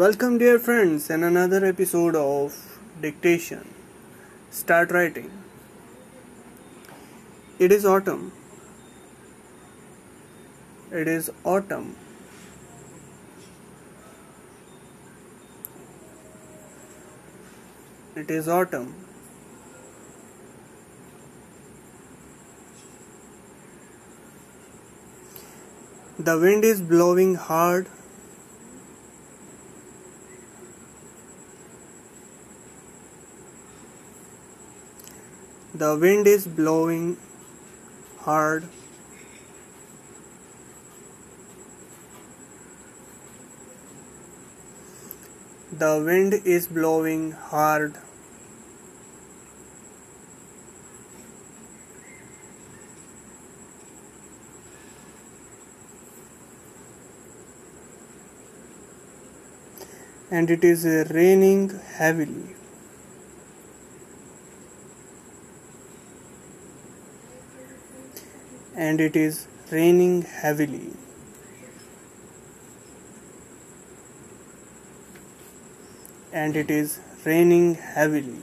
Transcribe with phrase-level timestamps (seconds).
[0.00, 2.54] Welcome, dear friends, in another episode of
[3.00, 3.66] Dictation.
[4.50, 5.30] Start writing.
[7.58, 8.30] It is autumn.
[10.92, 11.96] It is autumn.
[18.14, 18.94] It is autumn.
[26.18, 27.86] The wind is blowing hard.
[35.78, 37.18] The wind is blowing
[38.20, 38.64] hard.
[45.70, 47.98] The wind is blowing hard.
[60.30, 62.55] And it is raining heavily.
[68.86, 70.92] And it is raining heavily.
[76.40, 78.40] and it is raining heavily.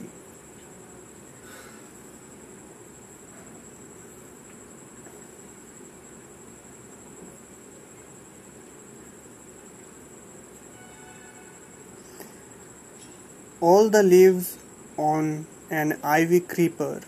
[13.60, 14.58] All the leaves
[14.98, 17.00] on an ivy creeper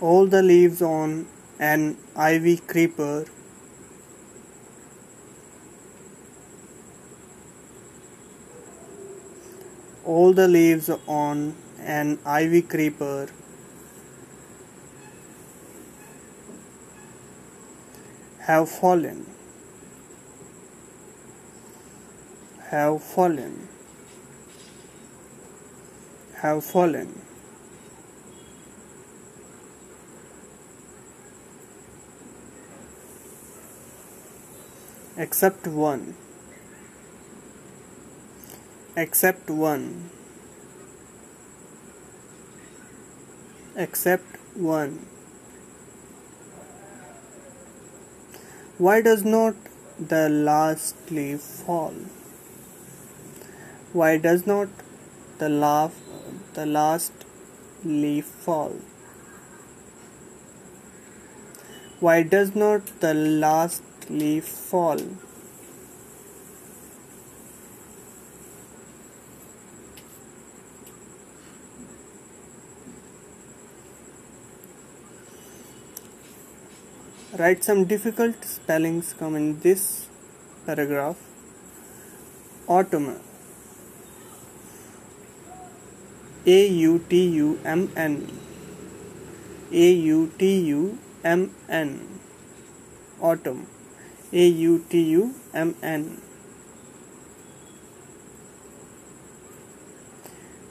[0.00, 1.26] all the leaves on
[1.58, 3.24] an ivy creeper.
[10.04, 13.28] All the leaves on an ivy creeper.
[18.40, 19.26] Have fallen.
[22.70, 23.68] Have fallen.
[26.34, 27.25] Have fallen
[35.16, 36.14] except one.
[38.96, 40.10] Except one.
[43.74, 45.06] Except one.
[48.78, 49.54] Why does not
[49.98, 51.94] the last leaf fall?
[53.92, 54.68] Why does not
[55.38, 55.94] the laugh
[56.52, 57.12] the last
[57.84, 58.76] leaf fall?
[62.00, 64.98] Why does not the last leaf fall.
[77.38, 80.08] Write some difficult spellings come in this
[80.64, 81.16] paragraph.
[82.66, 83.20] Autumn
[86.46, 88.14] a u t u m n.
[89.72, 92.00] A u t u m n.
[93.20, 93.66] Autumn
[94.32, 96.04] a u t u m n.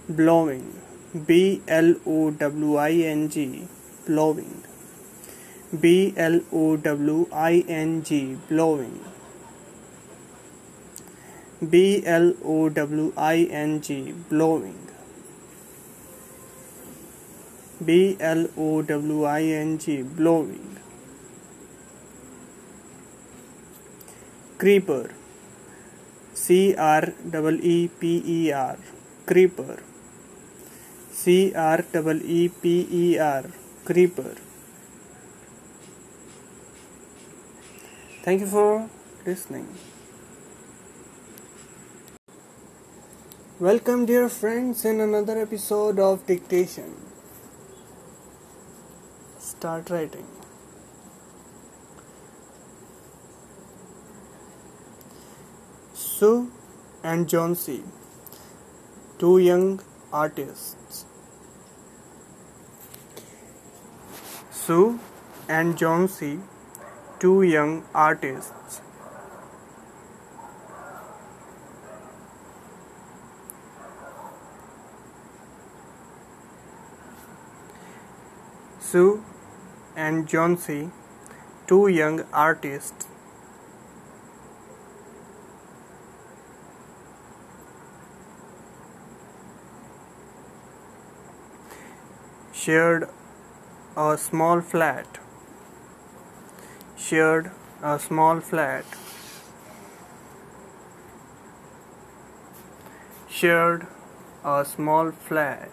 [0.08, 0.66] Blowing.
[1.28, 3.68] B l o w i n g.
[4.08, 4.66] Blowing.
[5.82, 8.38] B L O W I N G.
[8.48, 9.00] Blowing.
[11.70, 14.14] B L O W I N G.
[14.30, 14.78] Blowing.
[17.84, 20.04] B L O W I N G.
[20.04, 20.75] Blowing
[24.58, 25.12] creeper
[26.34, 28.78] C R E E P E R
[29.26, 29.78] creeper
[31.12, 33.46] C R E E P E R
[33.86, 34.36] creeper
[38.26, 38.90] Thank you for
[39.24, 39.68] listening.
[43.60, 46.96] Welcome, dear friends, in another episode of Dictation.
[49.38, 50.35] Start writing.
[56.18, 56.52] Sue
[57.04, 57.84] and Johnsy.,
[59.20, 59.82] two young
[60.14, 61.06] artists.
[64.52, 65.00] Sue
[65.50, 66.40] and Johnsy
[67.20, 68.82] two young artists.
[78.80, 79.24] Sue
[79.96, 80.92] and Johnsy,
[81.68, 83.08] two young artists.
[92.66, 93.08] Shared
[93.96, 95.22] a small flat
[97.06, 97.52] shared
[97.84, 98.86] a small flat.
[103.30, 103.88] Shared
[104.44, 105.70] a small flat.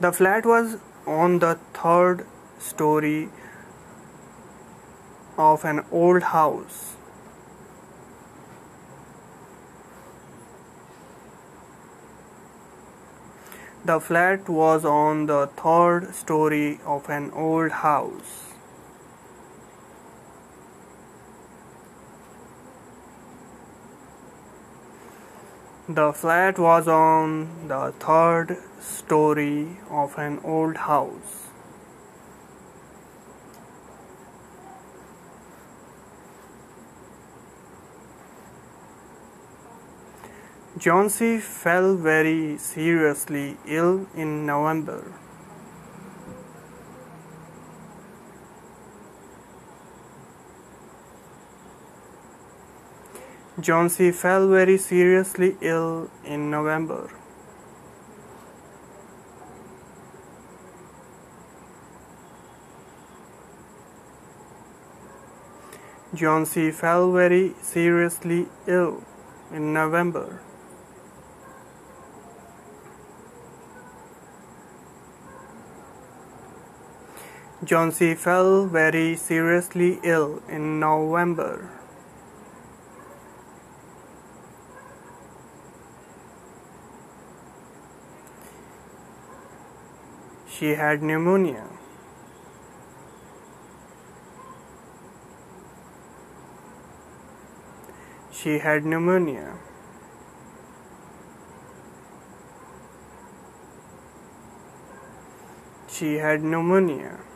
[0.00, 0.76] The flat was
[1.06, 2.24] on the third
[2.58, 3.30] story
[5.36, 6.97] of an old house.
[13.88, 18.52] The flat was on the third story of an old house.
[25.88, 31.47] The flat was on the third story of an old house.
[40.78, 45.12] Johnsy fell very seriously ill in November.
[53.58, 57.10] Johnsy fell very seriously ill in November.
[66.14, 69.02] Johnsy fell very seriously ill
[69.50, 70.40] in November.
[77.68, 81.68] Johnsy fell very seriously ill in November.
[90.48, 91.66] She had pneumonia.
[98.32, 99.58] She had pneumonia.
[105.86, 106.42] She had.
[106.42, 107.27] Pneumonia.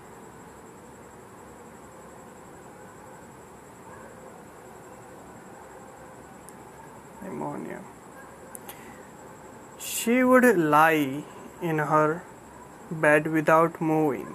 [10.03, 11.23] She would lie
[11.63, 12.25] in her
[12.91, 14.35] bed without moving.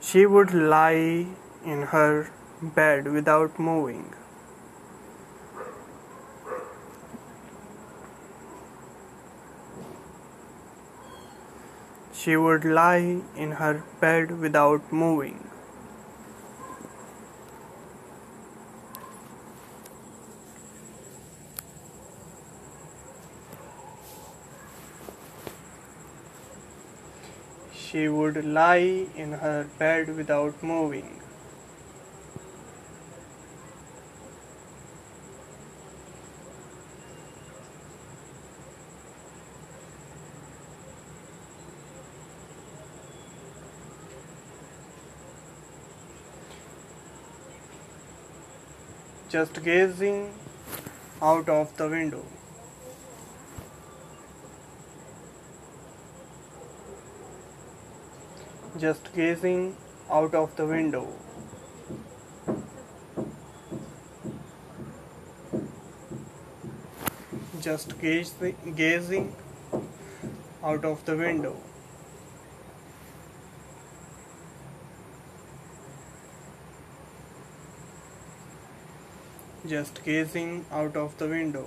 [0.00, 1.26] She would lie
[1.74, 2.30] in her
[2.62, 4.14] bed without moving.
[12.14, 15.51] She would lie in her bed without moving.
[27.92, 31.20] She would lie in her bed without moving.
[49.28, 50.32] Just gazing
[51.20, 52.24] out of the window.
[58.82, 59.76] Just gazing
[60.10, 61.06] out of the window.
[67.60, 69.36] Just gazing,
[70.64, 71.54] out of the window.
[79.64, 81.66] Just gazing out of the window.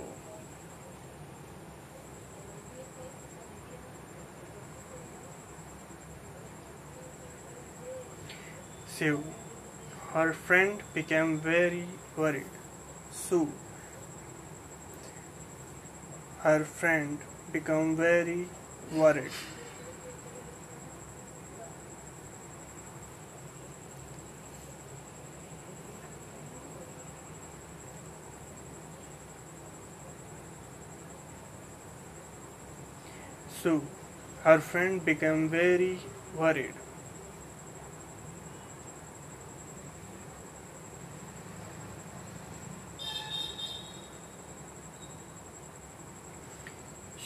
[8.96, 9.22] Sue.
[10.14, 11.86] Her friend became very
[12.16, 12.46] worried.
[13.10, 13.52] Sue.
[16.38, 17.18] Her friend
[17.52, 18.48] became very
[18.90, 19.32] worried.
[33.60, 33.82] Sue.
[34.42, 35.98] Her friend became very
[36.34, 36.85] worried.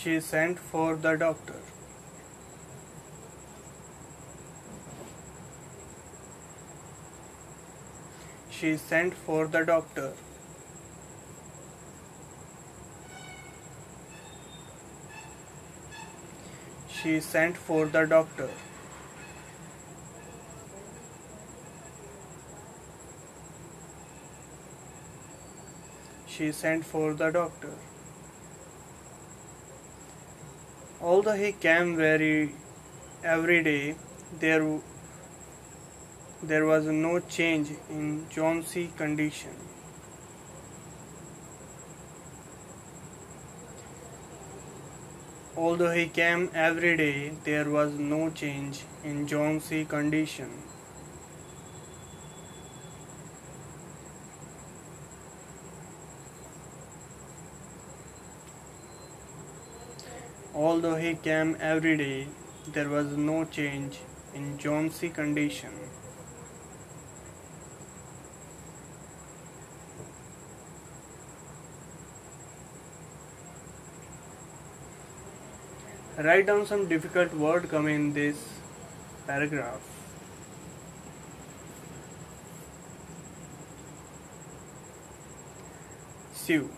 [0.03, 1.57] She sent for the doctor.
[8.51, 10.15] She sent for the doctor.
[16.89, 18.51] She sent for the doctor.
[26.41, 27.73] she sent for the doctor.
[31.11, 32.55] Although he came very
[33.25, 33.97] every day,
[34.43, 34.65] there
[36.51, 39.57] there was no change in Johnsy's condition.
[45.57, 50.70] Although he came every day, there was no change in Johnsy's condition.
[60.81, 62.27] Although he came every day,
[62.73, 63.99] there was no change
[64.35, 65.73] in Johnsy's condition.
[76.17, 78.39] Write down some difficult word come in this
[79.27, 79.83] paragraph.
[86.33, 86.71] Sue.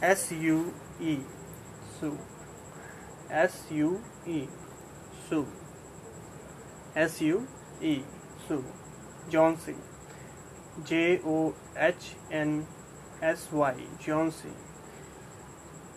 [0.00, 1.18] S U E.
[2.00, 2.18] Sue.
[3.30, 4.46] S U E.
[5.28, 5.46] Sue.
[6.94, 7.46] S U
[7.80, 8.02] E.
[8.46, 8.64] Sue.
[9.28, 9.74] Johnsy.
[10.84, 12.66] J O H N
[13.22, 13.74] S Y.
[14.00, 14.50] Johnsy.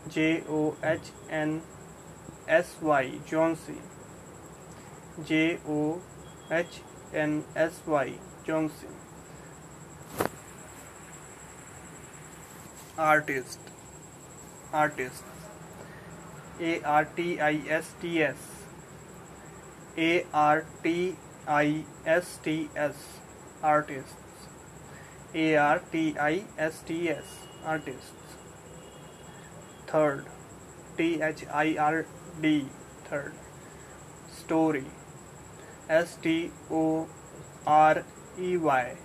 [0.10, 1.62] J O H N
[2.48, 3.20] S Y.
[3.26, 3.76] Johnsy.
[5.24, 6.02] J O
[6.50, 6.82] H
[7.14, 8.14] N S Y.
[8.46, 8.88] Johnsy.
[12.98, 13.60] Artist.
[14.74, 15.24] Artist.
[16.60, 18.38] A R T I S T S.
[19.98, 21.16] A R T
[21.48, 22.96] I S T S.
[23.64, 24.48] Artists.
[25.34, 27.40] A R T I S T S.
[27.66, 28.36] Artists.
[29.88, 30.26] Third.
[30.98, 32.06] T H I R
[32.42, 32.66] D.
[33.06, 33.34] Third.
[34.32, 34.86] Story.
[35.90, 37.08] S T O
[37.66, 38.04] R
[38.38, 38.98] E Y.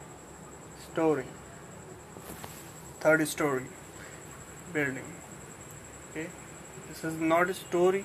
[0.92, 1.26] Story.
[3.00, 3.66] Third story.
[4.73, 5.24] Building.
[6.94, 8.04] This is not a story.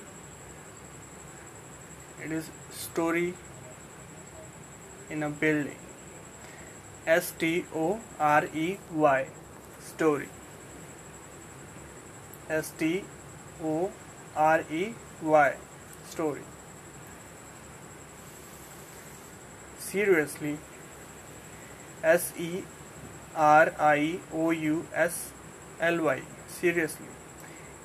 [2.24, 3.34] It is story
[5.08, 5.76] in a building.
[7.06, 9.26] S T O R E Y.
[9.90, 10.26] Story.
[12.48, 13.04] S T
[13.62, 13.92] O
[14.34, 14.82] R E
[15.22, 15.54] Y.
[16.08, 16.42] Story.
[19.78, 20.58] Seriously.
[22.02, 22.64] S E
[23.36, 25.22] R I O U S
[25.92, 26.20] L Y.
[26.58, 27.09] Seriously.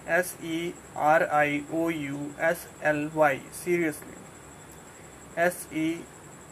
[0.08, 3.42] S E R I O U S L Y.
[3.52, 4.14] Seriously.
[5.36, 6.00] S E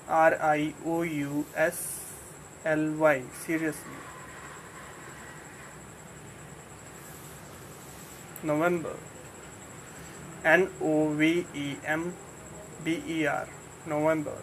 [0.09, 1.99] R I O U S
[2.65, 3.21] L Y.
[3.45, 3.99] Seriously.
[8.43, 8.95] November.
[10.43, 12.13] N O V E M
[12.83, 13.47] B E R.
[13.85, 14.37] November.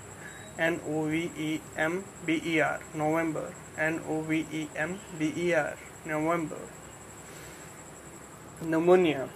[0.57, 2.81] N O V E M B E R.
[2.95, 3.53] November.
[3.77, 5.77] N O V E M B E R.
[6.07, 6.80] November.
[8.61, 9.27] Pneumonia.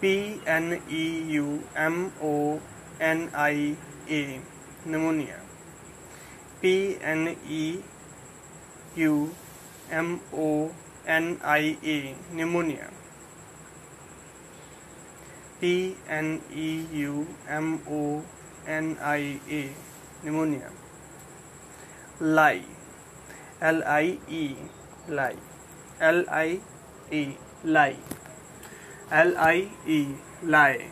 [0.00, 1.04] P N E
[1.38, 2.58] U M O
[2.98, 3.76] N I
[4.10, 4.40] A.
[4.84, 5.38] Pneumonia.
[6.60, 7.78] P N E
[8.96, 9.30] U
[9.90, 10.72] M O
[11.06, 12.14] N I A.
[12.34, 12.90] Pneumonia.
[15.60, 18.22] P N E U M O
[18.66, 19.62] N I A.
[20.24, 20.70] Pneumonia.
[22.18, 22.66] Lie.
[23.60, 24.56] L I E.
[25.08, 25.38] Lie.
[26.00, 26.60] L I
[27.12, 27.51] E.
[27.64, 27.96] Lie.
[29.10, 30.14] L I E.
[30.42, 30.88] Lie.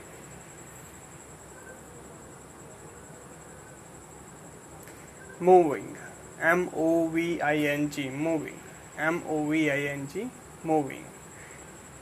[5.40, 5.96] Moving.
[6.40, 8.08] M O V I N G.
[8.08, 8.60] Moving.
[8.96, 10.30] M O V I N G.
[10.62, 11.04] Moving.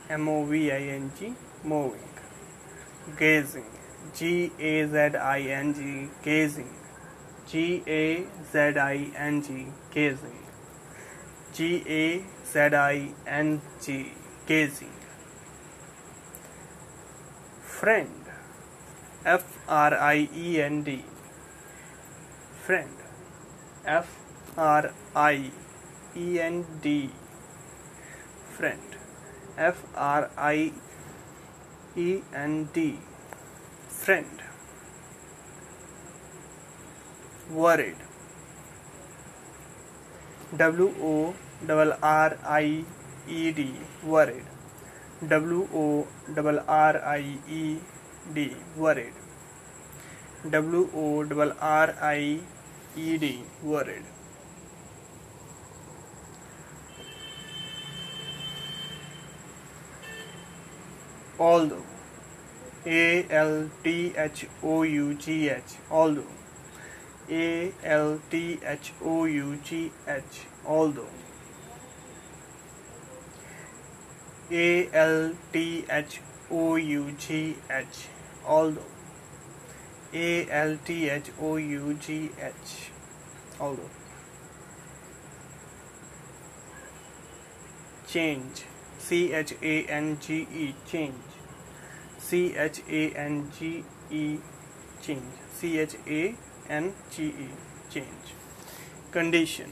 [0.07, 1.33] M O V I N G.
[1.63, 2.09] Moving.
[3.17, 3.65] Gazing.
[4.13, 6.09] G A Z I N G.
[6.21, 6.69] Gazing.
[7.47, 9.65] G A Z I N G.
[9.89, 10.43] Gazing.
[11.53, 14.13] G A Z I N G.
[14.49, 14.93] Gazing.
[17.71, 18.29] Friend.
[19.23, 21.03] F R I E N D.
[22.65, 22.95] Friend.
[23.85, 24.09] F
[24.57, 25.51] R I
[26.15, 27.11] E N D.
[28.57, 28.97] Friend.
[29.55, 30.71] F R I
[31.95, 32.97] E N D.
[33.87, 34.45] Friend.
[37.51, 37.97] Worried.
[40.57, 41.35] W O
[41.67, 42.85] R R I
[43.29, 43.73] E D.
[44.03, 44.45] Worried.
[45.27, 47.77] W O R R I E
[48.33, 48.55] D.
[48.75, 49.13] Worried.
[50.49, 51.23] W O
[51.61, 52.39] R I
[52.95, 53.43] E D.
[53.61, 54.03] Worried.
[61.37, 61.83] Although.
[62.85, 65.77] A L T H O U G H.
[65.91, 66.23] Although.
[67.29, 70.45] A L T H O U G H.
[70.65, 71.28] Although.
[74.51, 78.07] A L T H O U G H.
[78.45, 78.81] Although
[80.11, 82.91] A L T H O U G H.
[83.59, 83.89] Although
[88.07, 88.63] change.
[88.97, 90.75] C H A N G E.
[90.87, 91.13] Change.
[92.17, 94.39] C H A N G E.
[95.01, 95.33] Change.
[95.53, 96.35] C H A
[96.69, 97.49] N G E.
[97.91, 98.33] Change.
[99.11, 99.71] Condition.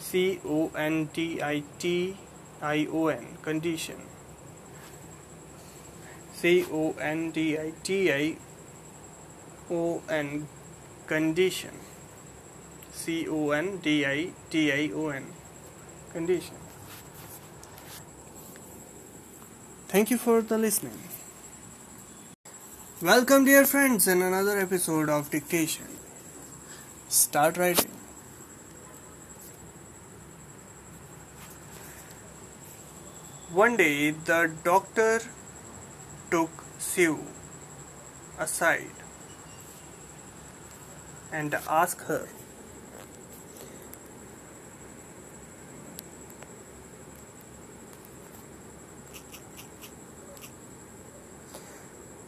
[0.00, 2.16] C O N D I T
[2.62, 4.00] I O N condition
[6.32, 8.36] C O N D I T I
[9.70, 10.46] O N
[11.06, 11.74] condition
[12.92, 15.26] C O N D I T I O N
[16.12, 16.56] condition
[19.92, 20.98] Thank you for the listening.
[23.02, 25.84] Welcome dear friends in another episode of dictation.
[27.08, 28.01] Start writing.
[33.52, 35.20] One day the doctor
[36.30, 37.18] took Sue
[38.38, 39.02] aside
[41.30, 42.28] and asked her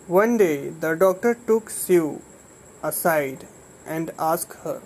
[0.06, 2.20] One day the doctor took Sue
[2.82, 3.46] aside
[3.86, 4.82] and asked her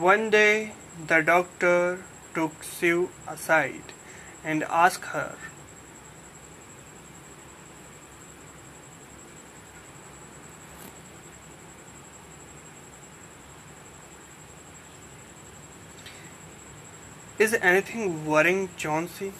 [0.00, 0.72] One day
[1.06, 3.94] the doctor took Sue aside
[4.44, 5.36] and asked her
[17.38, 19.32] Is anything worrying Johnsy?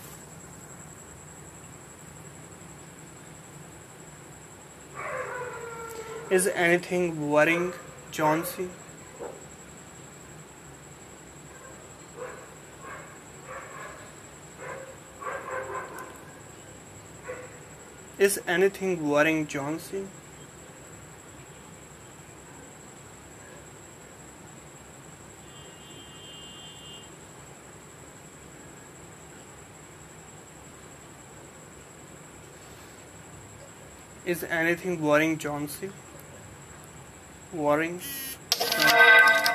[6.30, 7.74] Is anything worrying
[8.10, 8.70] Johnsy?
[18.18, 20.06] Is anything worrying Johnsy?
[34.24, 35.90] Is anything worrying Johnsy?
[37.52, 38.00] Worrying?
[38.58, 39.45] No,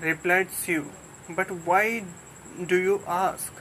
[0.00, 0.86] replied Sue.
[1.28, 2.04] But why
[2.66, 3.52] do you ask?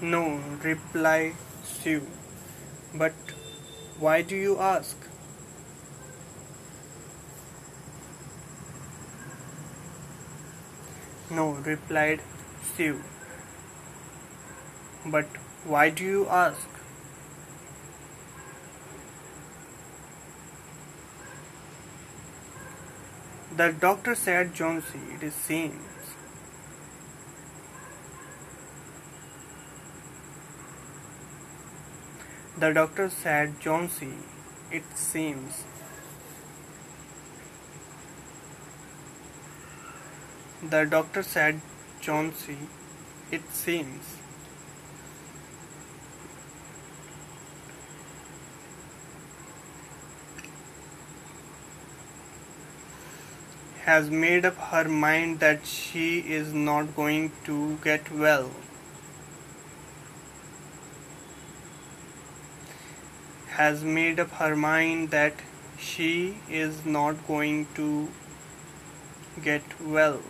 [0.00, 2.06] No, replied Sue.
[2.94, 3.12] But
[3.98, 4.96] why do you ask?
[11.30, 12.20] No, replied
[12.76, 13.00] Sue.
[15.04, 15.26] But
[15.64, 16.68] why do you ask?
[23.56, 25.82] The doctor said, Johnsy, it seems.
[32.56, 34.14] The doctor said, Johnsy,
[34.70, 35.64] it seems.
[40.62, 41.60] The doctor said,
[42.00, 42.56] Johnsy,
[43.32, 44.21] it seems.
[53.84, 58.50] Has made up her mind that she is not going to get well.
[63.48, 65.34] Has made up her mind that
[65.78, 68.08] she is not going to
[69.42, 70.20] get well.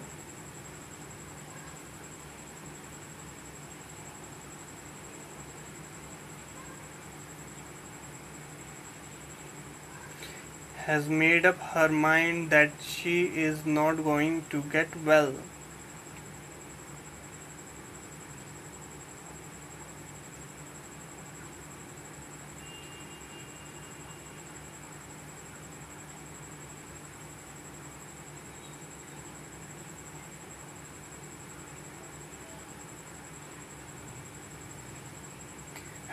[10.92, 15.32] Has made up her mind that she is not going to get well.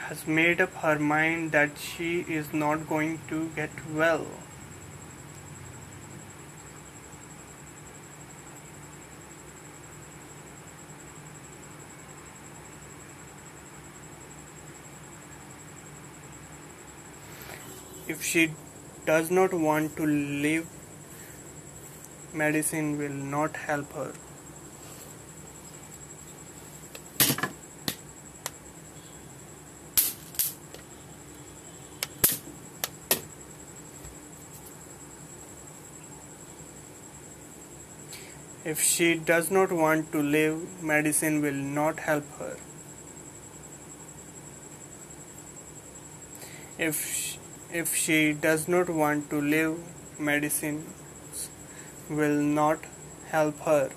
[0.09, 4.25] has made up her mind that she is not going to get well.
[18.19, 18.51] If she
[19.05, 20.67] does not want to live,
[22.33, 24.11] medicine will not help her.
[38.65, 42.57] If she does not want to live, medicine will not help her.
[46.77, 47.28] If
[47.71, 49.77] if she does not want to live,
[50.19, 50.85] medicine
[52.09, 52.79] will not
[53.27, 53.91] help her.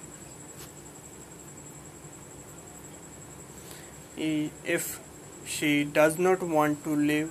[4.16, 5.00] If
[5.46, 7.30] she does not want to live,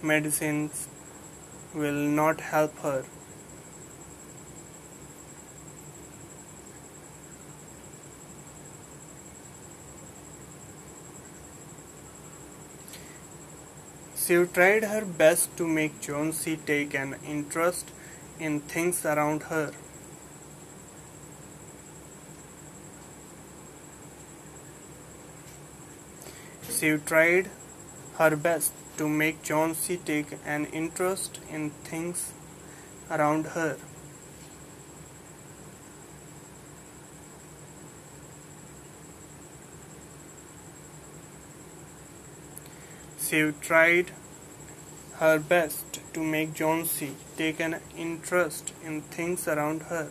[0.00, 0.88] medicines
[1.74, 3.04] will not help her.
[14.30, 17.90] She tried her best to make Johnsy take an interest
[18.38, 19.72] in things around her.
[26.70, 27.50] She tried
[28.18, 32.30] her best to make Johnsy take an interest in things
[33.10, 33.78] around her.
[43.18, 44.12] She tried
[45.20, 50.10] her best to make Johnsy take an interest in things around her.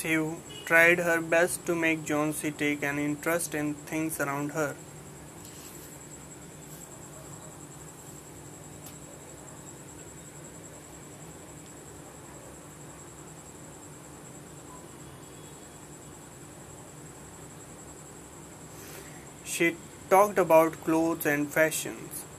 [0.00, 0.16] She
[0.70, 4.76] tried her best to make Johnsy take an interest in things around her.
[19.42, 19.76] She
[20.08, 22.29] talked about clothes and fashions.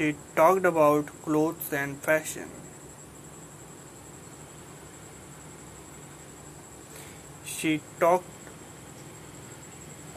[0.00, 2.48] She talked about clothes and fashion.
[7.44, 8.24] She talked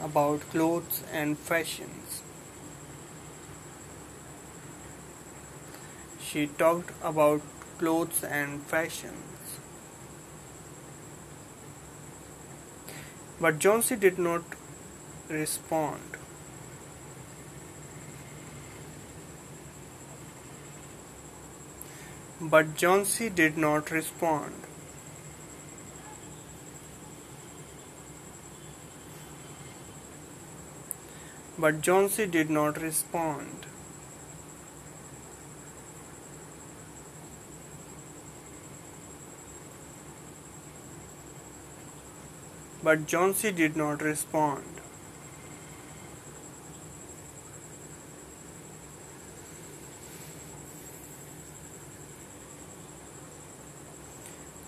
[0.00, 2.22] about clothes and fashions.
[6.18, 7.42] She talked about
[7.76, 9.58] clothes and fashions.
[13.38, 14.44] But Johnsy did not
[15.28, 16.23] respond.
[22.46, 24.52] But Johnsy did not respond.
[31.58, 33.66] But Johnsy did not respond.
[42.82, 44.73] But Johnsy did not respond.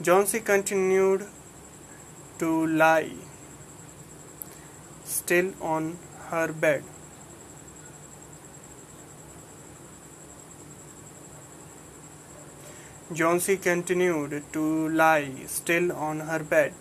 [0.07, 1.27] Johnsy continued
[2.39, 2.49] to
[2.81, 3.11] lie
[5.05, 6.85] still on her bed.
[13.13, 16.73] Johnsy continued to lie still on her bed.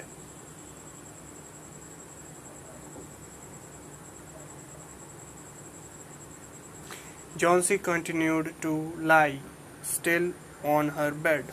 [7.37, 8.79] Johnsy continued to
[9.13, 9.39] lie
[9.81, 10.33] still
[10.63, 11.45] on her bed.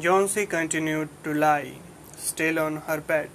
[0.00, 1.72] Johnsy continued to lie
[2.16, 3.30] still on her bed.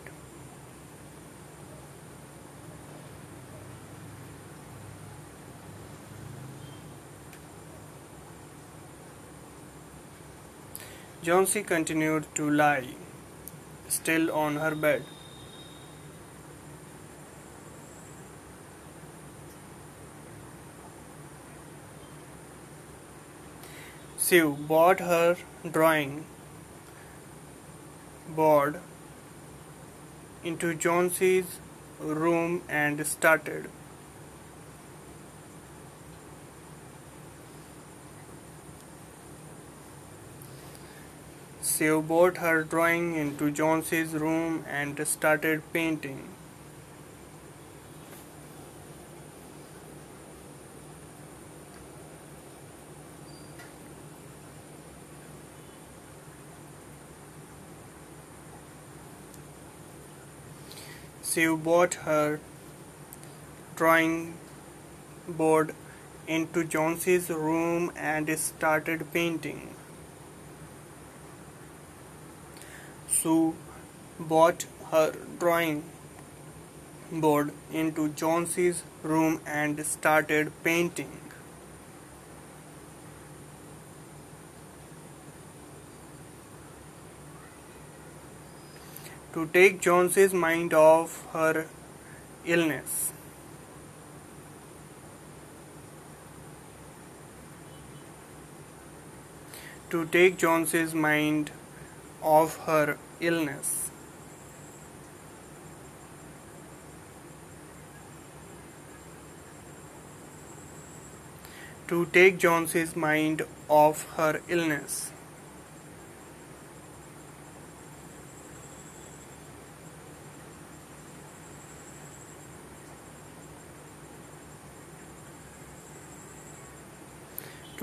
[11.22, 12.96] Johnsy continued to lie
[13.90, 15.04] still on her bed.
[24.16, 25.36] Sue bought her
[25.70, 26.24] drawing
[28.36, 28.80] board
[30.44, 31.60] into Johnsy's
[32.00, 33.70] room and started.
[41.62, 46.33] Sue brought her drawing into Johnsy's room and started painting.
[61.34, 62.40] Sue brought her
[63.76, 64.36] drawing
[65.28, 65.74] board
[66.28, 69.74] into Johnsy's room and started painting.
[73.08, 73.56] Sue
[74.20, 75.84] brought her drawing
[77.12, 81.23] board into Johnsy's room and started painting.
[89.34, 91.66] To take Johnsy's mind off her
[92.46, 93.12] illness.
[99.90, 101.50] To take Johnsy's mind
[102.22, 103.90] off her illness.
[111.88, 115.13] To take Johnsy's mind off her illness.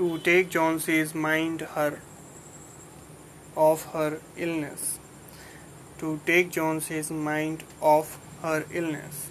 [0.01, 1.99] To take Johnsy's mind her
[3.55, 4.97] off her illness.
[5.99, 9.29] To take Johnsy's mind off her illness.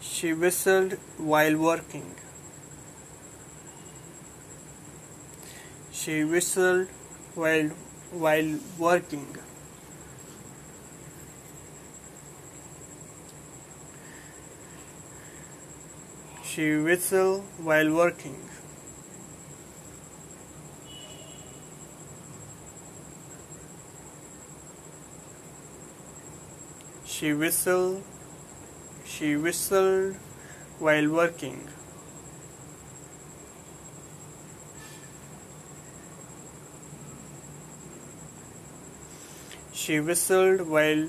[0.00, 2.14] She whistled while working.
[5.90, 6.86] She whistled
[7.34, 7.70] while
[8.12, 9.30] while working.
[16.60, 18.36] She whistled while working.
[27.06, 28.02] She whistled.
[29.06, 30.16] She whistled
[30.78, 31.66] while working.
[39.72, 41.08] She whistled while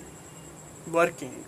[0.90, 1.44] working.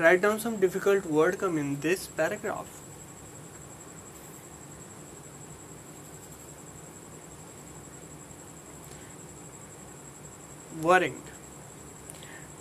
[0.00, 2.68] Write down some difficult word come in this paragraph.
[10.82, 11.20] Worrying.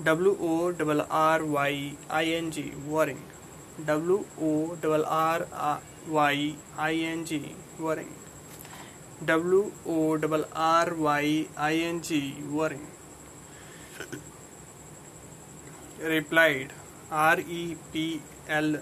[0.04, 2.74] W O R Y I N G.
[2.86, 3.24] Worrying.
[3.86, 7.56] W O R R Y I N G.
[7.80, 8.14] Worrying.
[9.24, 10.20] W O
[10.54, 12.36] R Y I N G.
[12.52, 12.88] Worrying.
[16.18, 16.74] Replied.
[17.12, 18.78] R E P L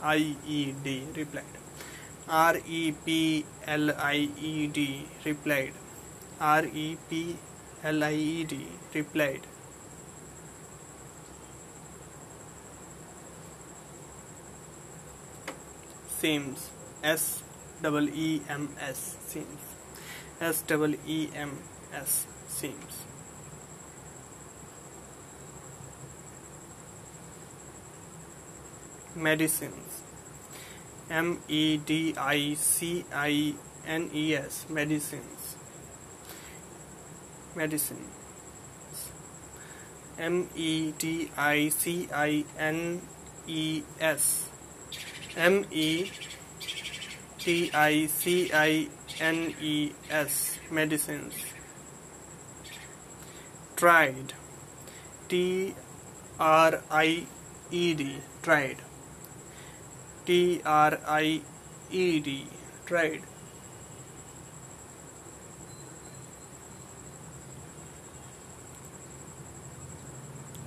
[0.00, 1.44] I E D replied.
[2.28, 5.72] R E P L I E D replied.
[6.40, 7.36] R E P
[7.82, 9.40] L I E D replied.
[16.20, 16.70] Seems
[17.02, 17.42] S
[17.82, 19.60] double E M S seems
[20.40, 21.58] S double E M
[21.92, 23.07] S seems
[29.18, 30.02] medicines.
[31.10, 33.54] M E D I C I
[33.86, 35.56] N E S medicines.
[37.56, 39.10] Medicines.
[40.18, 43.02] M E D I C I N
[43.46, 44.48] E S.
[45.36, 46.10] M E
[47.38, 48.88] T I C I
[49.20, 51.34] N E S medicines.
[53.76, 54.34] Tried.
[55.28, 55.74] T
[56.38, 57.26] R I
[57.70, 58.87] E D tried
[60.28, 61.40] T R I
[61.90, 62.46] E D
[62.84, 63.22] tried.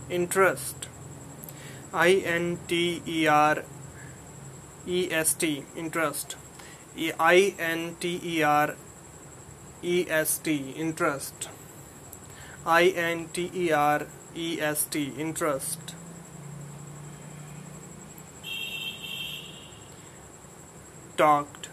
[0.10, 0.88] Interest.
[1.94, 3.64] I N T E R
[4.88, 6.36] E S T interest.
[7.20, 8.76] I N T E R
[9.84, 11.50] E S T interest.
[12.66, 16.01] I N T E R E S T interest
[21.22, 21.70] talked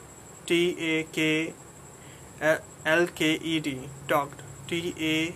[0.47, 1.55] T A K
[2.85, 5.35] L K E D talked T A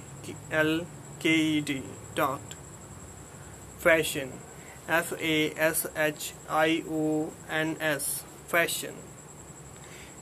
[0.51, 0.87] L
[1.19, 1.83] K E D
[2.15, 2.55] talked.
[3.79, 4.33] Fashion
[4.87, 8.95] F A S H I O N S fashion.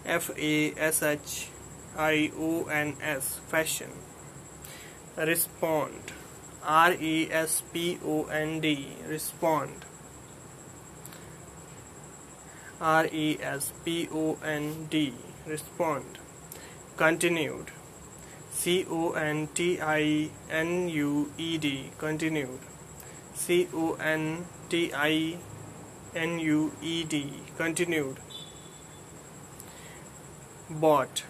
[0.05, 1.49] F A S H
[1.99, 3.91] I O N S fashion.
[5.17, 6.13] Respond
[6.63, 9.90] R E S P O N D respond
[12.81, 15.13] R E S P O N D
[15.47, 16.19] respond.
[16.97, 17.73] Continued.
[18.51, 22.61] C O N T I N U E D continued.
[23.35, 25.37] C O N T I
[26.15, 28.19] N U E D continued.
[30.71, 31.25] Bought.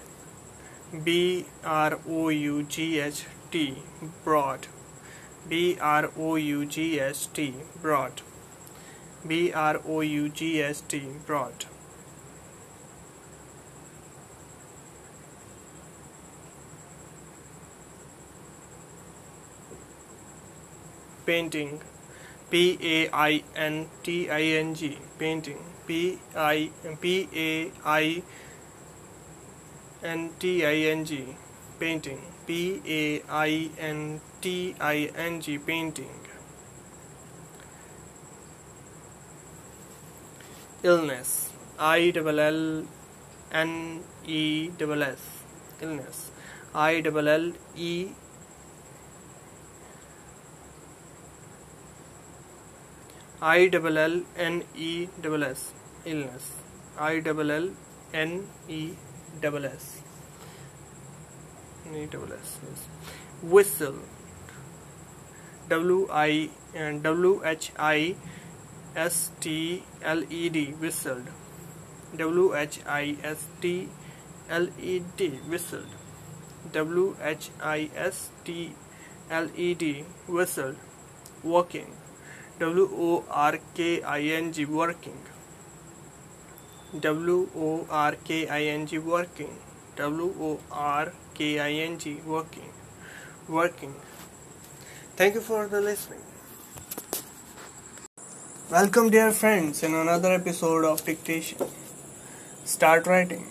[1.02, 3.82] B R O U G H T
[4.22, 4.68] brought.
[5.48, 8.22] B R O U G S T brought
[9.26, 11.66] B R O U G S T brought
[21.30, 21.80] painting.
[22.50, 24.98] P A I N T I N G.
[25.18, 25.60] Painting.
[25.86, 28.22] P I P A I
[30.02, 31.36] N T I N G.
[31.78, 32.20] Painting.
[32.46, 35.58] P A I N T I N G.
[35.58, 36.29] Painting
[40.82, 41.50] illness.
[41.78, 42.84] I double L
[43.52, 45.20] N E double S.
[45.80, 46.30] Illness.
[46.74, 48.08] I double L E
[53.42, 55.72] I double L N E double S.
[56.04, 56.52] Illness.
[56.98, 57.70] I double L
[58.12, 58.92] N E
[59.40, 60.02] double S.
[62.10, 62.58] Double S
[63.42, 63.96] whistle.
[65.68, 68.14] W I and W H I
[68.96, 71.28] S T L E D whistled.
[72.16, 73.88] W H I S T
[74.48, 75.86] L E D whistled.
[76.72, 78.74] W H I S T
[79.30, 80.76] L E D whistled.
[81.44, 81.94] Walking
[82.58, 85.18] W O R K I N G working.
[86.98, 89.56] W O R K I N G working.
[89.96, 92.72] W O R K I N G working.
[93.48, 93.94] Working.
[95.16, 96.29] Thank you for the listening
[98.70, 101.58] Welcome dear friends in another episode of dictation
[102.64, 103.44] Start writing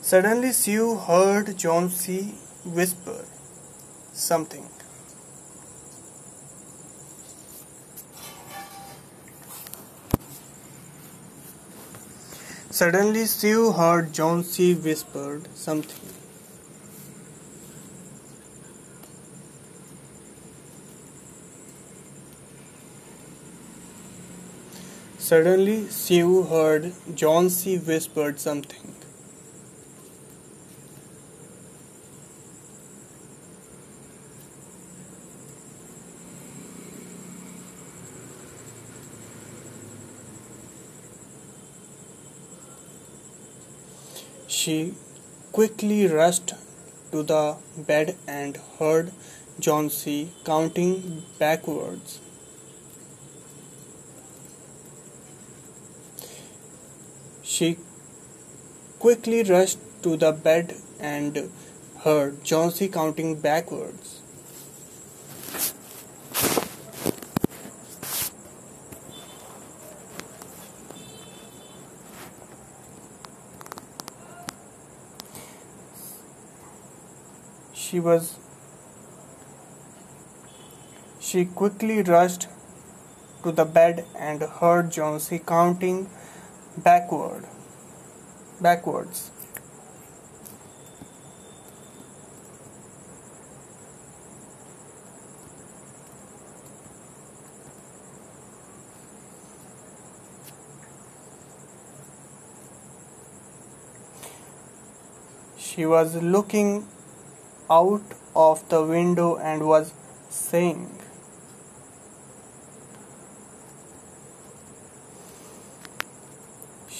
[0.00, 3.24] Suddenly Sue heard Johnsy whisper
[4.12, 4.68] something
[12.70, 16.07] Suddenly Sue heard Johnsy whispered something.
[25.28, 28.94] Suddenly Sue heard Johnsy whispered something.
[44.46, 44.94] She
[45.52, 46.54] quickly rushed
[47.12, 49.12] to the bed and heard
[49.60, 52.20] Johnsy counting backwards.
[57.58, 57.76] She
[59.00, 61.50] quickly rushed to the bed and
[62.04, 62.86] heard C.
[62.86, 64.20] counting backwards.
[77.72, 78.36] she was
[81.18, 82.46] she quickly rushed
[83.42, 86.08] to the bed and heard Johnsy counting
[86.82, 87.44] backward.
[88.60, 89.30] Backwards.
[105.56, 106.88] She was looking
[107.70, 108.02] out
[108.34, 109.92] of the window and was
[110.28, 110.97] saying,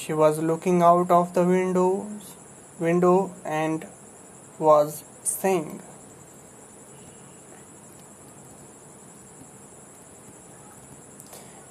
[0.08, 2.34] She was looking out of the windows,
[2.80, 3.86] window and
[4.58, 5.82] was saying,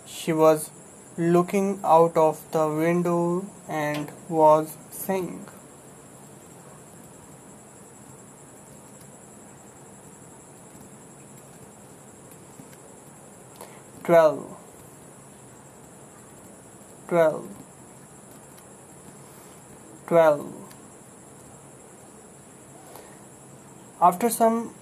[0.06, 0.70] She was
[1.18, 5.44] looking out of the window and was saying,
[14.04, 14.58] 12
[17.08, 17.67] 12
[20.08, 20.54] 12
[24.00, 24.74] after some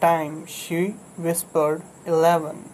[0.00, 2.70] time she whispered 11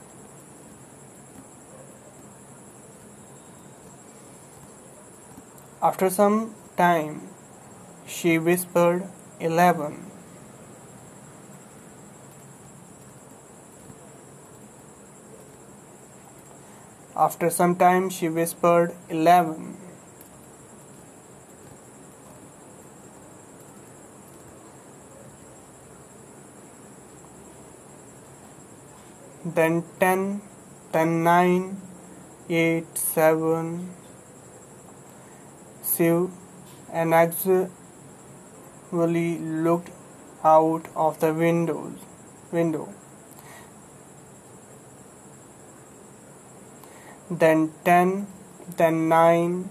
[5.83, 7.23] after some time
[8.07, 9.09] she whispered
[9.41, 10.05] 11
[17.17, 19.86] after some time she whispered 11
[29.55, 30.43] Then ten,
[30.91, 31.81] then nine,
[32.51, 33.95] eight, seven.
[35.85, 36.27] She
[36.93, 37.69] inexorably
[39.39, 39.91] looked
[40.43, 42.01] out of the windows,
[42.51, 42.93] window.
[47.31, 48.27] Then ten,
[48.77, 49.71] then nine,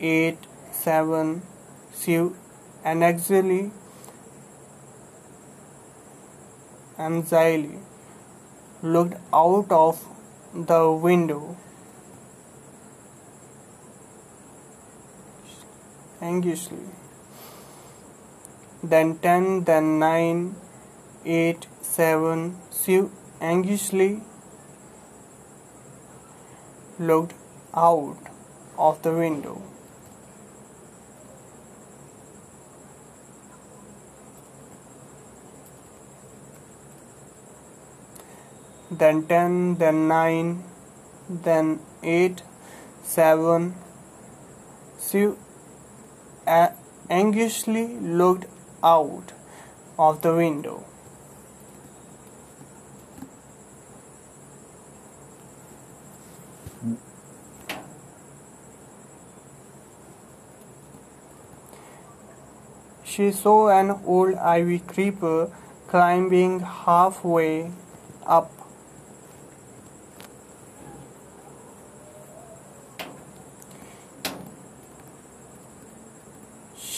[0.00, 0.36] eight,
[0.70, 1.40] seven.
[1.98, 2.30] She
[2.84, 3.70] inexorably,
[6.98, 7.78] anxiously
[8.82, 10.06] looked out of
[10.54, 11.56] the window.
[16.20, 16.78] Anxiously.
[18.82, 20.56] Then ten, then nine,
[21.24, 22.56] eight, seven.
[22.72, 23.02] She
[23.40, 24.22] anxiously
[26.98, 27.34] looked
[27.74, 28.16] out
[28.76, 29.62] of the window.
[38.90, 40.64] Then ten, then nine,
[41.28, 42.42] then eight,
[43.02, 43.74] seven.
[44.98, 45.32] She
[46.46, 46.68] uh,
[47.10, 48.46] anxiously looked
[48.82, 49.32] out
[49.98, 50.84] of the window.
[63.04, 65.50] She saw an old ivy creeper
[65.88, 67.72] climbing halfway
[68.24, 68.52] up.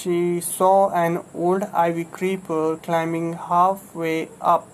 [0.00, 4.66] She saw an old ivy creeper climbing halfway up.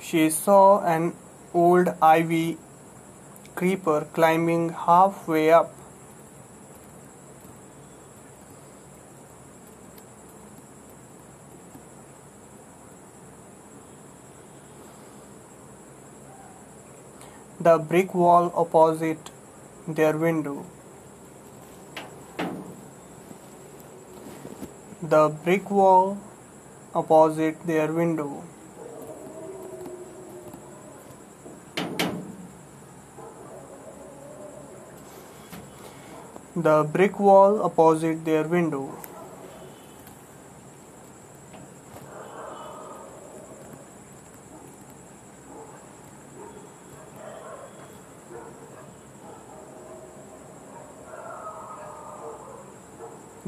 [0.00, 1.12] She saw an
[1.52, 2.56] old ivy
[3.54, 5.74] creeper climbing halfway up.
[17.66, 19.30] The brick wall opposite
[19.88, 20.64] their window.
[25.02, 26.18] The brick wall
[26.94, 28.44] opposite their window.
[36.54, 38.84] The brick wall opposite their window.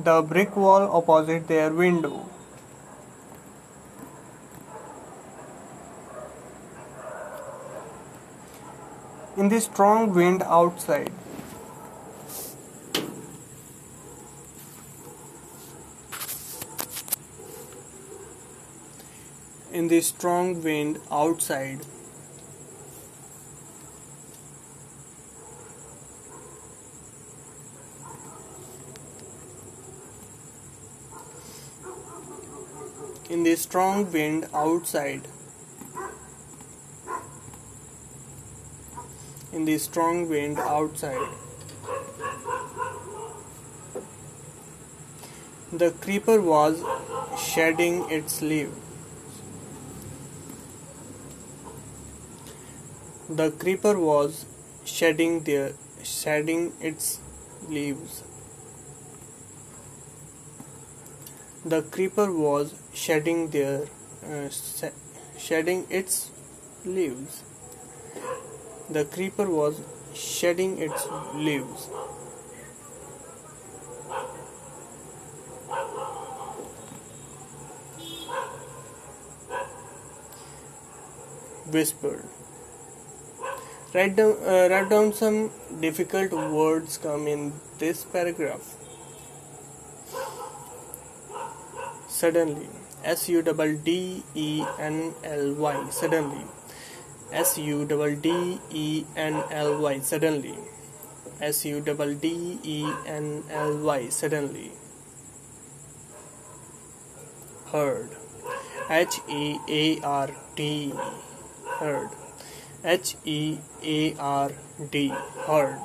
[0.09, 2.27] The brick wall opposite their window.
[9.37, 11.13] In the strong wind outside.
[19.71, 21.85] In the strong wind outside.
[33.49, 35.27] The strong wind outside.
[39.59, 41.29] In the strong wind outside.
[45.83, 46.83] The creeper was
[47.45, 48.77] shedding its leaves.
[53.31, 54.45] The creeper was
[54.97, 55.73] shedding their
[56.03, 57.09] shedding its
[57.79, 58.23] leaves.
[61.65, 62.75] The creeper was
[63.05, 63.87] shedding their
[64.25, 64.49] uh,
[65.39, 66.31] shedding its
[66.85, 67.45] leaves.
[68.91, 69.81] The creeper was
[70.15, 71.89] shedding its leaves.
[81.71, 82.25] Whispered.
[83.95, 88.75] Write down, uh, write down some difficult words come in this paragraph.
[92.09, 92.69] Suddenly,
[93.05, 95.91] S U double D E N L Y.
[95.91, 96.45] Suddenly,
[97.33, 99.99] S U double D E N L Y.
[100.01, 100.55] Suddenly,
[101.41, 104.09] S U double D E N L Y.
[104.09, 104.73] Suddenly,
[107.73, 108.11] heard.
[108.91, 110.93] H E A R D.
[111.79, 112.11] Heard.
[112.85, 114.53] H E A R
[114.91, 115.09] D
[115.47, 115.81] heard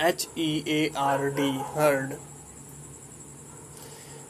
[0.00, 2.18] H E A R D heard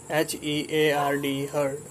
[0.08, 1.82] H E A R D heard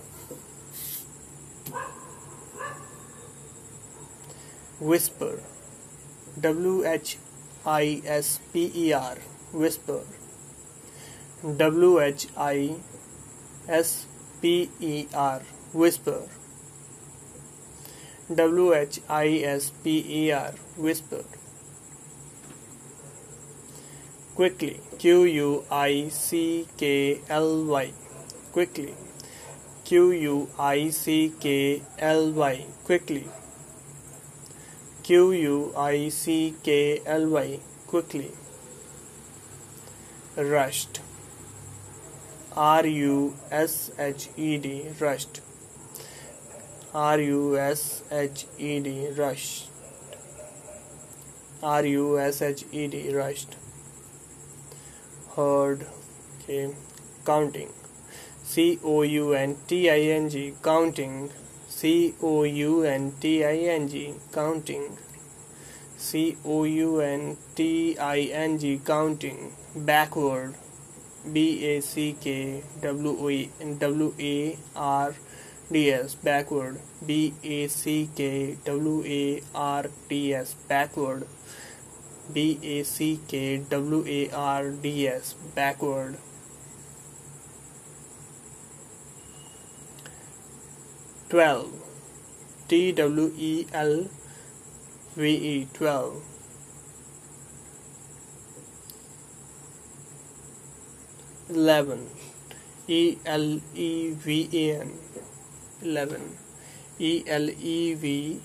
[4.80, 5.42] whisper.
[6.40, 7.18] W H
[7.66, 9.18] I S P E R
[9.52, 10.02] whisper.
[11.58, 12.76] W H I
[13.68, 14.08] S
[14.42, 15.42] P E R
[15.74, 16.22] whisper.
[18.34, 21.26] W H I S P E R whisper.
[24.36, 24.80] Quickly.
[25.00, 27.92] Q U I C K L Y
[28.56, 28.94] quickly.
[29.84, 32.66] Q U I C K L Y.
[32.86, 33.26] Quickly.
[35.04, 37.60] Q U I C K L Y.
[37.88, 38.32] Quickly.
[40.38, 41.02] Rushed.
[42.56, 44.74] R U S H E D.
[45.02, 45.42] Rushed.
[46.94, 49.10] R U S H E D.
[49.22, 49.70] Rushed.
[51.62, 53.08] R U S H E D.
[53.22, 53.58] Rushed.
[55.36, 55.88] Heard.
[56.44, 56.70] Okay.
[57.26, 57.74] Counting
[58.48, 61.32] C O U N T I N G counting.
[61.68, 64.98] C O U N T I N G counting.
[65.98, 69.52] C O U N T I N G counting.
[69.76, 70.54] Backward.
[71.34, 75.16] B A C K W A W A R
[75.72, 76.80] D S backward.
[77.04, 81.26] B A C K W A R D S backward.
[82.32, 86.18] B A C K W A R D S backward
[91.36, 91.68] 12
[92.70, 94.08] T W E L
[95.18, 95.22] V
[95.54, 96.22] E 12
[101.50, 102.08] 11
[102.88, 104.92] E L E V E N.
[105.82, 106.38] 11
[107.00, 108.42] E L E V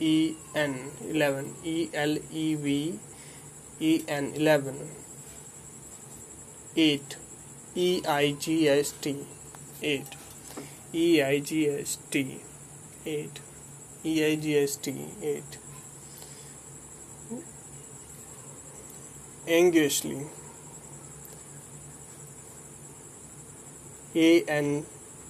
[0.00, 0.90] E N.
[1.02, 2.98] 11 E L E V
[3.80, 4.32] E N.
[4.34, 4.88] 11
[6.74, 7.18] 8
[7.74, 9.26] E I G S T.
[9.82, 10.23] 8
[10.94, 12.40] EIGST
[13.04, 13.40] 8
[14.04, 14.88] EIGST
[15.22, 15.58] 8
[19.48, 20.26] anxiously
[24.16, 24.86] A N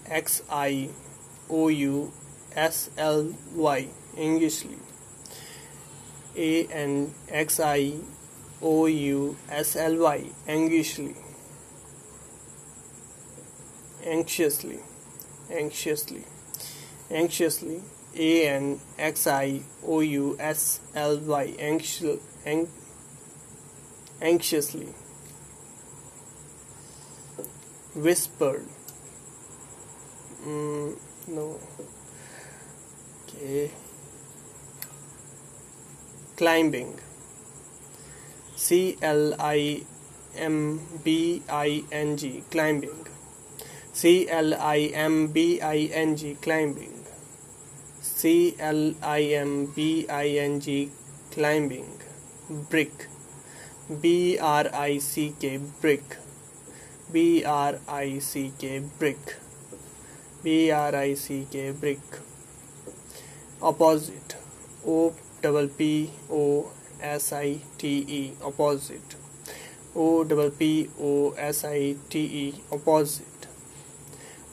[0.07, 0.91] X I
[1.49, 2.13] O U
[2.55, 3.89] S L Y.
[4.19, 4.77] Anxiously
[6.37, 7.95] A N X I
[8.61, 10.31] O U S L Y.
[10.47, 11.17] Anxiously
[14.05, 14.81] anxiously
[15.51, 16.25] anxiously.
[17.11, 17.83] Anxiously
[18.17, 22.21] A N X I O U S L Y anxiously
[24.21, 24.89] anxiously.
[27.95, 28.67] Whispered.
[30.45, 31.61] Mm, no.
[33.29, 33.71] Okay.
[36.37, 36.99] Climbing.
[38.57, 39.83] C L I
[40.37, 43.14] M B I N G climbing
[43.95, 47.05] C L I M B I N G climbing.
[48.01, 50.91] C L I M B I N G
[51.31, 51.87] climbing.
[52.71, 53.07] Brick.
[54.03, 56.17] B R I C K brick.
[57.13, 59.37] B R I C K brick.
[60.43, 62.01] B R I C K brick.
[63.63, 64.37] Opposite.
[64.85, 68.33] O double P O S I T E.
[68.43, 69.15] Opposite.
[69.95, 72.55] O double P O S I T E.
[72.73, 73.34] Opposite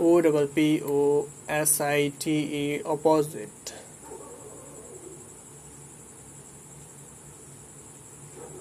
[0.04, 3.74] O double P O S I T E opposite.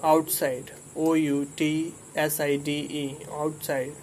[0.03, 0.71] Outside.
[0.95, 2.71] O U T S I D
[3.01, 3.17] E.
[3.31, 3.93] Outside.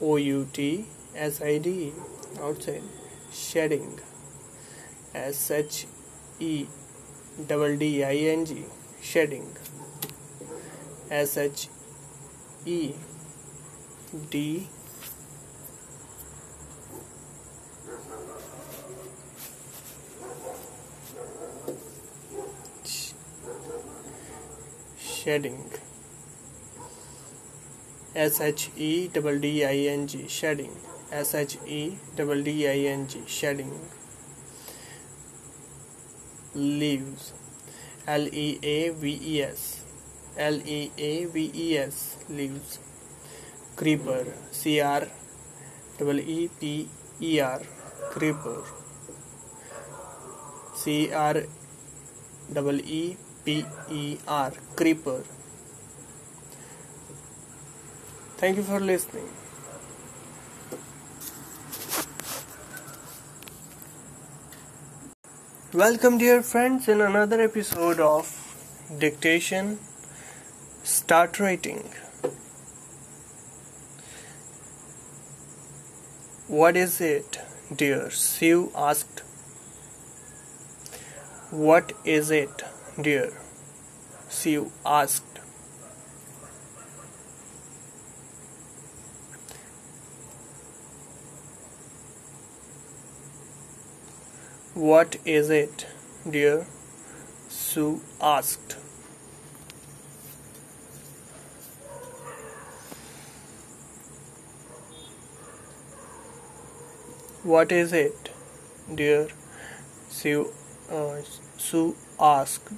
[0.00, 1.92] O U T S I D E.
[2.40, 2.82] Outside.
[3.30, 4.00] Shedding.
[5.14, 5.86] S H
[6.40, 6.66] E
[7.46, 8.64] double D I N G.
[9.02, 9.54] Shedding.
[11.10, 11.68] S H
[12.64, 12.94] E
[14.30, 14.68] D
[25.22, 25.58] shedding.
[28.14, 30.72] S H E double D I N G shedding.
[31.10, 33.72] S H E double D I N G shedding.
[36.54, 37.32] Leaves.
[38.06, 39.84] L E A V E S.
[40.36, 42.78] L E A V E S leaves.
[43.76, 44.24] Creeper.
[44.50, 45.08] C R
[45.98, 46.88] double E P
[47.20, 47.60] E R
[48.10, 48.62] creeper.
[50.74, 51.44] C R
[52.52, 55.22] double E P E R creeper.
[58.36, 59.28] Thank you for listening.
[65.74, 68.30] Welcome dear friends in another episode of
[68.98, 69.78] dictation
[70.84, 71.82] start writing.
[76.46, 77.38] What is it
[77.74, 79.22] dear sue asked?
[81.50, 82.62] What is it
[83.00, 83.32] dear
[84.28, 85.40] sue asked
[94.74, 95.86] what is it
[96.30, 96.66] dear
[97.52, 98.76] Sue asked.
[107.42, 108.30] What is it,
[108.94, 109.28] dear?
[110.08, 110.48] Sue,
[110.90, 111.20] uh,
[111.56, 112.70] Sue asked.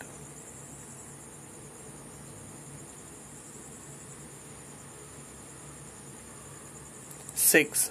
[7.35, 7.91] Six,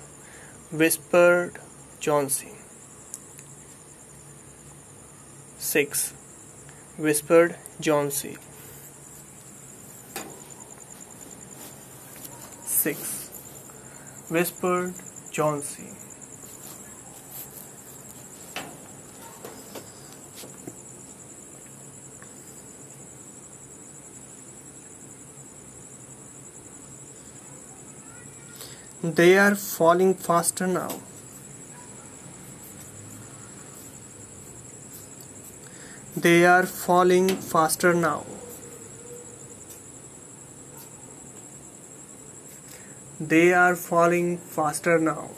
[0.71, 1.59] whispered
[1.99, 2.53] Johnsy.
[5.59, 6.13] Six
[6.97, 8.37] whispered Johnsy.
[12.65, 13.29] Six,
[14.29, 14.95] whispered
[15.31, 16.02] Johnsy.
[29.03, 31.01] They are falling faster now.
[36.15, 38.25] They are falling faster now.
[43.19, 45.31] They are falling faster now.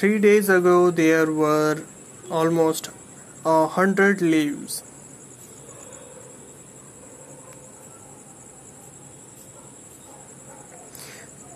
[0.00, 1.82] Three days ago, there were
[2.30, 2.88] almost
[3.44, 4.82] a hundred leaves.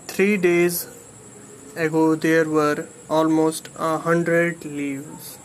[0.05, 0.87] Three days
[1.75, 5.39] ago there were almost a hundred leaves.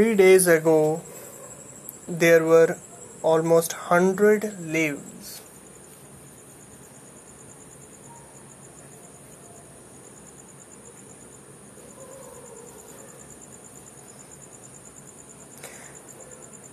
[0.00, 1.02] Three days ago
[2.08, 2.78] there were
[3.22, 5.42] almost hundred leaves.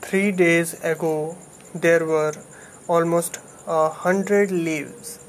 [0.04, 1.36] Three days ago
[1.76, 2.32] there were
[2.88, 5.27] almost a hundred leaves.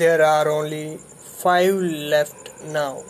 [0.00, 0.98] There are only
[1.42, 3.02] five left now.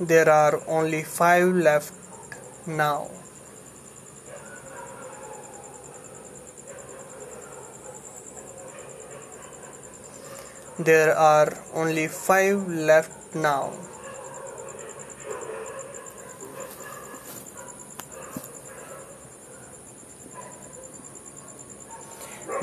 [0.00, 1.92] There are only five left
[2.66, 3.10] now.
[10.78, 13.93] There are only five left now.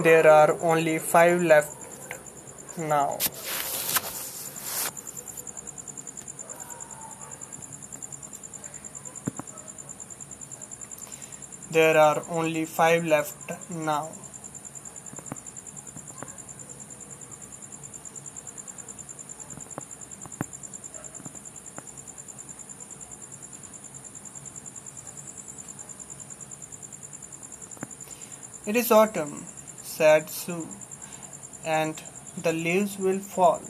[0.04, 1.76] There are only five left
[2.76, 3.20] now.
[11.70, 14.10] There are only five left now.
[28.66, 29.45] It is autumn,
[30.02, 30.68] said Sue,
[31.64, 32.02] and
[32.45, 33.62] the leaves will fall.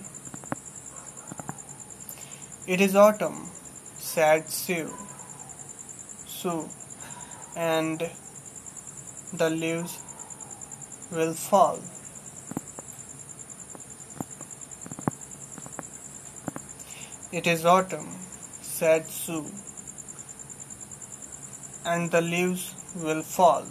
[2.74, 3.40] It is autumn,
[3.98, 4.88] said Sue,
[6.36, 6.70] Sue,
[7.58, 8.08] and
[9.34, 9.98] the leaves
[11.12, 11.82] will fall.
[17.34, 18.10] It is autumn,
[18.62, 19.46] said Sue,
[21.84, 23.66] and the leaves will fall.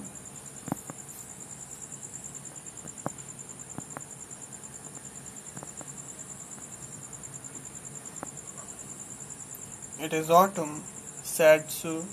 [10.10, 10.82] It is autumn,
[11.22, 12.04] said Sue,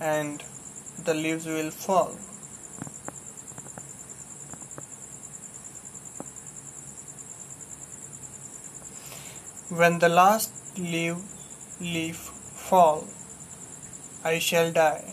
[0.00, 0.42] and
[1.04, 2.08] the leaves will fall.
[9.68, 11.18] When the last leaf,
[11.80, 13.06] leaf fall,
[14.24, 15.04] I shall die.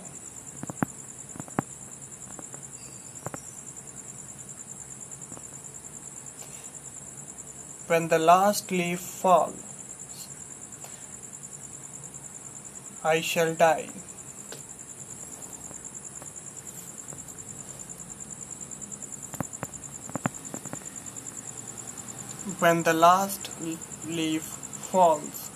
[7.85, 9.66] When the last leaf falls,
[13.07, 13.87] I shall die.
[22.59, 23.49] When the last
[24.07, 24.43] leaf
[24.91, 25.51] falls,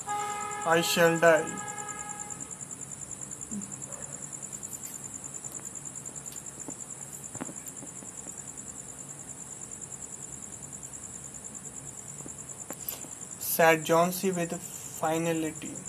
[0.65, 1.43] I shall die.
[13.39, 15.80] said Johnsy with finality.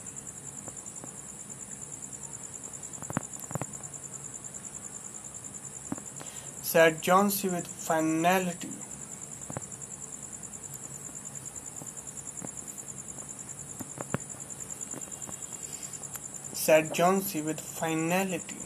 [6.73, 8.71] Said Johnsy with finality.
[16.55, 18.57] said Johnsy with finality.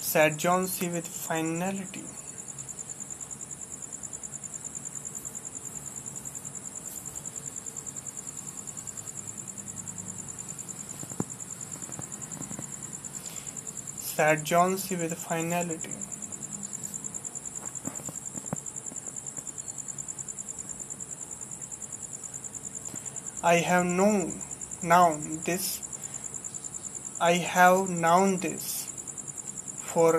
[0.00, 2.23] said Johnsy with finality.
[14.24, 15.94] Said Johnsy with finality.
[23.42, 24.20] I have known
[24.82, 25.18] now
[25.48, 25.66] this
[27.20, 28.64] I have known this
[29.92, 30.12] for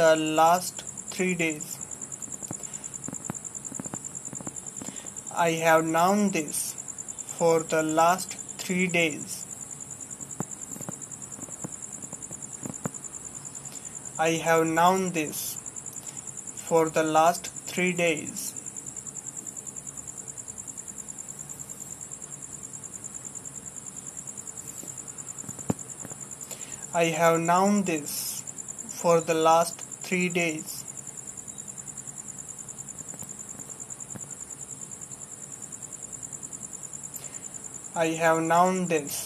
[0.00, 0.82] the last
[1.12, 1.68] three days.
[5.34, 6.56] I have known this
[7.38, 9.39] for the last three days.
[14.22, 15.38] I have known this
[16.68, 18.52] for the last three days.
[26.92, 28.42] I have known this
[29.00, 30.84] for the last three days.
[37.96, 39.16] I have known this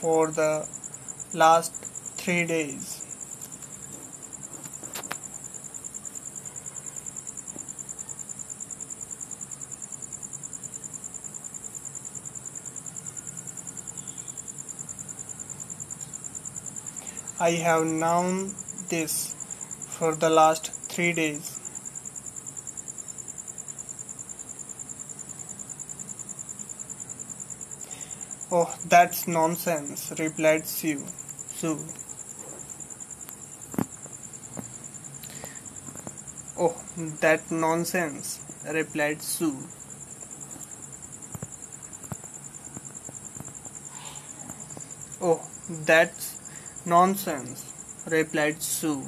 [0.00, 0.66] for the
[1.32, 1.84] last
[2.16, 2.91] three days.
[17.42, 18.54] I have known
[18.88, 19.34] this
[19.98, 21.58] for the last three days.
[28.52, 31.04] Oh, that's nonsense, replied Sue.
[31.58, 31.80] Sue.
[36.56, 36.76] Oh,
[37.22, 38.38] that nonsense,
[38.72, 39.56] replied Sue.
[45.20, 45.40] Oh,
[45.86, 46.31] that's
[46.84, 47.72] Nonsense,
[48.08, 49.02] replied Sue.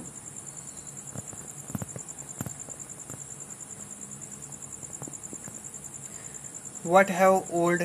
[6.84, 7.82] What have old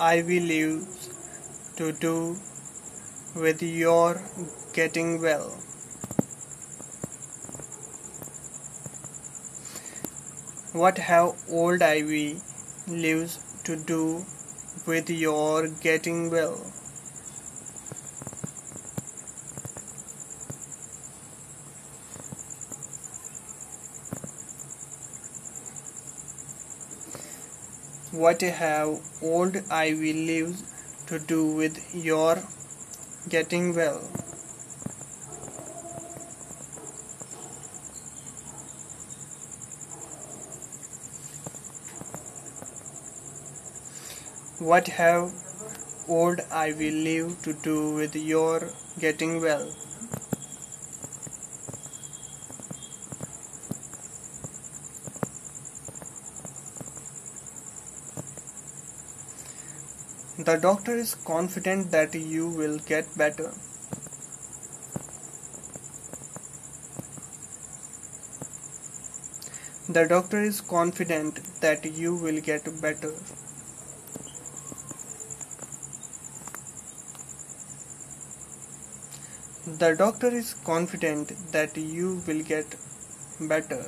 [0.00, 1.08] ivy leaves
[1.76, 2.38] to do
[3.36, 4.20] with your
[4.72, 5.50] getting well?
[10.72, 12.40] What have old ivy
[12.88, 14.26] leaves to do
[14.88, 16.73] with your getting well?
[28.14, 30.62] What have old ivy leaves
[31.08, 32.38] to do with your
[33.28, 34.08] getting well?
[44.58, 45.32] What have
[46.08, 49.72] old ivy leaves to do with your getting well?
[60.46, 63.50] The doctor is confident that you will get better.
[69.88, 73.14] The doctor is confident that you will get better.
[79.66, 82.76] The doctor is confident that you will get
[83.40, 83.84] better.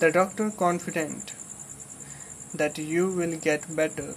[0.00, 1.32] The doctor confident
[2.54, 4.14] that you will get better.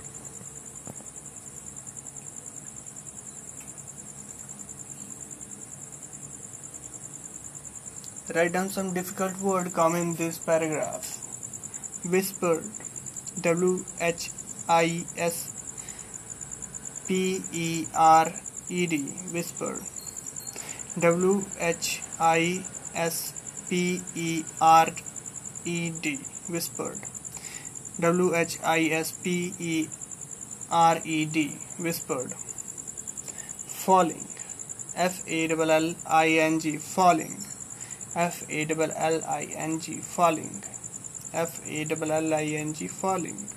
[8.35, 11.07] Write down some difficult word come in this paragraph.
[12.05, 12.63] Whispered,
[13.41, 14.29] W H
[14.69, 18.31] I S P E R
[18.69, 18.97] E D
[19.33, 19.81] whispered
[20.99, 22.63] W H I
[22.93, 24.87] S P E R
[25.65, 26.99] E D whispered.
[27.99, 29.87] W H I S P E
[30.71, 32.33] R E D whispered.
[33.83, 34.25] Falling.
[34.95, 37.37] F A L L I N G falling.
[38.15, 40.63] F A L L I N G falling.
[41.33, 43.47] F A L L I N G falling.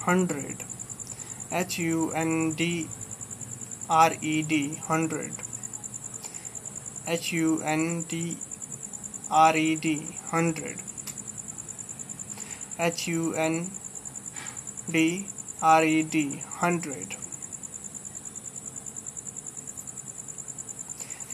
[0.00, 0.64] Hundred.
[1.50, 2.88] H U N D
[3.88, 5.47] R E D hundred
[7.10, 8.36] H U N D
[9.30, 10.76] R E D hundred.
[12.78, 13.70] H U N
[14.90, 15.26] D
[15.62, 17.16] R E D hundred.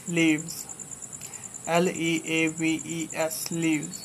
[0.07, 0.65] Leaves.
[1.67, 4.01] L E A V E S leaves.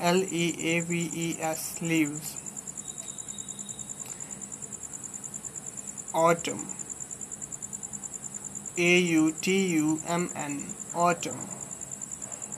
[0.00, 2.36] L E A V E S leaves.
[6.12, 6.73] Autumn
[8.76, 10.66] A U T U M N
[10.96, 11.48] autumn.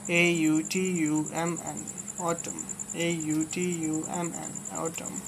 [0.09, 1.85] A U T U M N
[2.19, 2.65] autumn.
[2.95, 5.21] A U T U M N autumn.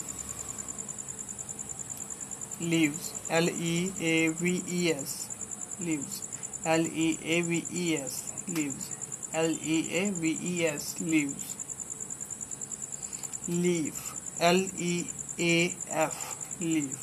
[2.59, 3.13] Leaves.
[3.29, 6.23] L E A V E S leaves.
[6.65, 8.89] L E A V E S leaves.
[9.31, 11.55] L E A V E S leaves.
[13.47, 14.39] Leaf.
[14.39, 15.05] L E
[15.37, 16.97] A F leaf.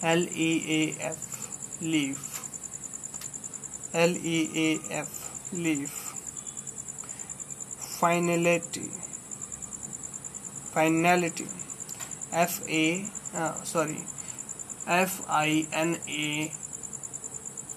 [0.00, 2.35] L E A F leaf
[3.96, 5.92] L E A F leaf.
[7.98, 8.90] Finality.
[10.74, 11.46] Finality.
[12.30, 14.04] F A uh, sorry.
[14.86, 16.52] F I N A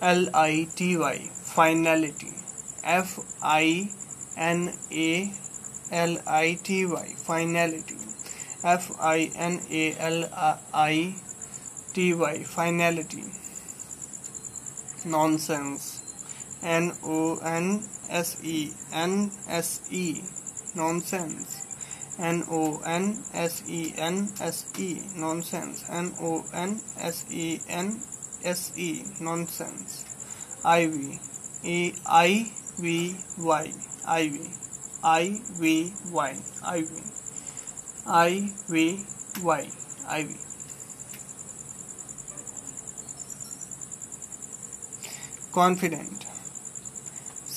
[0.01, 1.17] L I T Y.
[1.55, 2.33] Finality.
[2.83, 3.89] F I
[4.35, 5.31] N A
[5.91, 7.07] L I T Y.
[7.15, 7.97] Finality.
[8.63, 10.29] F I N A L
[10.73, 11.15] I
[11.93, 12.43] T Y.
[12.43, 13.23] Finality.
[15.05, 15.98] Nonsense
[16.61, 20.21] N O N S E N S E
[20.75, 21.65] nonsense.
[22.19, 25.85] N O N S E N S E nonsense.
[25.89, 28.01] N O N S E N
[28.43, 30.05] S E nonsense.
[30.65, 31.19] Ivy
[31.63, 33.73] A I V Y
[34.07, 34.49] ivy
[35.03, 36.35] I V Y
[36.65, 37.03] ivy
[38.07, 39.05] I V
[39.43, 39.69] Y
[40.07, 40.37] ivy
[45.51, 46.18] confident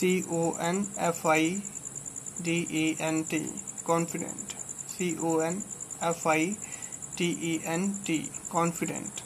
[0.03, 1.62] C O N F I
[2.42, 3.46] D E N T
[3.86, 4.55] confident.
[4.94, 5.62] C O N
[6.00, 6.57] F I
[7.14, 9.22] T E N T confident.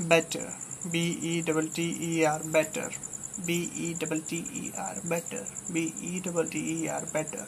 [0.00, 0.46] Better.
[0.90, 2.88] B E T T E R better.
[3.44, 5.44] B E T T E R better.
[5.70, 7.44] B E T T E R better.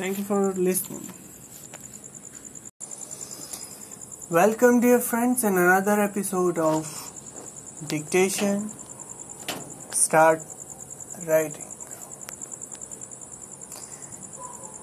[0.00, 1.21] Thank you for listening.
[4.32, 6.86] Welcome, dear friends, in another episode of
[7.86, 8.70] Dictation.
[9.92, 10.40] Start
[11.28, 11.66] writing.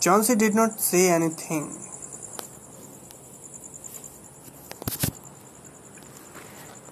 [0.02, 1.66] Johnsy did not say anything.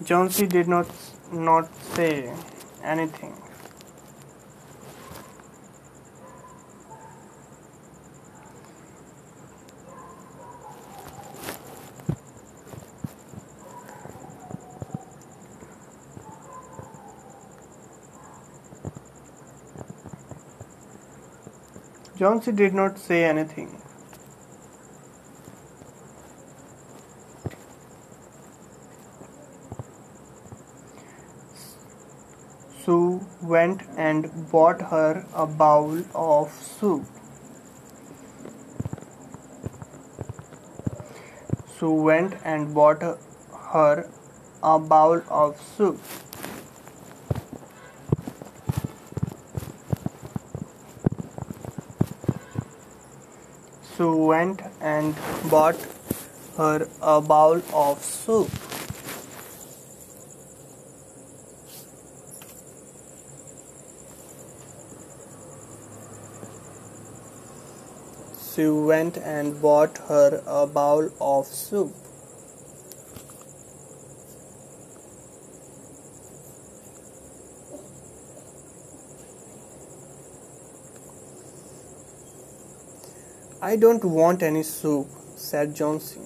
[0.04, 0.88] Johnsy did not
[1.32, 2.34] not say
[2.84, 3.36] anything.
[22.18, 23.80] Johnsy did not say anything.
[32.84, 37.06] Sue went and bought her a bowl of soup.
[41.78, 43.04] Sue went and bought
[43.74, 44.10] her
[44.64, 46.00] a bowl of soup.
[53.98, 55.16] Sue went and
[55.50, 55.84] bought
[56.58, 58.50] her a bowl of soup.
[68.58, 72.07] She went and bought her a bowl of soup.
[83.68, 86.22] I don't want any soup, said Johnsy.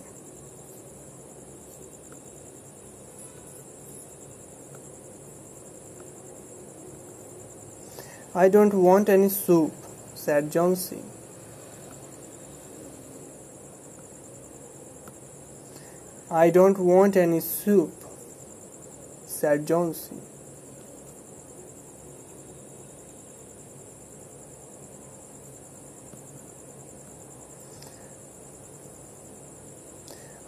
[8.35, 9.73] I don't want any soup,
[10.13, 11.01] said Johnsy.
[16.29, 17.91] I don't want any soup,
[19.25, 20.30] said Johnsy.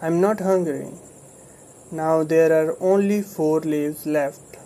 [0.06, 0.88] I'm not hungry.
[1.89, 4.58] Now there are only four leaves left.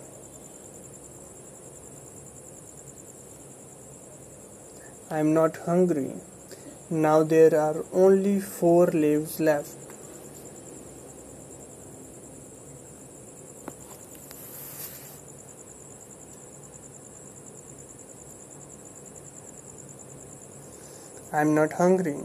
[5.12, 6.14] I'm not hungry.
[6.90, 9.76] Now there are only four leaves left.
[21.32, 22.18] I'm not hungry.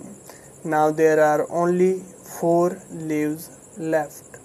[0.64, 2.02] Now there are only
[2.44, 3.44] four leaves
[3.78, 4.38] left.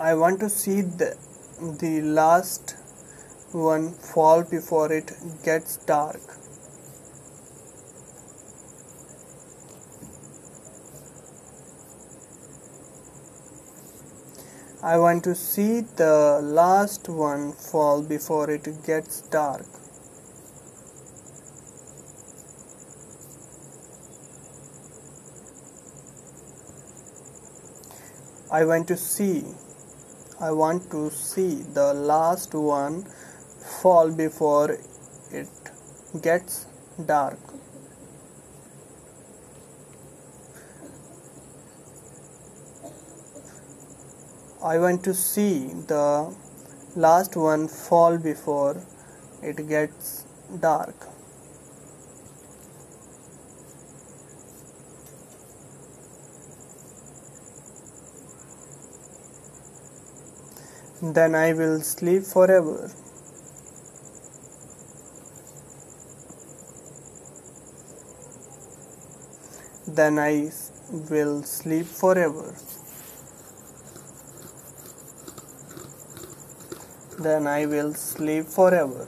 [0.00, 1.14] I want to see the,
[1.60, 2.76] the last
[3.52, 5.12] one fall before it
[5.44, 6.43] gets dark.
[14.84, 19.64] I want to see the last one fall before it gets dark.
[28.52, 29.44] I want to see
[30.38, 33.04] I want to see the last one
[33.80, 34.76] fall before
[35.30, 35.48] it
[36.20, 36.66] gets
[37.06, 37.53] dark.
[44.64, 46.34] I want to see the
[46.96, 48.82] last one fall before
[49.42, 50.24] it gets
[50.58, 50.94] dark.
[61.02, 62.90] Then I will sleep forever.
[69.86, 70.50] then I
[71.10, 72.54] will sleep forever.
[77.24, 79.06] Then I will sleep forever.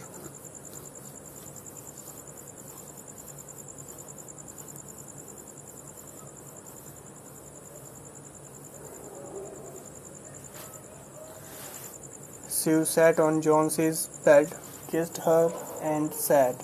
[12.48, 14.54] Sue sat on Johnsy's bed,
[14.88, 15.52] kissed her,
[15.82, 16.56] and said,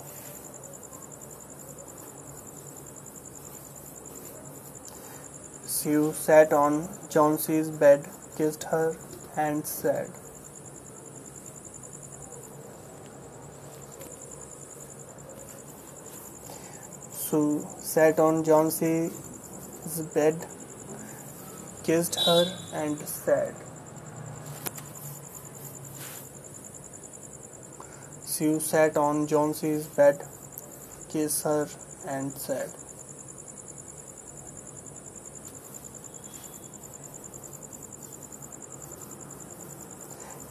[5.67, 8.97] Sue sat on Johnsy's bed, kissed her,
[9.37, 10.09] and said,
[17.33, 20.35] Sue sat on Johnsy's bed,
[21.83, 23.55] kissed her, and said,
[28.23, 30.21] Sue sat on Johnsy's bed,
[31.09, 31.67] kissed her,
[32.07, 32.69] and said,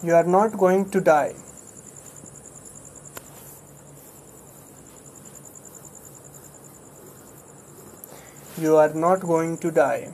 [0.03, 1.33] You are not going to die.
[8.63, 10.09] You are not going to die.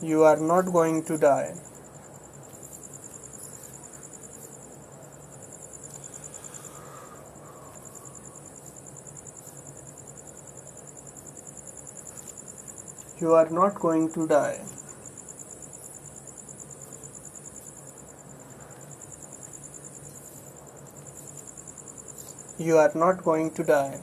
[0.00, 1.54] You are not going to die.
[13.20, 14.73] You are not going to die.
[22.66, 24.00] You are not going to die.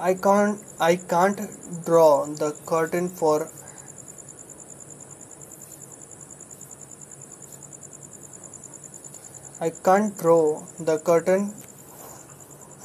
[0.00, 1.40] I can't I can't
[1.86, 3.48] draw the curtain for
[9.60, 11.50] I can't draw the curtain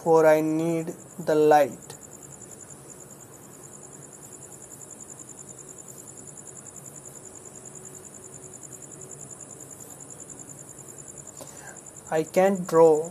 [0.03, 0.93] for I need
[1.31, 1.86] the light.
[12.09, 13.09] I can't draw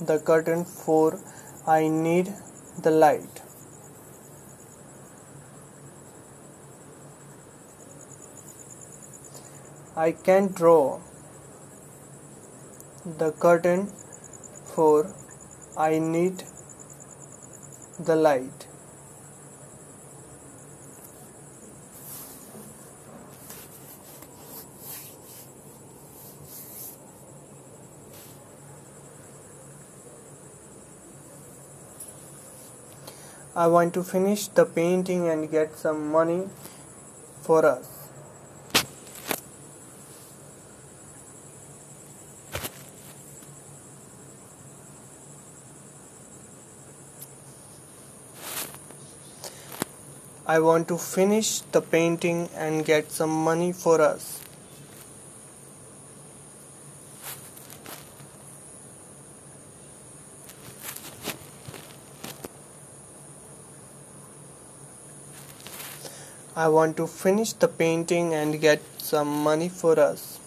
[0.00, 1.20] the curtain for
[1.64, 2.34] I need
[2.82, 3.42] the light.
[9.96, 10.98] I can't draw
[13.04, 13.86] the curtain
[14.74, 15.14] for
[15.76, 16.42] I need
[18.00, 18.69] the light.
[33.60, 36.48] I want to finish the painting and get some money
[37.42, 38.08] for us.
[50.46, 54.39] I want to finish the painting and get some money for us.
[66.60, 70.38] I want to finish the painting and get some money for us.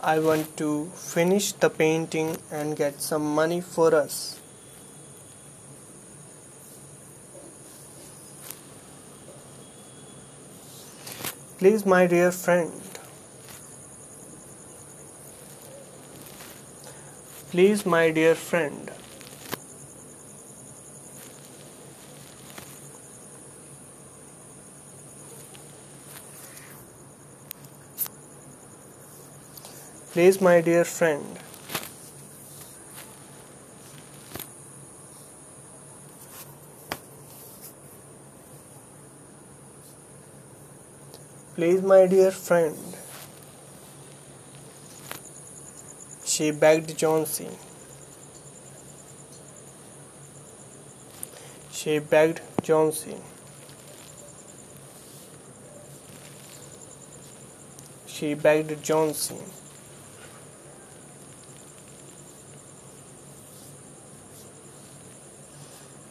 [0.00, 4.40] I want to finish the painting and get some money for us.
[11.58, 12.91] Please, my dear friend,
[17.52, 18.90] please, my dear friend,
[30.12, 31.38] please, my dear friend,
[41.54, 42.91] please, my dear friend,
[46.32, 47.46] she begged Johnsy.
[51.70, 53.16] She begged Johnsy.
[58.06, 59.36] She begged Johnsy.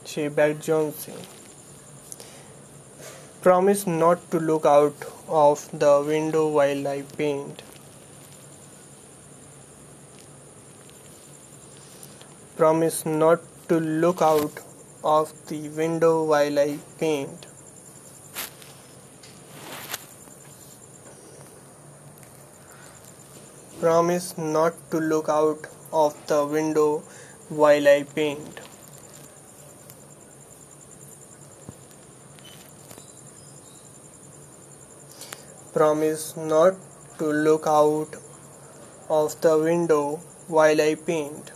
[0.05, 1.13] She begged Johnsy.
[3.41, 7.63] Promise not to look out of the window while I paint.
[12.61, 13.39] Promise not
[13.69, 14.59] to look out
[15.03, 17.47] of the window while I paint.
[23.79, 26.99] Promise not to look out of the window
[27.49, 28.59] while I paint.
[35.73, 36.75] Promise not
[37.17, 38.21] to look out
[39.09, 41.51] of the window while I paint.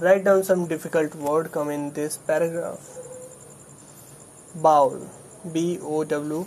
[0.00, 2.88] Write down some difficult word come in this paragraph.
[4.54, 5.08] Bowl.
[5.52, 6.46] B O W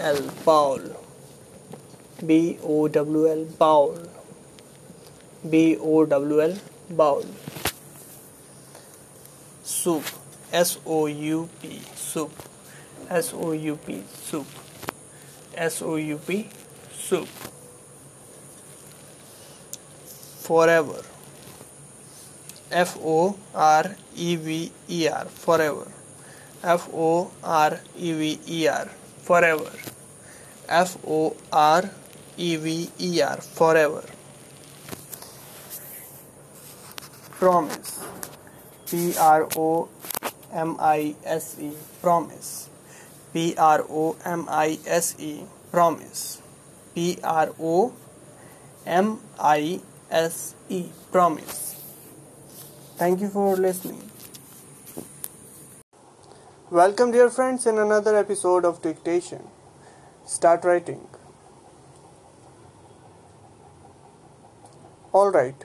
[0.00, 0.22] L.
[0.44, 0.80] Bowl.
[2.26, 3.44] B O W L.
[3.44, 3.96] Bowl.
[5.48, 6.56] B O W L.
[6.90, 7.24] Bowl.
[9.62, 10.02] Soup.
[10.52, 11.80] S O U P.
[11.94, 12.32] Soup.
[13.08, 14.02] S O U P.
[14.14, 14.46] Soup.
[15.54, 16.48] S O U P.
[16.92, 17.28] Soup.
[20.42, 21.04] Forever.
[22.70, 25.24] F O R E V E R.
[25.26, 25.86] Forever.
[26.62, 28.88] F O R E V E R.
[29.22, 29.72] Forever.
[30.68, 31.90] F O R
[32.36, 33.40] E V E R.
[33.40, 34.04] Forever.
[37.38, 38.00] Promise.
[38.90, 39.88] P R O
[40.52, 41.72] M I S E.
[42.02, 42.68] Promise.
[43.32, 45.44] P R O M I S E.
[45.70, 46.42] Promise.
[46.94, 47.92] P R O
[48.84, 49.80] M I
[50.10, 50.86] S E.
[51.12, 51.67] Promise.
[52.98, 54.10] Thank you for listening.
[56.70, 59.42] Welcome, dear friends, in another episode of Dictation.
[60.24, 61.06] Start writing.
[65.12, 65.64] All right,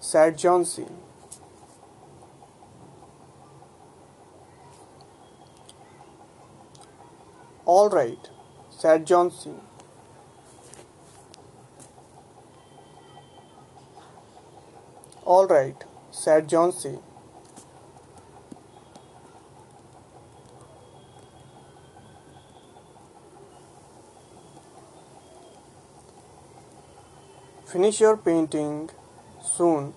[0.00, 0.86] said Johnsy.
[7.64, 8.30] All right,
[8.70, 9.52] said Johnsy.
[15.24, 15.84] All right,
[16.18, 16.98] said Johnsy.
[27.66, 28.90] Finish your painting
[29.42, 29.94] soon,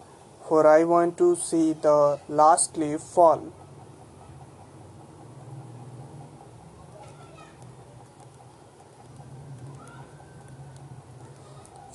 [0.48, 3.52] for I want to see the last leaf fall.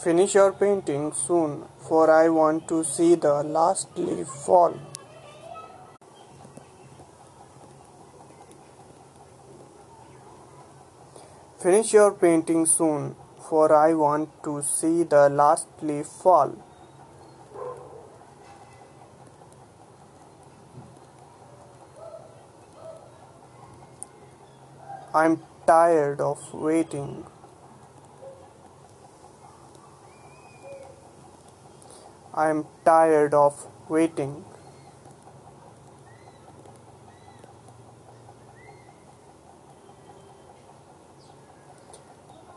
[0.02, 4.74] Finish your painting soon for I want to see the last leaf fall.
[11.60, 13.16] Finish your painting soon,
[13.48, 16.56] for I want to see the last leaf fall.
[25.14, 27.24] I'm tired of waiting.
[32.36, 34.44] I'm tired of waiting.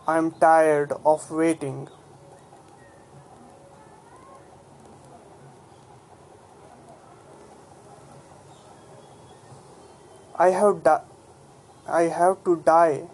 [0.06, 1.88] I'm tired of waiting.
[10.36, 11.04] I have di-
[11.88, 13.08] I have to die.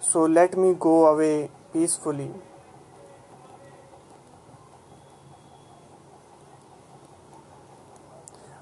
[0.00, 2.30] So let me go away peacefully.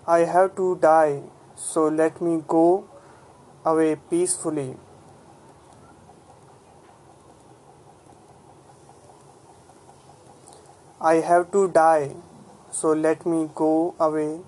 [0.06, 1.22] I have to die.
[1.54, 2.88] So let me go
[3.64, 4.76] away peacefully.
[11.00, 12.14] I have to die,
[12.70, 14.40] so let me go away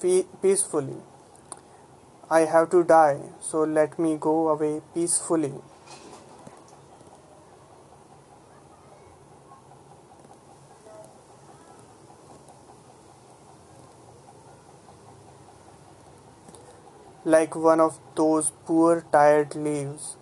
[0.00, 0.98] peacefully.
[2.30, 5.54] I have to die, so let me go away peacefully.
[17.26, 20.16] Like one of those poor tired leaves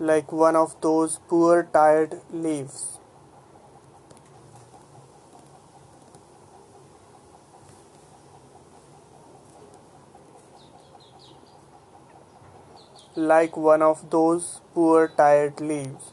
[0.00, 2.98] like one of those poor tired leaves.
[13.16, 16.12] Like one of those poor tired leaves.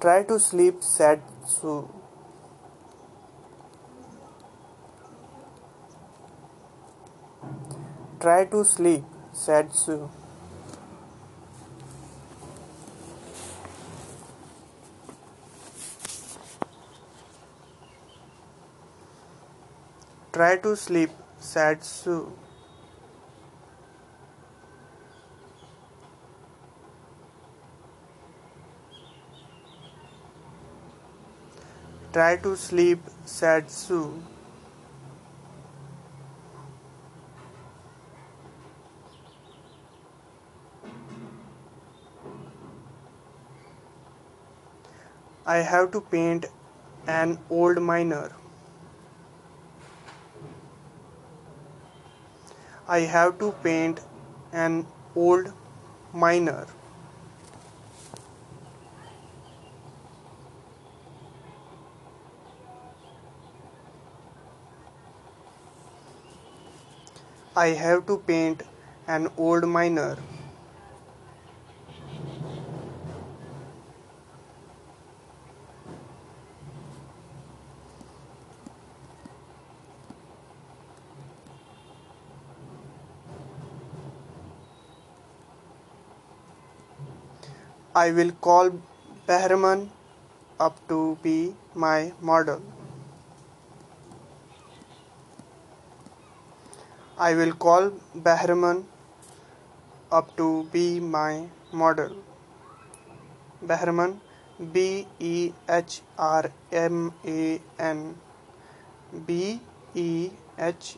[0.00, 1.22] Try to sleep, said.
[8.20, 9.70] Try to sleep, said.
[20.32, 21.10] Try to sleep,
[21.40, 22.32] said Sue.
[32.12, 34.22] Try to sleep, said Sue.
[45.46, 46.46] I have to paint
[47.06, 48.32] an old miner.
[52.86, 54.00] I have to paint
[54.52, 55.52] an old
[56.12, 56.66] miner.
[67.60, 68.62] I have to paint
[69.08, 70.16] an old miner.
[87.94, 88.70] I will call
[89.26, 89.90] Behrman
[90.58, 92.62] up to be my model.
[97.26, 98.86] I will call Behrman
[100.12, 102.12] up to be my model.
[103.60, 104.20] Behrman
[104.72, 108.14] B E H R M A N
[109.26, 109.60] B
[109.96, 110.96] E H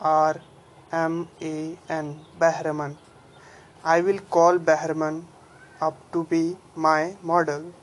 [0.00, 0.40] R
[0.90, 2.96] M A N Behrman.
[3.84, 5.26] I will call Behrman
[5.82, 7.74] up to be my model.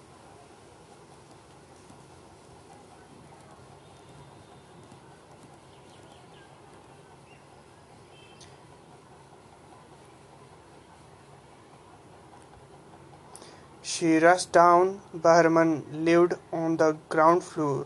[14.05, 15.01] She rushed down.
[15.15, 17.85] Behrman lived on the ground floor.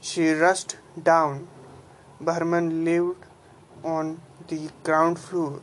[0.00, 0.74] She rushed
[1.10, 1.46] down.
[2.20, 3.26] Behrman lived
[3.84, 5.60] on the ground floor.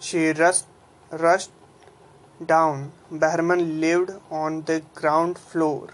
[0.00, 0.64] She rushed,
[1.10, 1.50] rushed
[2.42, 2.92] down.
[3.10, 5.90] Behrman lived on the ground floor.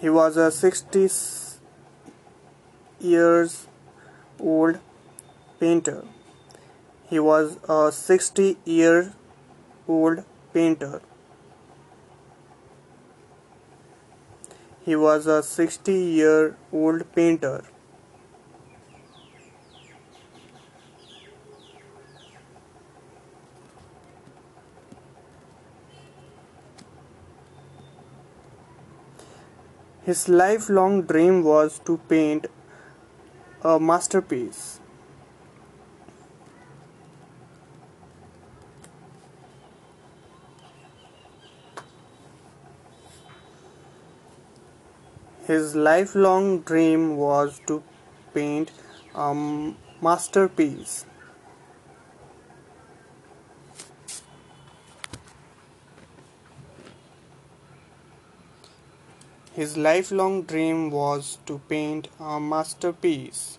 [0.00, 1.08] He was a 60
[3.00, 3.66] years
[4.38, 4.78] old
[5.58, 6.04] painter.
[7.08, 9.14] He was a 60 year
[9.88, 11.00] old painter.
[14.84, 17.64] He was a 60 year old painter.
[30.02, 32.46] His lifelong dream was to paint
[33.62, 34.80] a masterpiece.
[45.46, 47.82] His lifelong dream was to
[48.32, 48.70] paint
[49.14, 49.34] a
[50.00, 51.04] masterpiece.
[59.52, 63.58] His lifelong dream was to paint a masterpiece.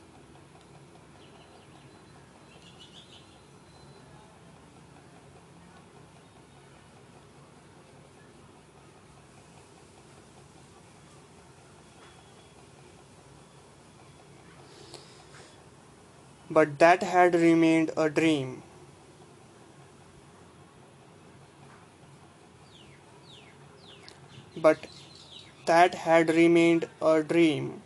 [16.55, 18.63] But that had remained a dream.
[24.57, 24.87] But
[25.65, 27.83] that had remained a dream.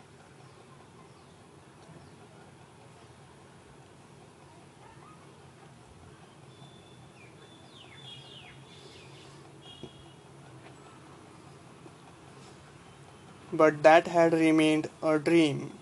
[13.54, 15.78] But that had remained a dream.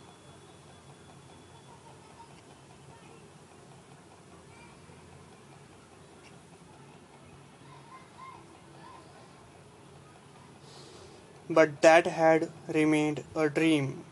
[11.49, 14.03] But that had remained a dream.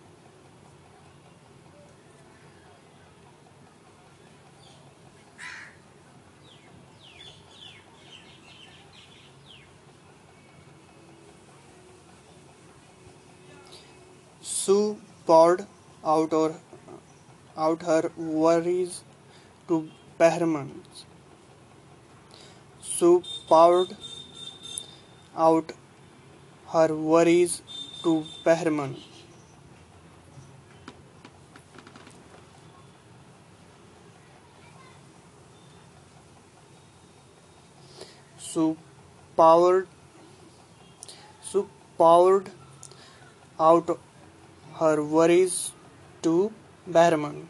[14.42, 14.98] Sue
[15.28, 15.68] poured
[16.04, 16.56] out her,
[17.56, 19.04] out her worries
[19.68, 20.84] to Behrman.
[22.82, 23.96] Sue poured
[25.36, 25.72] out
[26.76, 27.54] her worries
[28.04, 28.14] to
[28.46, 28.96] Behrman.
[38.38, 38.66] So
[39.38, 39.88] powered
[41.52, 42.50] so poured
[43.70, 43.98] out
[44.80, 45.58] her worries
[46.24, 46.52] to
[46.88, 47.48] Behrman.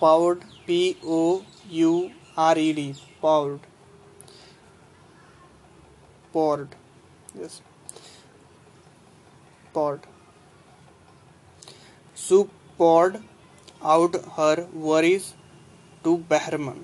[0.00, 1.44] Powered P O
[1.84, 1.94] U
[2.50, 3.60] R E D powered.
[6.32, 6.74] poured
[7.40, 7.54] yes
[9.78, 10.06] poured.
[12.26, 12.44] Sue
[12.76, 13.18] poured
[13.96, 14.54] out her
[14.88, 15.26] worries
[16.04, 16.80] to Behrman.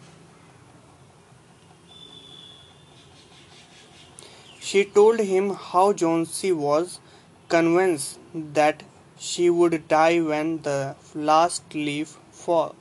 [4.67, 7.01] She told him how Johnsy was
[7.49, 8.19] convinced
[8.61, 8.83] that
[9.25, 10.79] she would die when the
[11.15, 12.75] last leaf fall,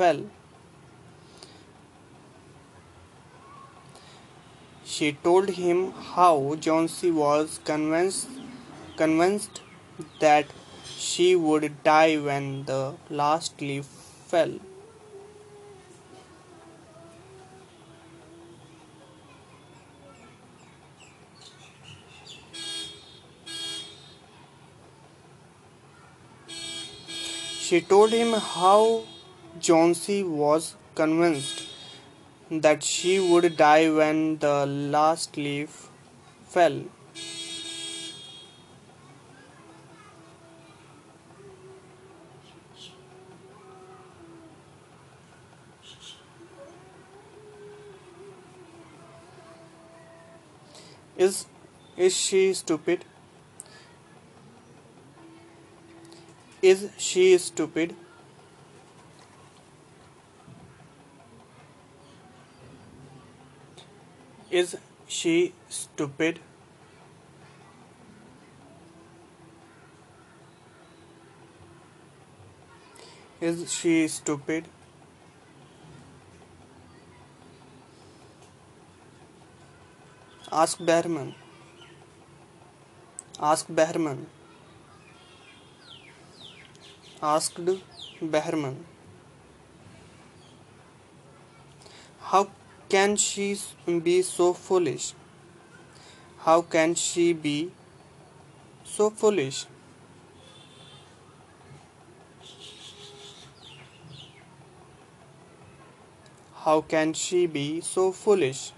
[0.00, 0.20] fell.
[4.96, 5.80] She told him
[6.12, 6.34] how
[6.66, 8.37] Johnsy was convinced
[9.00, 9.60] convinced
[10.20, 10.46] that
[10.96, 13.86] she would die when the last leaf
[14.32, 14.58] fell.
[27.68, 29.04] She told him how
[29.60, 31.64] Johnsy was convinced
[32.50, 35.90] that she would die when the last leaf
[36.48, 36.78] fell.
[51.18, 51.46] Is
[51.96, 53.04] is she stupid?
[56.62, 57.96] Is she stupid?
[64.48, 64.76] Is
[65.08, 66.38] she stupid?
[73.40, 74.66] Is she stupid?
[80.50, 81.34] Asked Behrman.
[83.38, 84.26] asked Behrman.
[87.22, 87.60] Asked
[88.22, 88.86] Behrman.
[92.20, 92.50] How
[92.88, 95.12] can she be so foolish?
[96.38, 97.70] How can she be
[98.84, 99.66] so foolish?
[106.54, 108.72] How can she be so foolish?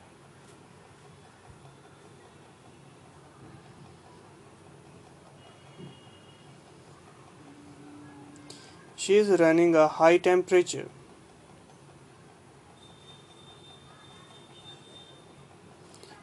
[9.10, 10.86] She is running a high temperature.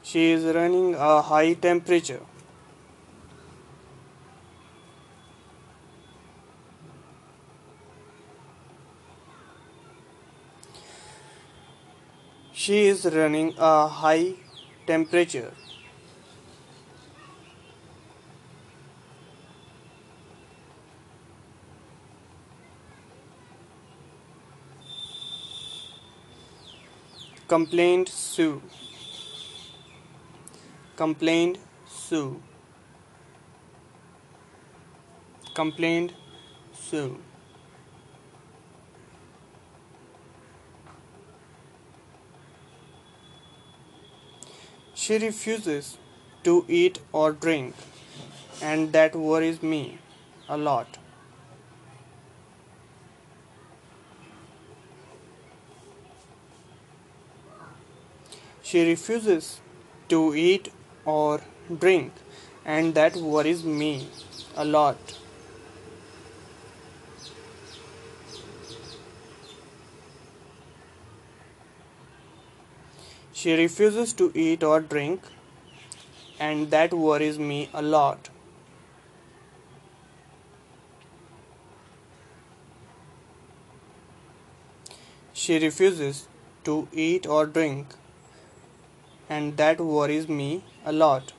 [0.02, 2.22] She is running a high temperature.
[12.54, 14.36] She is running a high
[14.86, 15.52] temperature.
[27.48, 28.62] Complained Sue.
[30.98, 32.42] Complained Sue.
[35.54, 36.12] Complained
[36.74, 37.18] Sue.
[44.94, 45.98] She refuses
[46.44, 47.76] to eat or drink,
[48.62, 50.00] and that worries me
[50.50, 50.98] a lot.
[58.68, 59.62] She refuses
[60.10, 60.74] to eat
[61.06, 61.40] or
[61.80, 62.12] drink,
[62.66, 64.10] and that worries me
[64.58, 64.98] a lot.
[73.32, 75.22] She refuses to eat or drink,
[76.38, 78.30] and that worries me a lot.
[85.32, 86.28] She refuses
[86.66, 87.96] to eat or drink,
[89.30, 91.34] and that worries me a lot.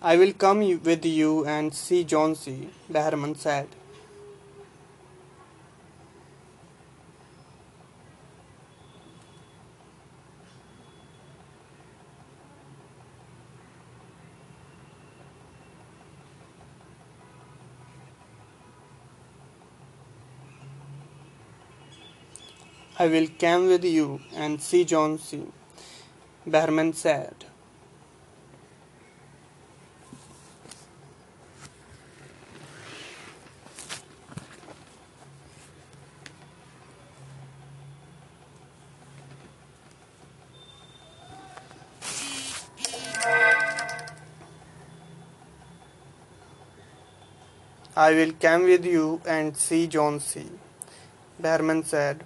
[0.00, 3.66] I will come with you and see John Johnsy, Behrman said.
[23.00, 25.46] I will come with you and see Johnsy,
[26.44, 27.32] Behrman said.
[47.96, 50.50] I will come with you and see Johnsy,
[51.38, 52.24] Behrman said.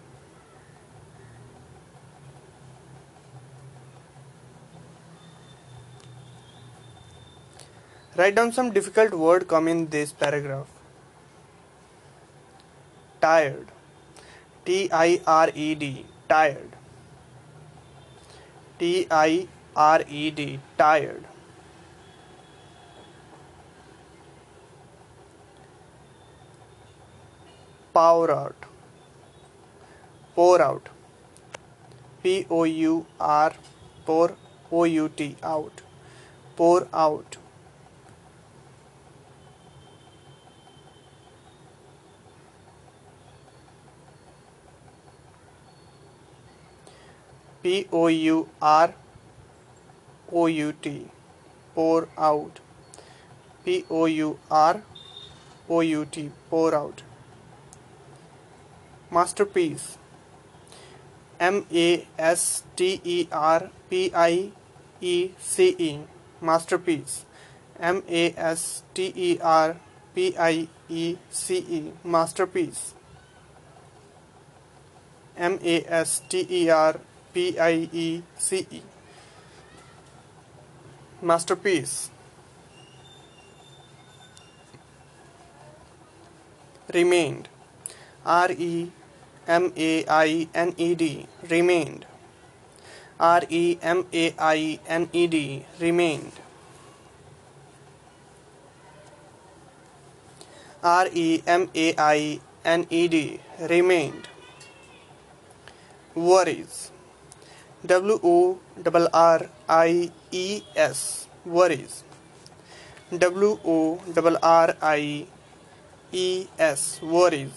[8.14, 10.66] Write down some difficult word come in this paragraph.
[13.22, 13.68] Tired.
[14.66, 16.04] T I R E D.
[16.28, 16.76] Tired.
[18.78, 20.60] T I R E D.
[20.76, 21.24] Tired.
[27.94, 28.66] Pour out.
[30.34, 30.88] Pour out.
[32.22, 33.52] P O U R.
[34.04, 34.36] Pour.
[34.70, 35.36] O U T.
[35.42, 35.80] Out.
[36.56, 37.38] Pour out.
[47.62, 48.94] P O U R
[50.32, 51.08] O U T.
[51.74, 52.60] Pour out.
[53.64, 54.82] P O U R
[55.68, 56.30] O U T.
[56.50, 57.02] Pour out.
[59.10, 59.98] Masterpiece.
[61.38, 64.50] M A S T E R P I
[65.00, 66.00] E C E.
[66.40, 67.24] Masterpiece.
[67.78, 69.76] M A S T E R
[70.14, 71.92] P I E C E.
[72.02, 72.94] Masterpiece.
[75.36, 77.00] M A S T E R
[77.32, 78.82] P I E C E.
[81.22, 82.10] Masterpiece.
[86.92, 87.48] Remained.
[88.26, 88.92] R E
[89.48, 91.26] M A I N E D.
[91.48, 92.04] Remained.
[93.18, 95.64] R E M A I N E D.
[95.80, 96.32] Remained.
[100.82, 103.40] R E M A I N E D.
[103.58, 104.28] Remained.
[106.14, 106.91] Worries
[107.84, 108.60] W O
[108.94, 112.04] R R I E S worries.
[113.10, 115.26] W O R R I
[116.12, 117.50] E S worries.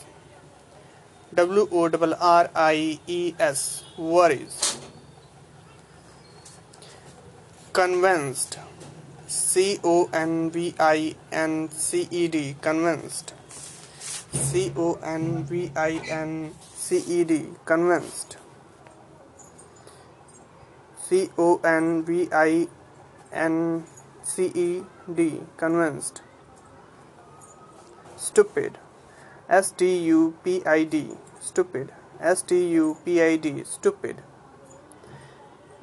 [1.32, 4.80] W O R R I E S worries.
[7.72, 8.58] Convinced.
[9.28, 13.36] C O N V I N C E D convinced.
[14.32, 18.38] C O N V I N C E D convinced
[21.08, 22.68] C O N V I
[23.32, 23.84] N
[24.24, 24.84] C E
[25.14, 26.24] D convinced.
[28.16, 28.80] Stupid.
[29.48, 31.92] S T U P I D stupid.
[32.20, 34.24] S T U P I D stupid.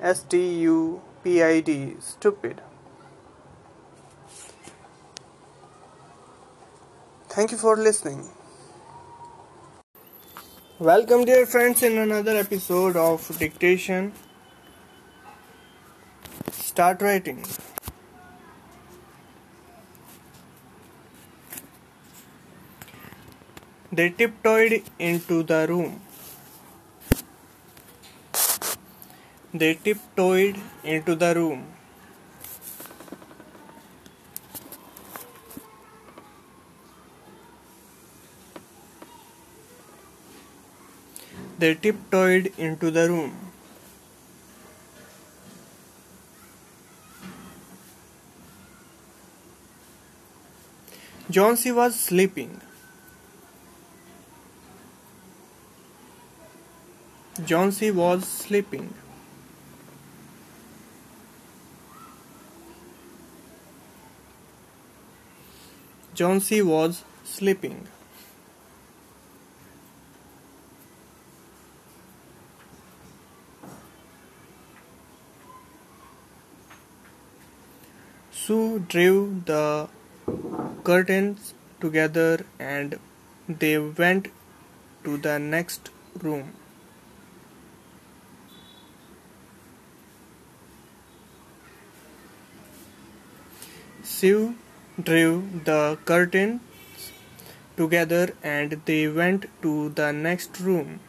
[0.00, 2.60] S T U P I D stupid.
[7.28, 8.28] Thank you for listening.
[10.80, 14.12] Welcome, dear friends, in another episode of Dictation.
[16.72, 17.44] Start writing.
[23.92, 26.00] They tiptoed into the room.
[29.52, 31.66] They tiptoed into the room.
[41.58, 43.51] They tiptoed into the room.
[51.32, 52.60] Johnsy was sleeping.
[57.46, 58.92] Johnsy was sleeping.
[66.12, 67.88] Johnsy was sleeping.
[78.30, 79.88] Sue drew the
[80.84, 82.98] curtains together and
[83.48, 84.28] they went
[85.04, 85.90] to the next
[86.20, 86.52] room.
[94.02, 94.54] Sue
[95.02, 96.60] drew the curtains
[97.76, 101.00] together and they went to the next room.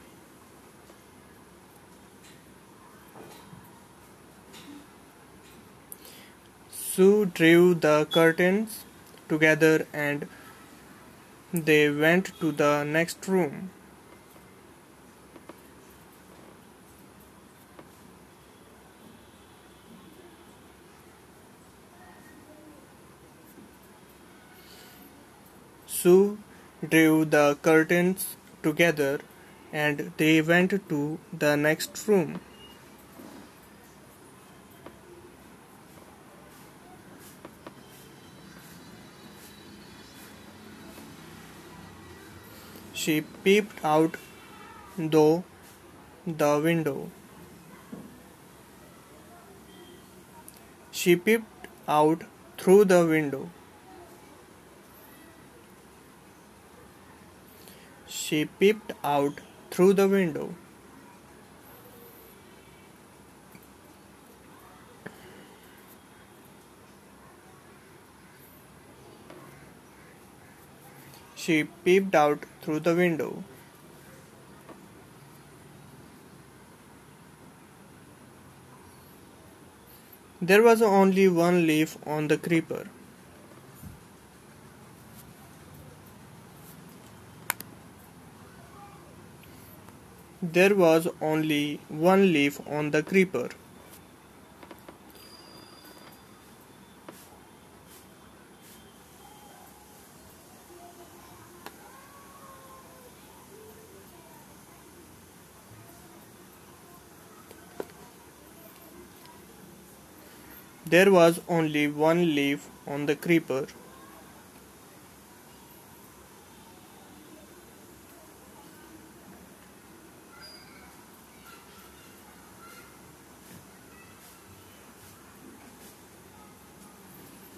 [6.71, 8.83] Sue drew the curtains
[9.27, 10.27] together and
[11.53, 13.69] they went to the next room.
[25.85, 26.37] Sue
[26.89, 29.19] drew the curtains together
[29.71, 32.39] and they went to the next room.
[43.03, 44.15] She peeped out
[44.95, 45.43] through
[46.25, 47.11] the window.
[50.89, 52.23] She peeped out
[52.57, 53.49] through the window.
[58.07, 60.53] She peeped out through the window.
[71.43, 73.43] She peeped out through the window.
[80.41, 82.87] There was only one leaf on the creeper.
[90.41, 93.49] There was only one leaf on the creeper.
[110.85, 113.67] There was only one leaf on the creeper.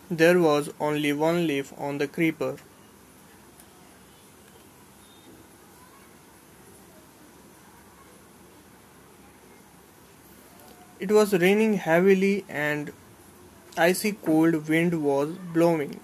[0.09, 2.57] There was only one leaf on the creeper.
[10.99, 12.91] It was raining heavily and
[13.77, 15.99] icy cold wind was blowing.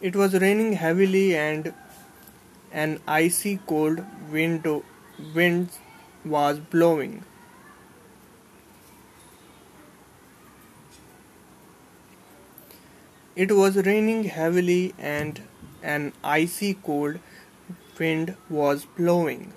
[0.00, 1.72] It was raining heavily and
[2.72, 4.66] an icy cold wind,
[5.34, 5.70] wind
[6.24, 7.24] was blowing.
[13.34, 15.40] It was raining heavily and
[15.82, 17.20] an icy cold
[17.98, 19.52] wind was blowing.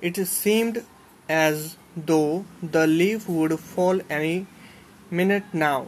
[0.00, 0.84] It seemed
[1.28, 4.46] as though the leaf would fall any
[5.10, 5.86] minute now.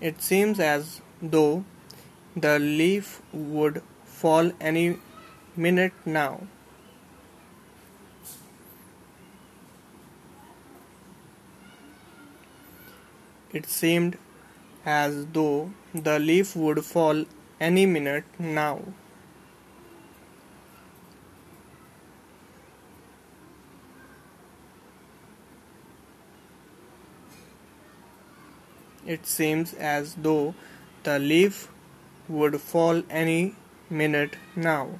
[0.00, 1.64] It seems as though
[2.36, 4.98] the leaf would fall any
[5.56, 6.46] minute now.
[13.52, 14.18] It seemed
[14.84, 17.24] as though the leaf would fall
[17.60, 18.80] any minute now.
[29.06, 30.54] It seems as though
[31.04, 31.68] the leaf
[32.28, 33.54] would fall any
[33.88, 34.98] minute now.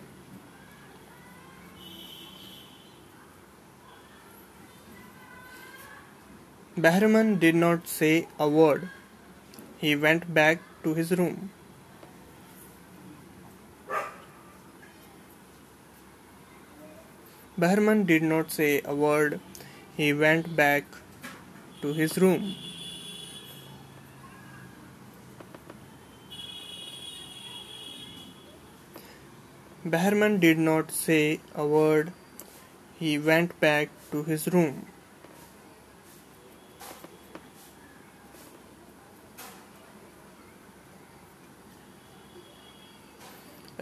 [6.78, 8.90] Behrman did not say a word.
[9.78, 11.48] He went back to his room.
[17.57, 19.40] Behrman did not say a word.
[19.97, 20.85] He went back
[21.81, 22.55] to his room.
[29.82, 32.12] Behrman did not say a word.
[32.98, 34.85] He went back to his room.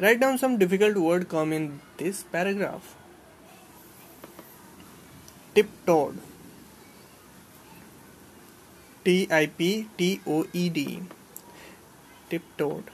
[0.05, 2.94] Write down some difficult word come in this paragraph.
[5.55, 6.18] Tiptoed.
[9.06, 11.01] T I P T O E D.
[12.28, 12.90] Tiptoed.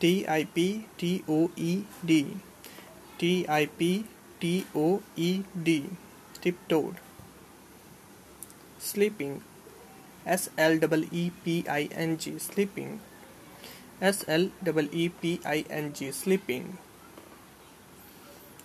[0.00, 2.36] T I P T O E D.
[3.16, 4.04] T I P
[4.38, 5.84] T O E D.
[6.42, 6.96] Tiptoed.
[8.78, 9.40] Sleeping.
[10.26, 12.38] S L E E P I N G.
[12.38, 13.00] Sleeping.
[14.00, 14.48] S L
[14.92, 16.10] E P I N G.
[16.10, 16.78] Sleeping.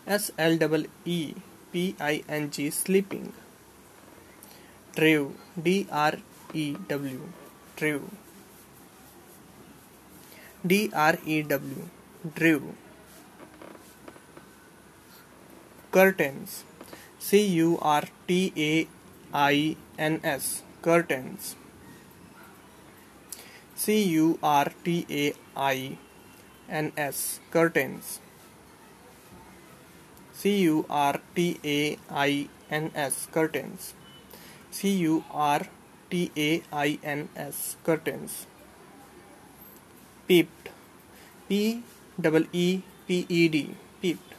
[0.07, 0.57] S L
[1.03, 1.33] E
[1.73, 2.69] P I N G.
[2.69, 3.33] Sleeping.
[4.95, 5.35] Drew.
[5.61, 6.13] D R
[6.53, 7.27] E W.
[7.75, 8.09] Drew.
[10.65, 11.89] D R E W.
[12.33, 12.73] Drew.
[15.91, 16.63] Curtains.
[17.19, 18.87] C U R T A
[19.33, 20.63] I N S.
[20.81, 21.55] Curtains.
[23.75, 25.97] C U R T A I
[26.69, 27.41] N S.
[27.51, 28.21] Curtains.
[30.31, 33.27] C U R T A I N S.
[33.33, 33.93] Curtains.
[34.71, 35.67] C U R
[36.09, 37.75] T A I N S.
[37.83, 38.47] Curtains.
[40.25, 40.69] Peeped.
[41.49, 41.83] P
[42.19, 43.75] double E P E D.
[44.01, 44.35] Peeped.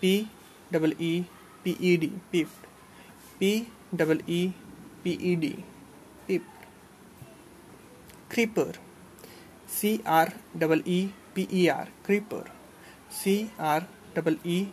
[0.00, 0.28] P
[0.72, 1.26] double E
[1.62, 2.12] P E D.
[2.32, 2.66] Peeped.
[3.38, 4.54] P double E
[5.04, 5.64] P E D.
[8.34, 8.72] Creeper.
[9.68, 11.86] C R double E P E R.
[12.02, 12.44] Creeper.
[13.08, 14.70] C R double E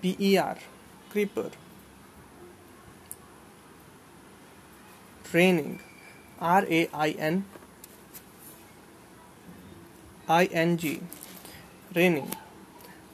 [0.00, 0.56] P E R.
[1.10, 1.50] Creeper.
[5.30, 5.78] Raining.
[6.40, 7.44] R A I N
[10.26, 11.02] I N G.
[11.94, 12.32] Raining.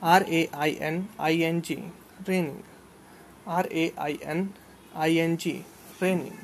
[0.01, 1.83] R A I N I N G.
[2.25, 2.63] Raining.
[3.45, 4.55] R A I N
[4.95, 5.65] I N G.
[6.01, 6.39] Raining.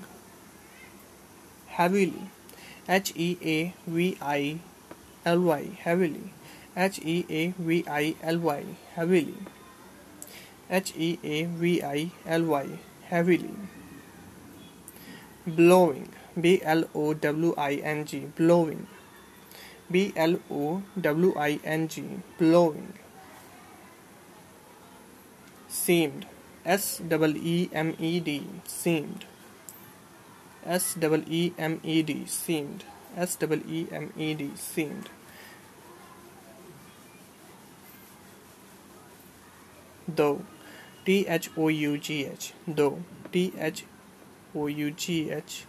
[1.67, 2.31] Heavily.
[2.89, 4.59] H E A V I
[5.25, 5.71] L Y.
[5.85, 6.33] Heavily.
[6.77, 8.65] H E A V I L Y.
[8.95, 9.37] Heavily.
[10.69, 12.79] H E A V I L Y.
[13.05, 13.55] Heavily.
[15.47, 16.09] Blowing.
[16.41, 18.27] B L O W I N G.
[18.37, 18.89] Blowing.
[19.91, 22.03] B L O W I N G.
[22.39, 22.95] Blowing.
[25.69, 26.27] Seemed.
[26.65, 28.47] S double E M E D.
[28.67, 29.27] Seemed.
[30.65, 32.25] S double E M E D.
[32.27, 32.85] Seemed.
[33.17, 34.53] S double E M E D.
[34.55, 35.09] Seemed.
[40.09, 40.45] Though.
[41.05, 42.53] T H O U G H.
[42.67, 43.03] Though.
[43.33, 43.85] T H
[44.55, 45.65] O U G H.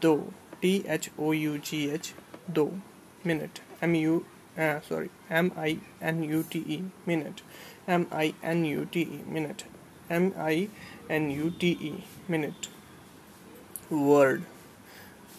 [0.00, 0.32] Though.
[0.62, 2.14] T H O U G H.
[2.48, 2.80] Though.
[3.24, 3.60] Minute.
[3.82, 4.24] M U.
[4.56, 5.10] Uh, sorry.
[5.28, 6.84] M I N U T E.
[7.04, 7.42] Minute.
[7.88, 9.22] M I N U T E.
[9.26, 9.64] Minute.
[10.08, 10.68] M I
[11.10, 12.04] N U T E.
[12.28, 12.68] Minute.
[13.90, 14.44] Word.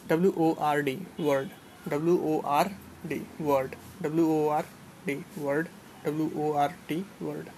[0.08, 1.06] W O R D.
[1.18, 1.52] Word.
[1.90, 2.72] W O R
[3.08, 3.26] D.
[3.40, 3.76] Word.
[4.02, 4.66] W O R
[5.06, 5.24] D.
[5.36, 5.70] Word.
[6.08, 7.50] W O R T word.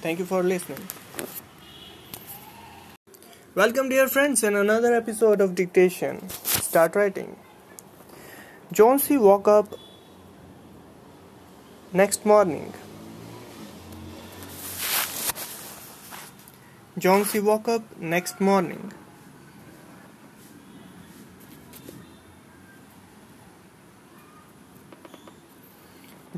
[0.00, 0.86] Thank you for listening.
[3.54, 6.28] Welcome, dear friends, in another episode of Dictation.
[6.30, 7.36] Start writing.
[8.72, 9.74] Johnsy woke up
[11.92, 12.72] next morning.
[16.96, 18.92] Johnsy woke up next morning.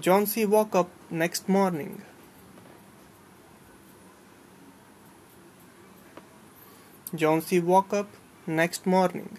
[0.05, 2.03] Johnsy woke up next morning.
[7.15, 8.11] Johnsy woke up
[8.47, 9.39] next morning.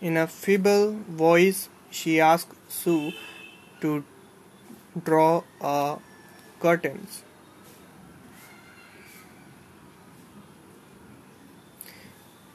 [0.00, 3.10] In a feeble voice, she asked Sue
[3.80, 4.04] to
[5.02, 5.98] draw a
[6.60, 7.23] curtains.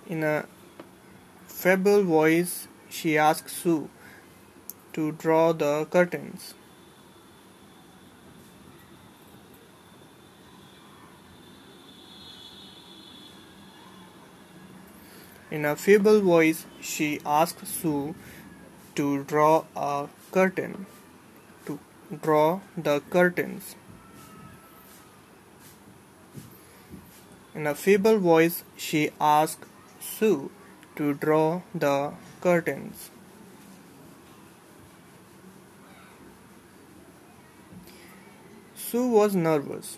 [0.10, 0.48] In a
[1.48, 3.92] feeble voice, she asked Sue
[4.94, 6.56] to draw the curtains.
[15.52, 18.16] In a feeble voice, she asked Sue
[18.96, 20.88] to draw a curtain.
[21.68, 21.80] To
[22.24, 23.76] draw the curtains.
[27.54, 29.66] In a feeble voice, she asked
[30.00, 30.50] Sue
[30.96, 33.12] to draw the curtains.
[38.76, 39.98] Sue was nervous.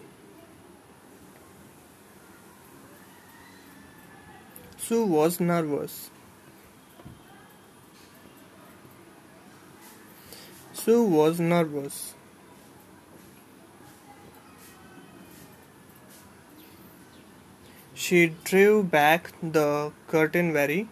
[4.77, 6.09] Sue was nervous.
[10.73, 12.15] Sue was nervous.
[18.01, 20.87] She drew back the curtain very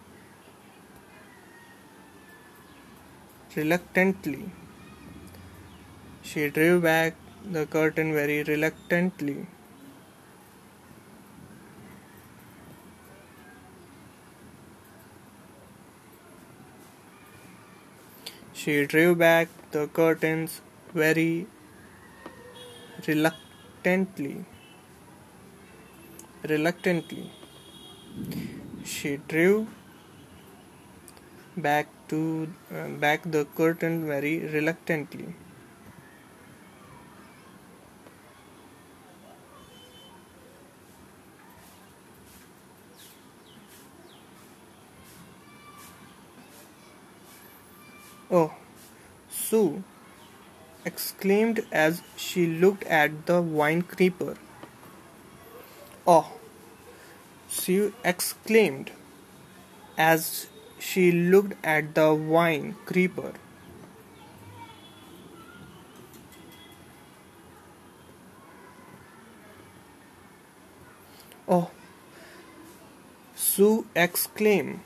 [3.56, 4.52] reluctantly.
[6.22, 7.16] She drew back
[7.56, 9.48] the curtain very reluctantly.
[18.52, 20.60] She drew back the curtains
[20.94, 21.48] very
[23.08, 24.44] reluctantly.
[26.42, 27.30] Reluctantly.
[28.84, 29.68] She drew
[31.56, 35.34] back to uh, back the curtain very reluctantly.
[48.30, 48.54] Oh,
[49.28, 49.82] Sue
[50.84, 54.36] exclaimed as she looked at the wine creeper.
[56.12, 56.26] Oh,
[57.48, 58.90] Sue exclaimed
[59.96, 60.48] as
[60.80, 63.34] she looked at the wine creeper.
[71.46, 71.70] Oh,
[73.36, 74.80] Sue exclaimed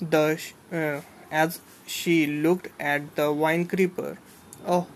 [0.00, 0.38] the
[0.70, 1.00] uh,
[1.30, 4.18] as she looked at the wine creeper.
[4.66, 4.88] Oh,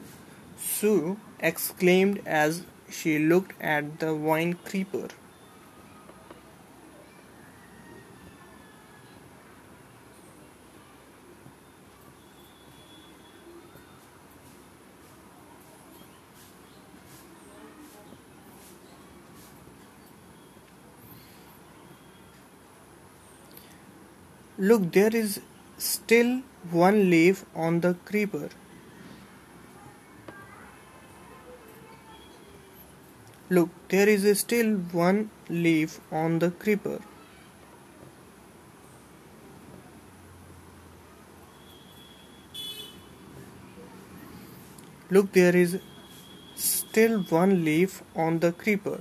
[0.59, 5.09] Sue exclaimed as she looked at the wine creeper.
[24.71, 25.41] Look, there is
[25.77, 28.49] still one leaf on the creeper.
[33.51, 37.01] Look, there is still one leaf on the creeper.
[45.11, 45.81] Look, there is
[46.55, 49.01] still one leaf on the creeper.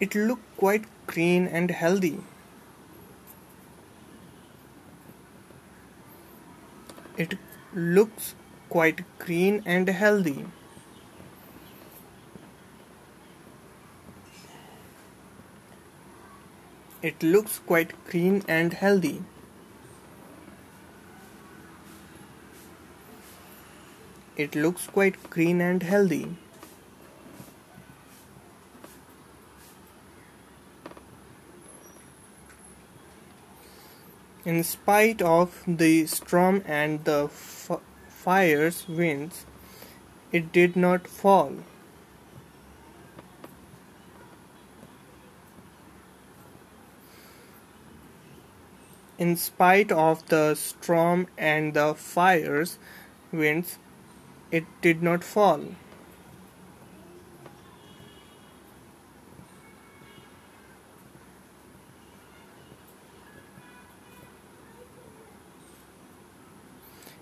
[0.00, 2.20] It looked quite green and healthy.
[7.16, 7.38] It
[7.74, 8.34] looks
[8.68, 10.46] quite green and healthy.
[17.02, 19.22] It looks quite green and healthy.
[24.38, 26.36] it looks quite green and healthy.
[34.48, 39.44] In spite of the storm and the f- fire's winds,
[40.32, 41.52] it did not fall.
[49.18, 52.78] In spite of the storm and the fire's
[53.30, 53.76] winds,
[54.50, 55.60] it did not fall.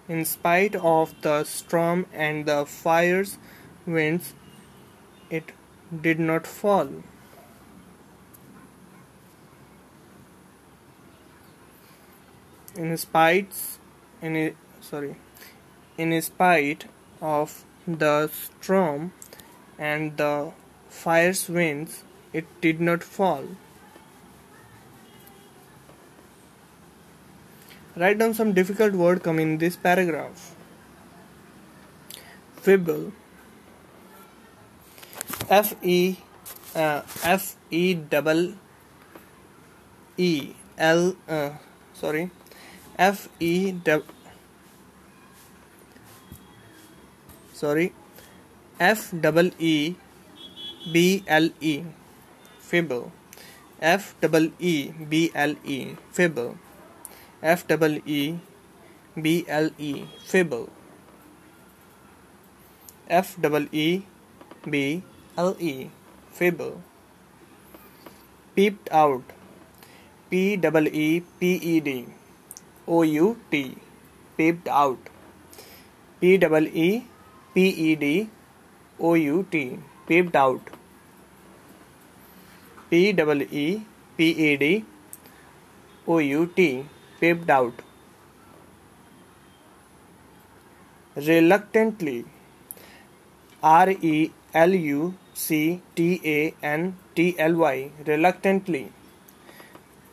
[0.08, 3.38] In spite of the storm and the fire's
[3.86, 4.34] winds,
[5.30, 5.50] it
[6.02, 6.88] did not fall.
[12.76, 13.78] In spite,
[14.22, 15.16] in sorry,
[15.98, 16.84] in spite
[17.20, 19.12] of the storm
[19.78, 20.52] and the
[20.88, 23.44] fire's winds, it did not fall.
[27.96, 30.54] Write down some difficult word come in this paragraph.
[32.56, 33.12] Fibble.
[35.48, 36.16] F E
[36.74, 38.52] uh, F E double
[40.18, 41.52] E L uh,
[41.94, 42.30] sorry.
[42.98, 44.04] F E double
[47.54, 47.94] sorry.
[48.78, 49.96] F double E
[50.92, 51.82] B L E.
[52.60, 53.10] Fibble
[53.80, 55.96] F double E B L E.
[56.12, 56.58] Fibble
[57.42, 58.38] F double E
[59.14, 60.70] B L E Fable.
[63.08, 64.02] F double E
[64.64, 65.02] B
[65.36, 65.90] L E
[66.32, 66.80] Fable.
[68.54, 69.22] Peeped out.
[70.30, 72.06] P double E P E D.
[72.88, 73.76] O U T.
[74.38, 74.98] Peeped out.
[76.18, 77.04] P double E
[77.52, 78.30] P E D.
[78.98, 79.78] O U T.
[80.08, 80.62] Peeped out.
[82.88, 83.82] P double E
[84.16, 84.84] P E D.
[86.08, 86.86] O U T
[87.20, 87.82] peeped out.
[91.16, 92.24] Reluctantly.
[93.62, 97.90] R E L U C T A N T L Y.
[98.06, 98.92] Reluctantly.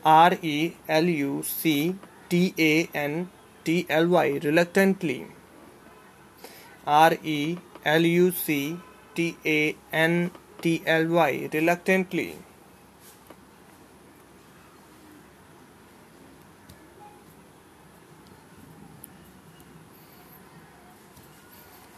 [0.04, 1.96] R E L U C
[2.30, 3.30] T A N
[3.64, 4.40] T L Y.
[4.44, 5.28] Reluctantly.
[6.86, 8.78] R E L U C
[9.16, 10.32] T A N
[10.62, 11.50] T L Y.
[11.54, 12.36] Reluctantly.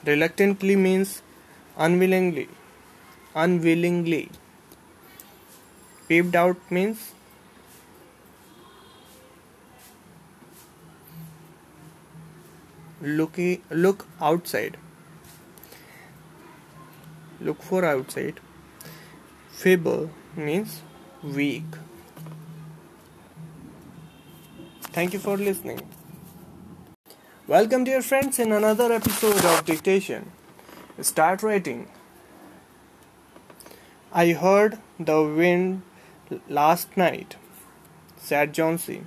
[0.05, 1.23] Reluctantly means
[1.77, 2.47] unwillingly.
[3.33, 4.29] Unwillingly.
[6.07, 7.13] Peeped out means
[13.01, 14.77] looking look outside.
[17.41, 18.39] Look for outside.
[19.49, 20.81] Feeble means
[21.23, 21.63] weak.
[24.93, 25.81] Thank you for listening.
[27.47, 30.31] Welcome, dear friends, in another episode of Dictation.
[30.99, 31.87] Start writing.
[34.11, 35.83] I heard the wind
[36.49, 37.35] last night,
[38.17, 39.03] said Johnsy.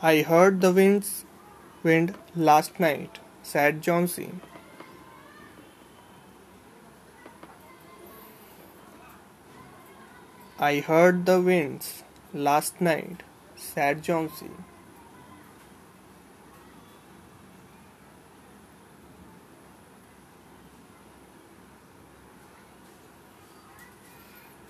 [0.00, 1.26] I heard the winds
[1.82, 4.30] wind last night, said Johnsy.
[10.62, 12.02] I heard the winds
[12.34, 13.22] last night,
[13.56, 14.50] said Johnsy.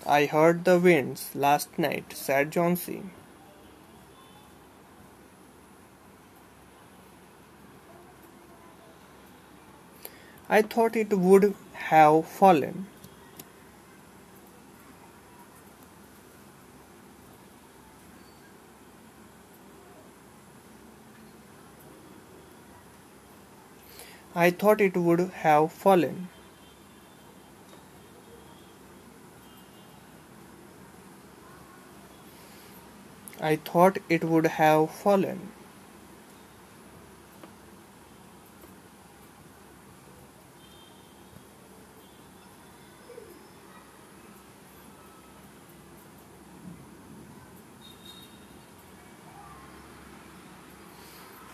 [0.07, 3.03] I heard the winds last night, said Johnsy.
[10.47, 12.87] I thought it would have fallen.
[24.33, 26.29] I thought it would have fallen.
[33.41, 35.51] I thought it would have fallen.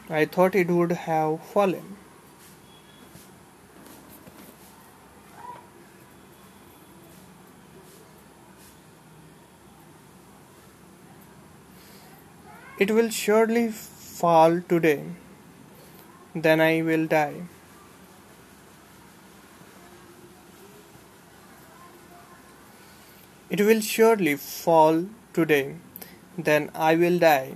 [0.09, 1.96] I thought it would have fallen.
[12.79, 15.03] It will surely fall today,
[16.35, 17.41] then I will die.
[23.49, 25.77] It will surely fall today,
[26.37, 27.55] then I will die.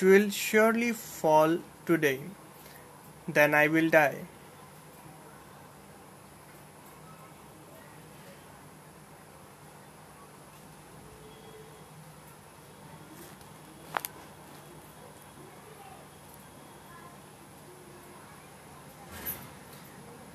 [0.00, 2.20] It will surely fall today,
[3.28, 4.16] then I will die.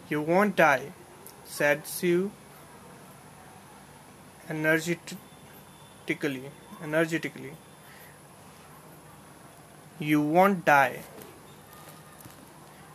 [0.07, 0.91] You won't die,
[1.43, 2.31] said Sue
[4.47, 6.51] energetically.
[6.83, 7.53] Energetically.
[9.97, 11.03] You won't die,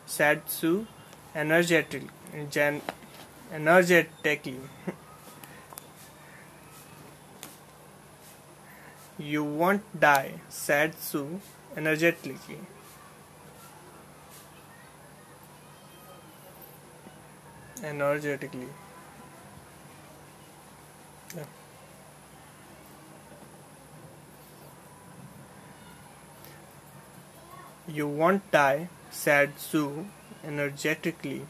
[0.04, 0.86] said Sue
[1.34, 2.10] energetically.
[2.50, 2.82] Gen-
[3.52, 4.60] energetically.
[9.18, 11.40] you won't die, said Sue
[11.74, 12.58] energetically.
[17.82, 18.68] Energetically.
[27.92, 30.06] You won't die, said Sue
[30.44, 31.46] energetically.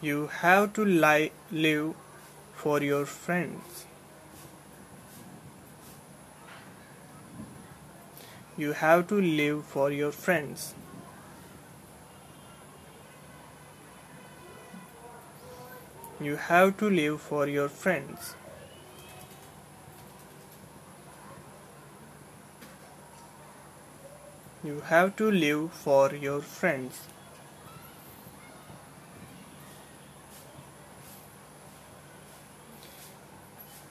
[0.00, 1.94] You have to li- live
[2.54, 3.84] for your friends.
[8.56, 10.72] You have to live for your friends.
[16.24, 18.34] You have to live for your friends.
[24.68, 27.00] You have to live for your friends.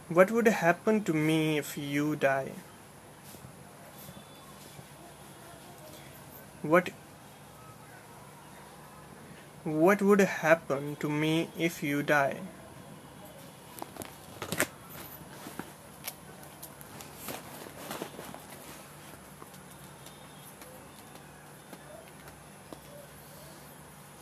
[0.10, 2.52] What would happen to me if you die?
[6.64, 6.90] What
[9.64, 12.38] what would happen to me if you die?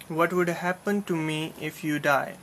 [0.08, 2.36] What would happen to me if you die?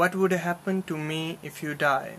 [0.00, 2.12] What would happen to me if you die?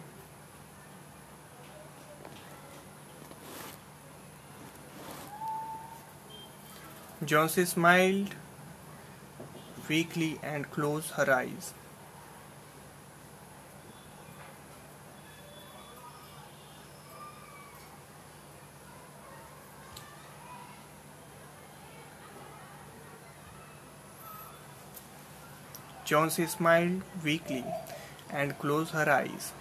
[7.25, 8.35] Johnsy smiled
[9.89, 11.73] weakly and closed her eyes.
[26.11, 27.63] Johnsy smiled weakly
[28.29, 29.53] and closed her eyes.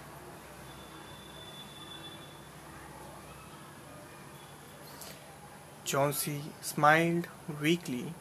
[5.85, 7.29] Johnsy smiled
[7.61, 8.13] weakly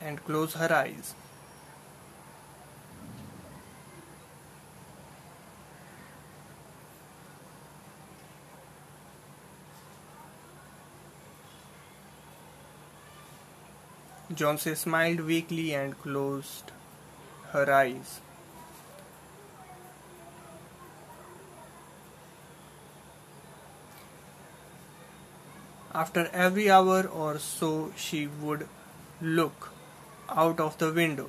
[0.00, 1.14] and closed her eyes.
[14.32, 16.70] Johnsy smiled weakly and closed
[17.52, 18.20] her eyes.
[25.92, 28.68] After every hour or so, she would
[29.20, 29.70] look
[30.28, 31.28] out of the window.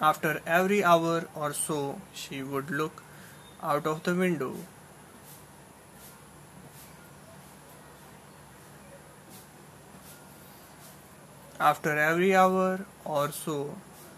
[0.00, 3.02] After every hour or so, she would look
[3.62, 4.56] out of the window.
[11.60, 13.76] After every hour or so,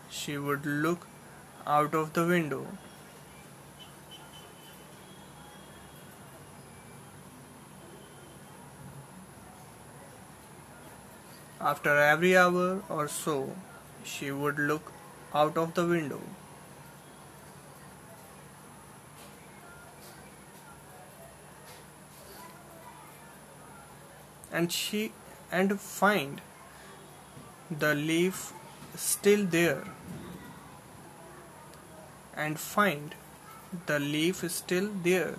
[0.08, 1.08] she would look
[1.66, 2.64] out of the window.
[11.60, 13.56] After every hour or so,
[14.04, 14.92] she would look
[15.34, 16.20] out of the window.
[24.52, 25.12] and she
[25.50, 26.40] and find
[27.78, 28.52] the leaf
[28.94, 29.84] still there
[32.34, 33.14] and find
[33.86, 35.36] the leaf is still there.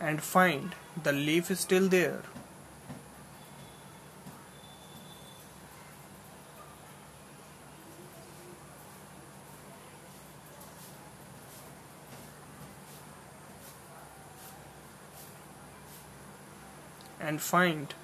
[0.00, 2.22] And find the leaf is still there
[17.38, 17.94] and find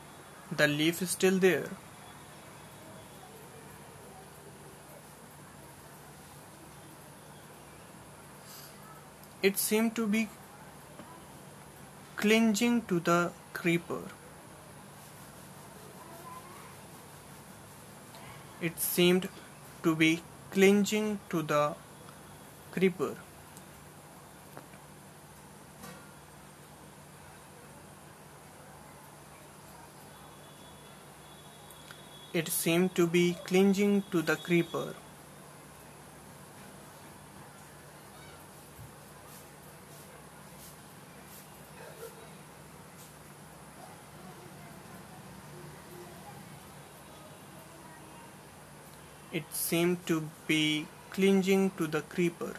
[0.59, 1.69] the leaf is still there.
[9.43, 10.29] It seemed to be
[12.17, 14.03] clinging to the creeper.
[18.61, 19.29] It seemed
[19.83, 20.13] to be
[20.51, 21.75] clinging to the
[22.71, 23.15] creeper.
[32.39, 34.93] It seemed to be clinging to the creeper.
[49.31, 52.55] It seemed to be clinging to the creeper.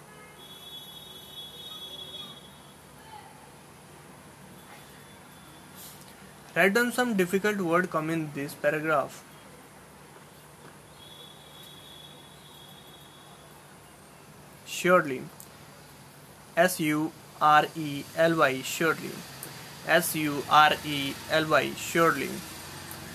[6.55, 9.23] Write down some difficult word come in this paragraph.
[14.85, 15.21] Surely
[16.55, 19.15] S U R E L Y surely
[19.87, 20.99] S U R E
[21.31, 22.29] L Y surely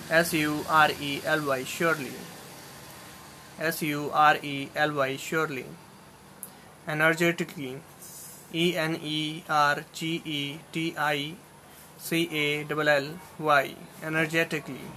[0.09, 2.11] S U R E L Y surely
[3.69, 5.65] S U R E L Y surely
[6.87, 7.79] energetically.
[8.53, 11.35] E N E R G E T I
[11.97, 13.07] C A L L
[13.39, 14.87] Y energetically.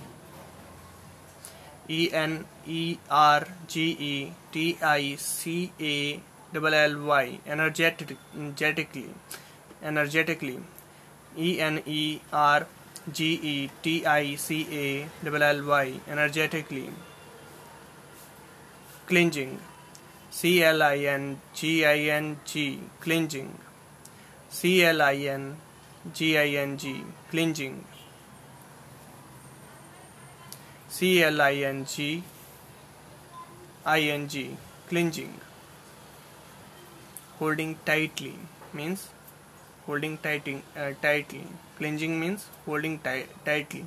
[1.88, 9.08] E N E R G E T I C A double L Y energetically
[9.90, 10.58] energetically
[11.36, 12.66] E N E R
[13.12, 16.88] G E T I C A double L Y energetically
[19.06, 19.58] clinging
[20.30, 23.50] C L I N G I N G clinging
[24.48, 25.56] C L I N
[26.12, 27.84] G I N G clinging
[30.88, 32.22] C L I N G
[33.84, 34.56] I N G
[34.88, 35.34] clinging
[37.38, 38.34] holding tightly
[38.72, 39.08] means
[39.86, 41.44] holding tightly uh, tightly
[41.78, 43.84] clinging means holding tightly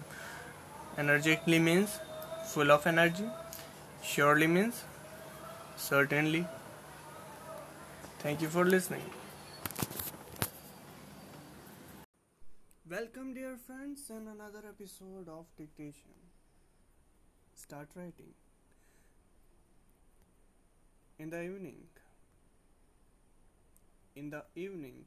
[0.98, 2.00] energetically means
[2.48, 3.26] full of energy.
[4.02, 4.84] Surely means
[5.76, 6.46] certainly.
[8.20, 9.04] Thank you for listening.
[12.90, 16.16] Welcome dear friends in another episode of dictation.
[17.54, 18.34] Start writing.
[21.20, 21.78] In the evening
[24.18, 25.06] in the evening.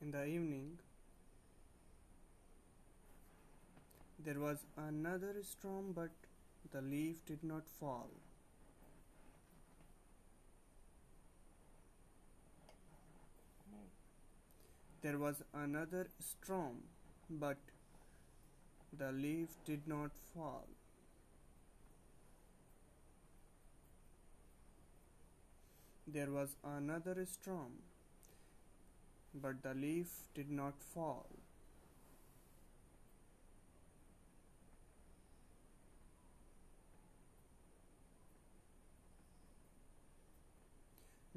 [0.00, 0.78] In the evening
[4.24, 6.10] there was another storm but
[6.72, 8.08] the leaf did not fall.
[15.02, 16.82] There was another storm
[17.30, 17.58] but
[18.98, 20.77] the leaf did not fall
[26.10, 27.82] There was another storm,
[29.34, 31.26] but the leaf did not fall.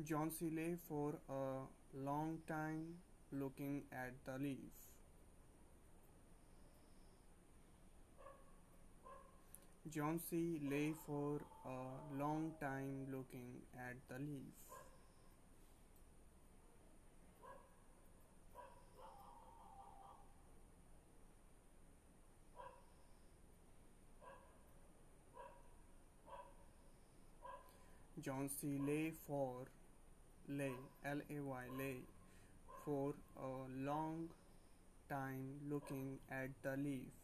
[0.03, 2.95] Johnsy lay for a long time
[3.31, 4.80] looking at the leaf.
[9.89, 14.53] Johnsy lay for a long time looking at the leaf.
[28.21, 29.65] Johnsy lay for
[30.47, 30.71] lay
[31.03, 31.97] L A Y lay
[32.85, 33.49] for a
[33.83, 34.29] long
[35.09, 37.20] time looking at the leaf.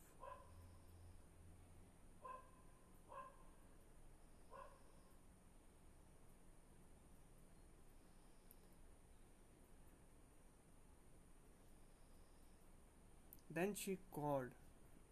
[13.58, 14.52] Then she called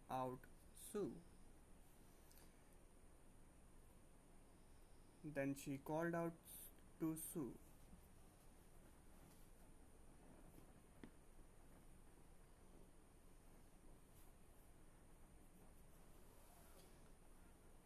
[0.08, 0.38] out
[0.92, 1.10] Sue.
[5.34, 6.32] Then she called out
[7.00, 7.50] to Sue.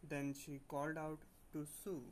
[0.07, 1.17] Then she called out
[1.53, 2.03] to Sue.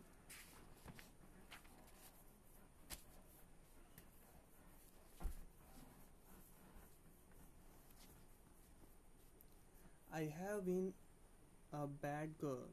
[10.14, 10.94] I have been
[11.74, 12.70] a bad girl.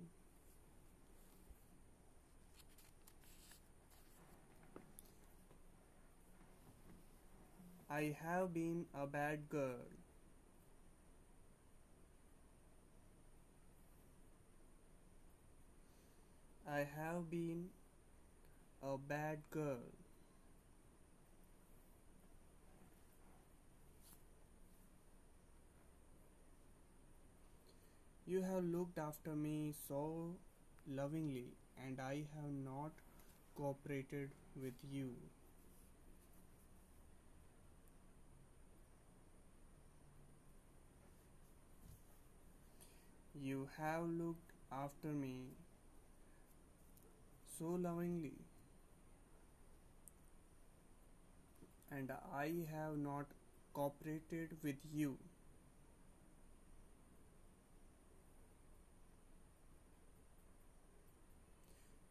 [7.90, 9.88] I have been a bad girl.
[16.68, 17.70] I have been
[18.82, 20.05] a bad girl.
[28.26, 30.36] You have looked after me so
[30.86, 32.92] lovingly, and I have not
[33.56, 35.14] cooperated with you.
[43.40, 45.52] You have looked after me
[47.58, 48.34] so lovingly,
[51.90, 53.26] and I have not
[53.74, 55.18] cooperated with you.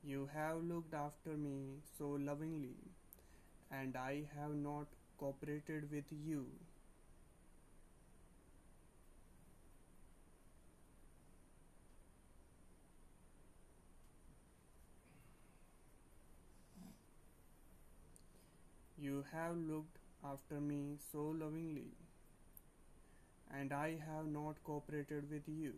[0.06, 2.78] You have looked after me so lovingly,
[3.72, 4.88] and I have not
[5.18, 6.48] cooperated with you.
[18.98, 21.94] You have looked after me so lovingly,
[23.52, 25.74] and I have not cooperated with you.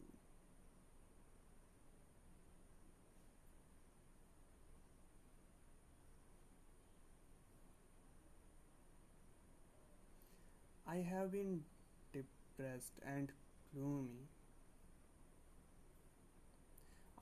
[10.88, 11.66] I have been
[12.12, 13.32] depressed and
[13.72, 14.28] gloomy.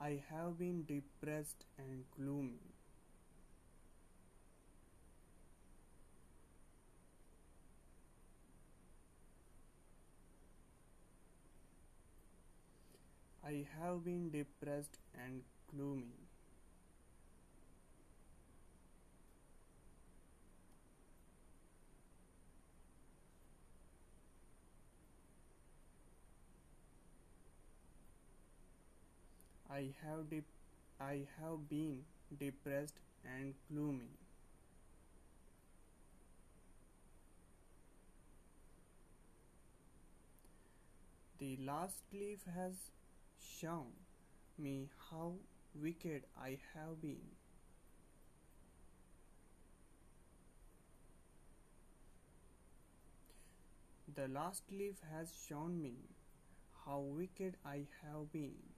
[0.00, 2.60] I have been depressed and gloomy.
[13.42, 16.25] I have been depressed and gloomy.
[29.76, 30.42] I have de-
[30.98, 32.06] I have been
[32.38, 32.94] depressed
[33.24, 34.08] and gloomy.
[41.38, 42.90] The last leaf has
[43.38, 43.92] shown
[44.58, 45.34] me how
[45.74, 47.36] wicked I have been.
[54.12, 55.94] The last leaf has shown me
[56.84, 58.75] how wicked I have been.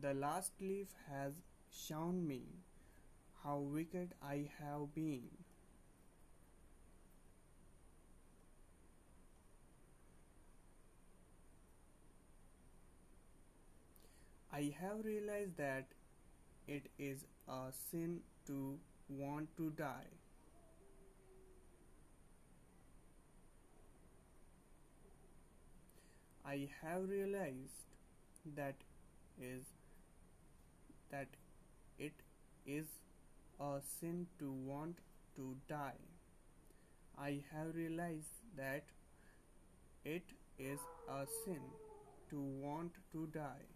[0.00, 2.44] The last leaf has shown me
[3.42, 5.28] how wicked I have been.
[14.52, 15.86] I have realized that
[16.66, 20.10] it is a sin to want to die.
[26.44, 27.84] I have realized
[28.56, 28.74] that
[29.40, 29.64] is
[31.10, 31.28] that
[31.98, 32.12] it
[32.66, 32.86] is
[33.60, 34.98] a sin to want
[35.36, 36.00] to die.
[37.18, 38.84] I have realized that
[40.04, 40.22] it
[40.58, 40.78] is
[41.08, 41.60] a sin
[42.30, 43.66] to want to die.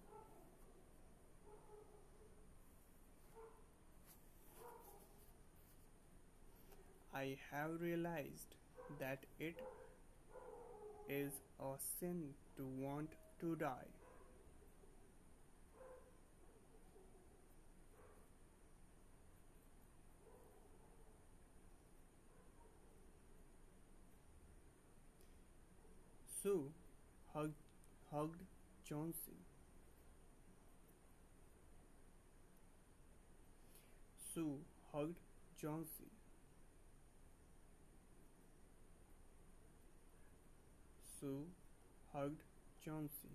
[7.14, 8.56] I have realized
[8.98, 9.60] that it
[11.08, 13.10] is a sin to want
[13.40, 14.01] to die.
[26.42, 26.72] Sue
[27.32, 27.54] hugged,
[28.10, 28.42] hugged
[28.84, 29.36] Johnsy.
[34.34, 34.58] Sue
[34.92, 35.20] hugged
[35.60, 36.10] Johnsy.
[41.20, 41.44] Sue
[42.12, 42.42] hugged
[42.84, 43.28] Johnsy.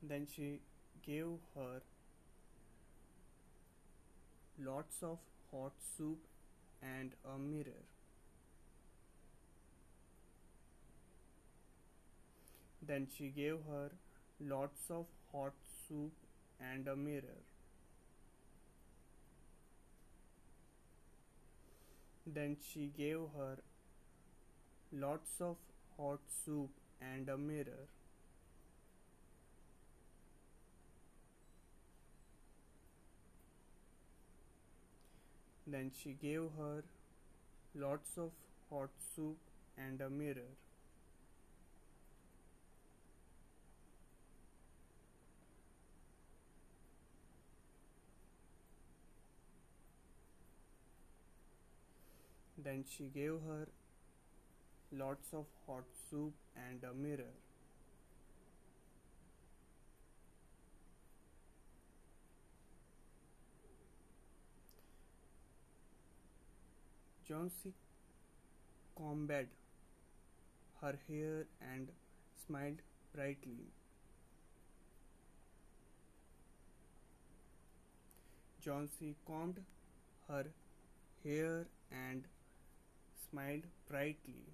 [0.00, 0.60] Then she
[1.04, 1.80] gave her
[4.60, 5.18] lots of
[5.50, 6.18] hot soup
[6.94, 7.82] and a mirror.
[12.80, 13.90] Then she gave her
[14.40, 15.52] lots of hot
[15.86, 16.12] soup
[16.60, 17.42] and a mirror.
[22.26, 23.56] Then she gave her
[24.92, 25.56] lots of
[25.96, 27.88] hot soup and a mirror.
[35.66, 36.82] Then she gave her
[37.74, 38.30] lots of
[38.70, 39.36] hot soup
[39.76, 40.52] and a mirror.
[52.58, 53.68] Then she gave her
[54.90, 57.32] lots of hot soup and a mirror.
[67.28, 67.72] Johnsy
[68.96, 69.30] combed
[70.80, 71.88] her hair and
[72.46, 72.82] smiled
[73.12, 73.66] brightly.
[78.60, 79.60] Johnsy combed
[80.28, 80.46] her
[81.24, 82.24] hair and
[83.28, 84.44] smiled brightly.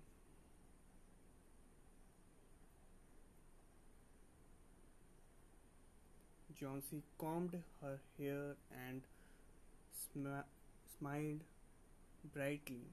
[6.59, 8.57] Johnsy combed her hair
[8.89, 9.03] and
[9.93, 10.47] sm-
[10.99, 11.41] smiled
[12.25, 12.87] brightly.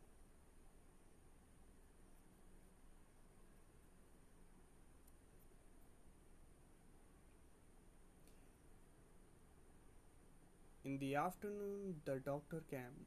[10.86, 13.06] In the afternoon, the doctor came.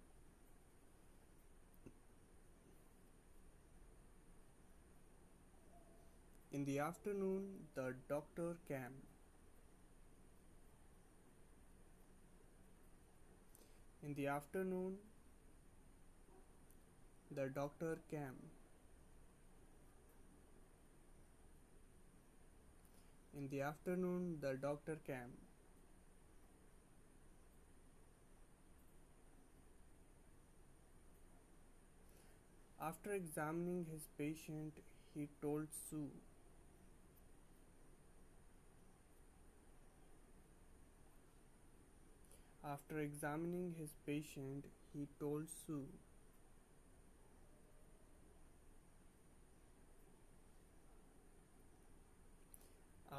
[6.53, 9.01] In the afternoon, the doctor came.
[14.03, 14.99] In the afternoon,
[17.35, 18.51] the doctor came.
[23.35, 25.33] In the afternoon, the doctor came.
[32.81, 34.75] After examining his patient,
[35.15, 36.11] he told Sue.
[42.65, 45.87] After examining his patient, he told Sue.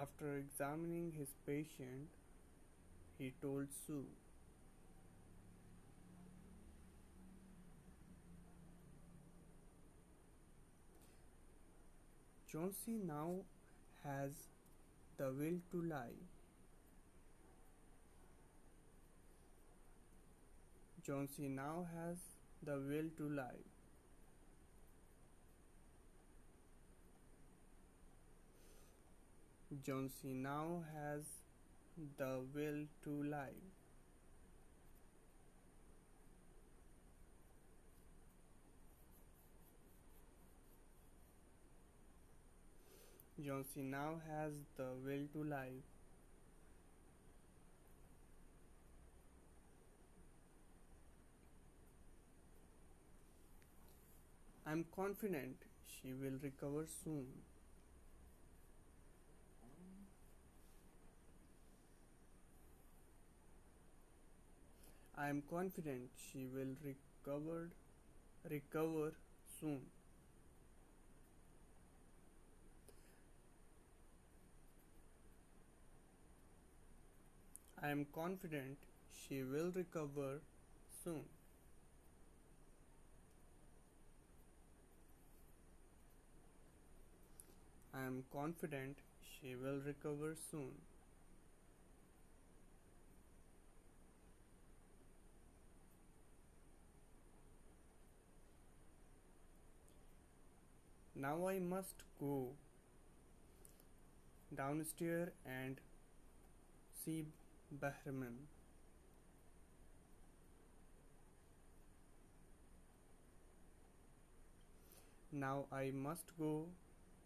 [0.02, 2.10] After examining his patient,
[3.18, 4.06] he told Sue.
[12.52, 13.38] Johnsy now
[14.03, 14.32] has
[15.18, 16.20] the will to lie.
[21.06, 22.18] Johnsy now has
[22.64, 23.72] the will to lie.
[29.81, 31.23] Johnsy now has
[32.17, 33.61] the will to lie.
[43.43, 45.81] Johnsy now has the will to lie.
[54.65, 55.55] I'm confident
[55.85, 57.27] she will recover soon.
[65.15, 67.69] I am confident she will recover
[68.49, 69.14] recover
[69.60, 69.81] soon.
[77.81, 78.77] I am confident
[79.11, 80.40] she will recover
[81.03, 81.23] soon.
[87.94, 90.72] I am confident she will recover soon.
[101.15, 102.49] Now I must go
[104.56, 105.80] downstairs and
[107.06, 107.27] see
[107.72, 108.48] Behrman.
[115.31, 116.65] Now I must go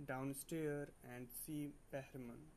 [0.05, 2.56] downstairs and see Behrman.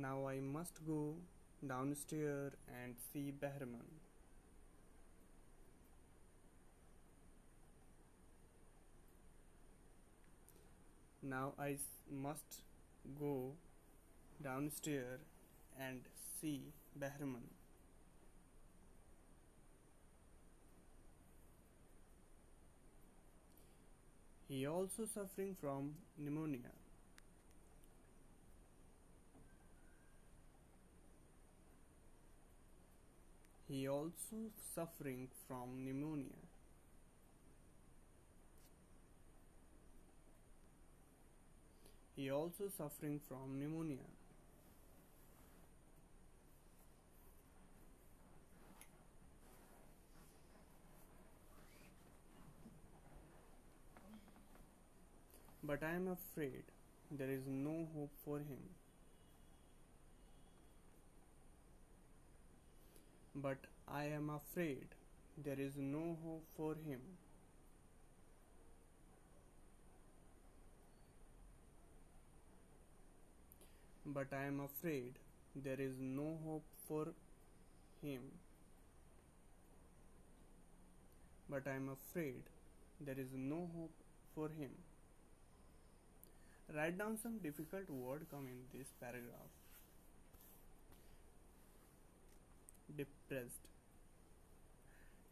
[0.00, 1.16] Now I must go
[1.66, 3.98] downstairs and see Behrman.
[11.20, 12.62] Now I must
[13.18, 13.54] go
[14.40, 15.18] downstairs
[15.80, 16.02] and
[16.40, 16.62] see
[16.94, 17.50] Behrman.
[24.48, 26.70] He also suffering from pneumonia.
[33.68, 36.38] He also suffering from pneumonia.
[42.16, 43.98] He also suffering from pneumonia.
[55.62, 56.64] But I am afraid
[57.10, 58.87] there is no hope for him.
[63.42, 64.94] But I am afraid
[65.44, 67.00] there is no hope for him.
[74.06, 75.20] But I am afraid
[75.54, 77.06] there is no hope for
[78.02, 78.22] him.
[81.48, 82.42] But I am afraid
[83.00, 83.94] there is no hope
[84.34, 84.70] for him.
[86.74, 89.57] Write down some difficult word come in this paragraph.
[93.28, 93.68] Depressed.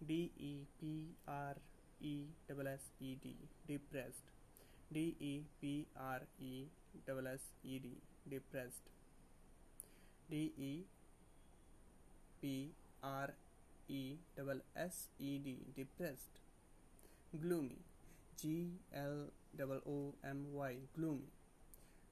[0.07, 1.57] D E P R
[2.03, 3.35] E S S E D.
[3.67, 4.29] Depressed.
[4.93, 6.67] D E P R E
[7.09, 7.97] S S E D.
[8.29, 8.85] Depressed.
[10.29, 10.85] D E
[12.43, 12.69] P
[13.03, 13.31] R
[13.89, 15.57] E S S E D.
[15.75, 16.37] Depressed.
[17.41, 17.79] Gloomy.
[18.37, 21.33] G L O O M Y gloomy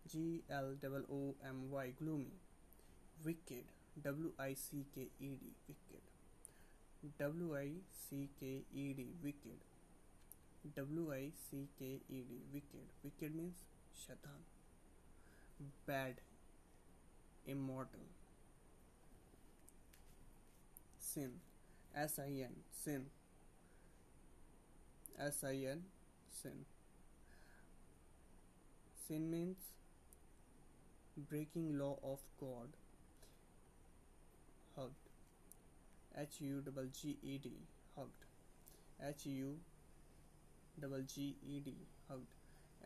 [0.08, 0.72] G L
[1.12, 2.32] O M Y gloomy
[3.22, 6.02] wicked W I C K E D wicked.
[7.18, 9.60] W I C K E D wicked.
[10.74, 12.88] W I C K E D wicked.
[13.04, 13.64] Wicked means
[13.94, 14.42] shaitan.
[15.86, 16.20] Bad.
[17.46, 18.00] Immortal.
[20.98, 21.40] Sin.
[21.94, 23.06] S I N sin.
[25.18, 25.84] S I N
[26.42, 26.64] sin.
[29.06, 29.58] Sin means
[31.28, 32.76] breaking law of God.
[34.76, 35.08] Hugged.
[36.16, 37.50] H U double G E D.
[37.96, 38.24] Hugged.
[39.02, 39.56] H U
[40.80, 41.74] double G E D.
[42.08, 42.34] Hugged.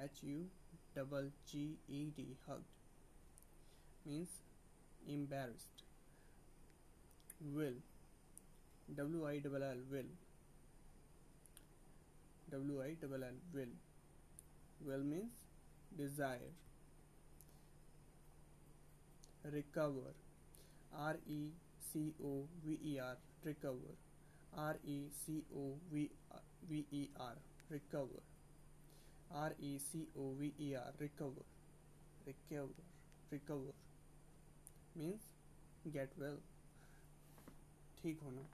[0.03, 0.47] H U
[0.95, 2.37] double G E D.
[2.47, 2.65] Hugged.
[4.07, 4.29] Means
[5.07, 5.83] embarrassed.
[7.41, 7.75] Will.
[8.97, 9.77] W I double L.
[9.91, 10.11] Will.
[12.51, 13.39] W I double L.
[13.53, 13.75] Will.
[14.87, 15.33] Will means
[15.97, 16.53] desire
[19.45, 20.13] recover
[20.93, 21.53] r e
[21.91, 23.95] c o v e r recover
[24.56, 26.10] r e c o v
[26.70, 27.36] v e r
[27.70, 28.22] recover
[29.32, 31.45] r e c o v e r recover
[32.26, 32.84] recover
[33.32, 33.74] recover
[34.95, 35.22] means
[35.91, 36.41] get well
[38.02, 38.45] ठीक होना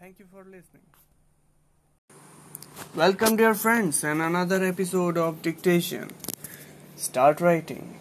[0.00, 0.88] thank you for listening
[2.94, 6.10] Welcome, dear friends, and another episode of Dictation.
[6.96, 8.00] Start writing.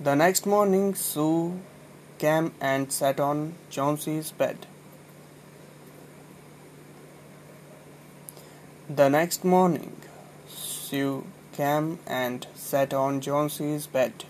[0.00, 1.60] The next morning, Sue
[2.18, 4.66] came and sat on Johnsy's bed.
[8.90, 9.96] The next morning,
[10.48, 14.24] Sue came and sat on Johnsy's bed.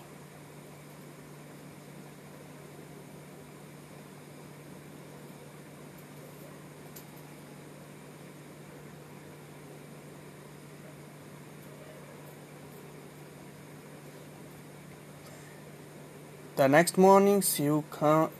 [16.55, 17.83] The next morning Sue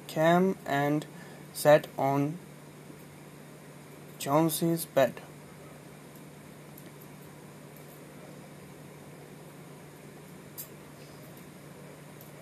[0.07, 1.05] came and
[1.51, 2.37] sat on
[4.19, 5.19] Johnsy's bed.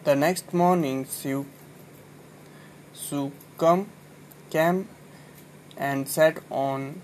[0.04, 1.48] The next morning Sue,
[2.94, 3.90] Sue come,
[4.52, 4.88] came
[5.76, 7.02] and sat on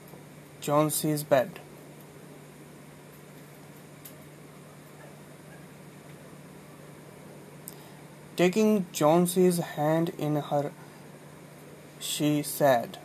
[0.62, 1.60] Johnsy's bed.
[8.40, 10.72] Taking Johnsy's hand in her,
[12.00, 12.98] she said,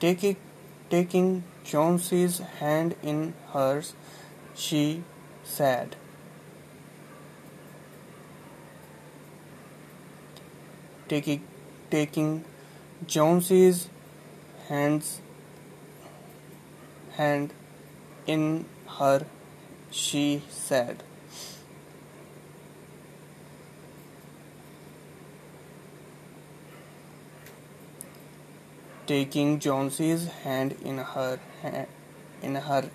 [0.00, 0.34] Taking,
[0.90, 3.94] taking Johnsy's hand in hers,
[4.56, 5.04] she
[5.44, 5.94] said,
[11.06, 11.44] Taking,
[11.92, 12.44] taking
[13.06, 13.88] Johnsy's
[14.66, 15.20] hands
[17.12, 17.52] hand
[18.26, 18.64] in
[18.98, 19.26] her
[19.90, 21.02] she said.
[29.06, 31.38] Taking Johnsy's hand in her
[32.42, 32.90] in her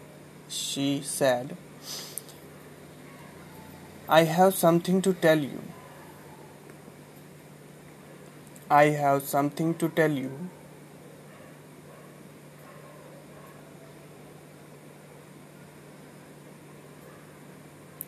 [0.50, 1.56] she said,
[4.10, 5.62] I have something to tell you.
[8.70, 10.50] I have something to tell you.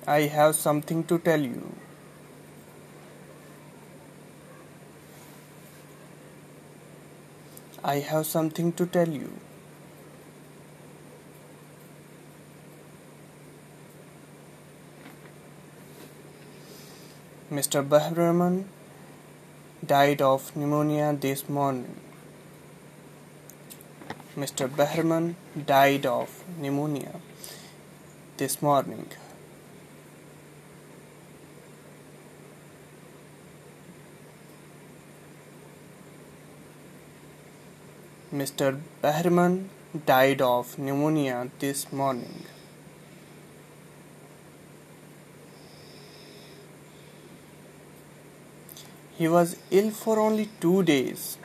[0.06, 1.76] I have something to tell you.
[7.82, 9.32] I have something to tell you.
[17.50, 17.88] Mr.
[17.88, 18.68] Behrman
[19.86, 21.96] died of pneumonia this morning.
[24.36, 24.68] Mr.
[24.76, 25.36] Behrman
[25.66, 27.22] died of pneumonia
[28.36, 29.08] this morning.
[38.34, 38.80] Mr.
[39.00, 39.70] Behrman
[40.08, 42.46] died of pneumonia this morning.
[49.16, 51.38] He was ill for only two days.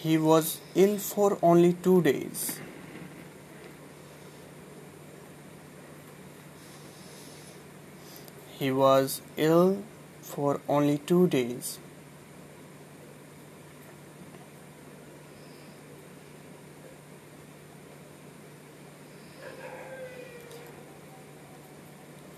[0.00, 2.58] He was ill for only two days.
[8.58, 9.84] He was ill
[10.34, 11.78] for only two days.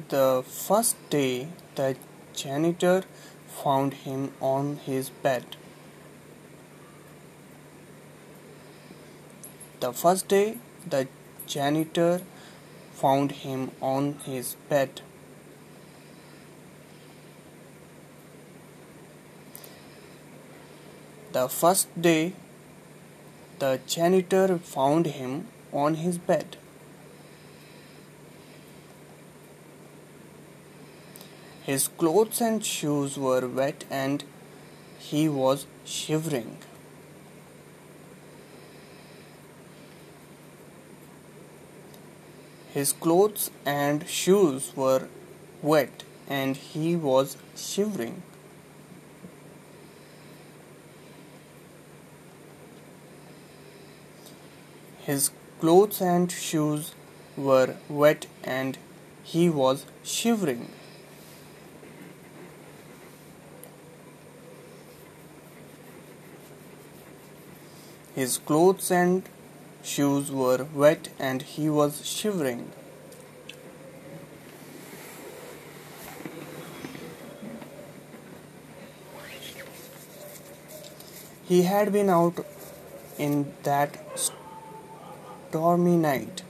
[0.08, 1.96] The first day, the
[2.34, 3.04] janitor
[3.62, 5.56] found him on his bed.
[9.80, 10.58] The first day,
[10.88, 11.06] the
[11.46, 12.20] janitor
[12.92, 15.02] found him on his bed.
[21.34, 22.32] The first day,
[23.58, 26.56] the janitor found him on his bed.
[31.62, 34.22] His clothes and shoes were wet and
[34.96, 36.58] he was shivering.
[42.76, 45.08] His clothes and shoes were
[45.62, 48.22] wet and he was shivering.
[55.06, 56.94] His clothes and shoes
[57.36, 58.78] were wet and
[59.22, 60.70] he was shivering.
[68.14, 69.28] His clothes and
[69.82, 72.72] shoes were wet and he was shivering.
[81.44, 82.46] He had been out
[83.18, 83.98] in that
[85.54, 86.42] stormy night.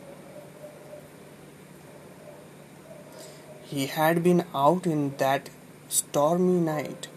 [3.64, 5.50] He had been out in that
[5.90, 7.08] stormy night.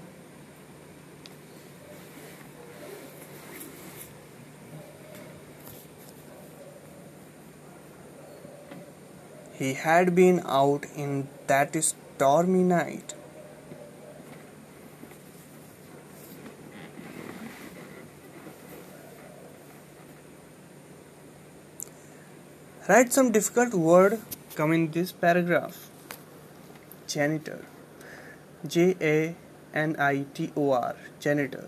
[9.53, 13.16] He had been out in that stormy night.
[22.89, 24.21] Write some difficult word
[24.55, 25.89] come in this paragraph.
[27.05, 27.65] Janitor.
[28.65, 29.35] J A
[29.73, 30.95] N I T O R.
[31.19, 31.67] Janitor.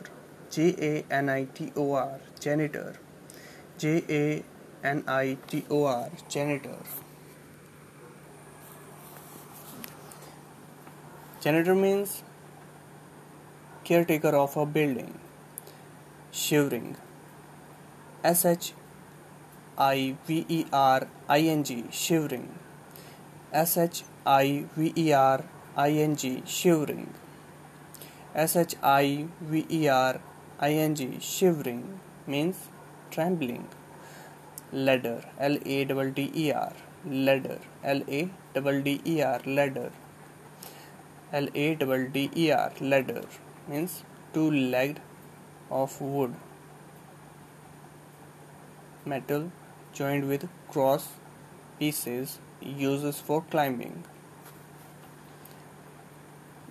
[0.50, 2.22] J A N I T O R.
[2.40, 2.94] Janitor.
[3.78, 4.44] J A
[4.88, 6.10] N I T O R.
[6.30, 6.78] Janitor.
[11.42, 12.24] Janitor means
[13.84, 15.20] caretaker of a building.
[16.32, 16.96] Shivering.
[18.24, 18.74] S H
[19.80, 22.48] I V E R I N G shivering.
[23.54, 25.46] S H I V E R
[25.78, 27.14] I N G shivering.
[28.36, 30.20] S H I V E R
[30.60, 32.58] I N G shivering means
[33.10, 33.70] trembling.
[34.74, 36.74] Ladder L A D D E R
[37.06, 39.92] ladder L A D D E R ladder.
[41.32, 43.24] L A D D E R ladder
[43.70, 44.04] means
[44.34, 45.00] two legged
[45.72, 46.36] of wood
[49.06, 49.50] metal
[50.00, 50.44] joined with
[50.74, 51.06] cross
[51.78, 54.04] pieces uses for climbing.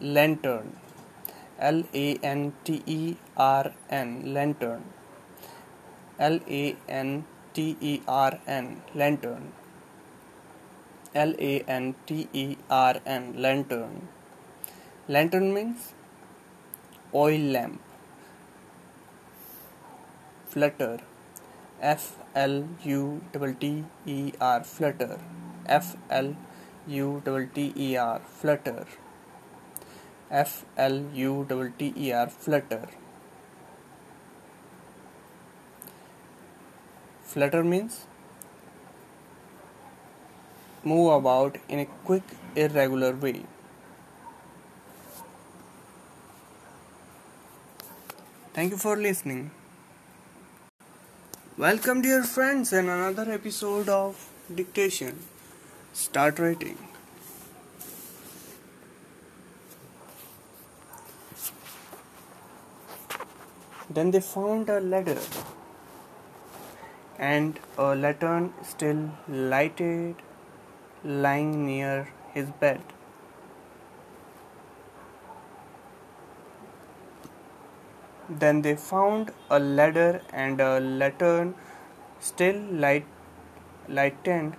[0.01, 0.77] Lantern.
[1.59, 4.35] L A N T E R N.
[4.35, 4.85] Lantern.
[6.19, 8.83] L A N T E R N.
[8.95, 9.53] Lantern.
[11.15, 13.35] L A N T E R N.
[13.47, 14.09] Lantern.
[15.09, 15.93] Lantern means
[17.13, 17.81] oil lamp.
[20.47, 20.99] Flutter.
[21.81, 25.19] F l u t t e r flutter.
[25.67, 26.35] F L
[26.87, 28.87] U double T E R flutter.
[30.31, 32.89] F l u t t e r flutter.
[37.25, 38.07] Flutter means
[40.85, 42.23] move about in a quick
[42.57, 43.45] irregular way.
[48.55, 49.51] Thank you for listening.
[51.59, 55.19] Welcome, dear friends, in another episode of Dictation.
[55.93, 56.79] Start writing.
[63.91, 65.19] Then they found a ladder
[67.19, 70.15] and a lantern still lighted
[71.03, 72.81] lying near his bed.
[78.29, 81.55] Then they found a ladder and a lantern
[82.21, 83.07] still light,
[83.89, 84.57] lightened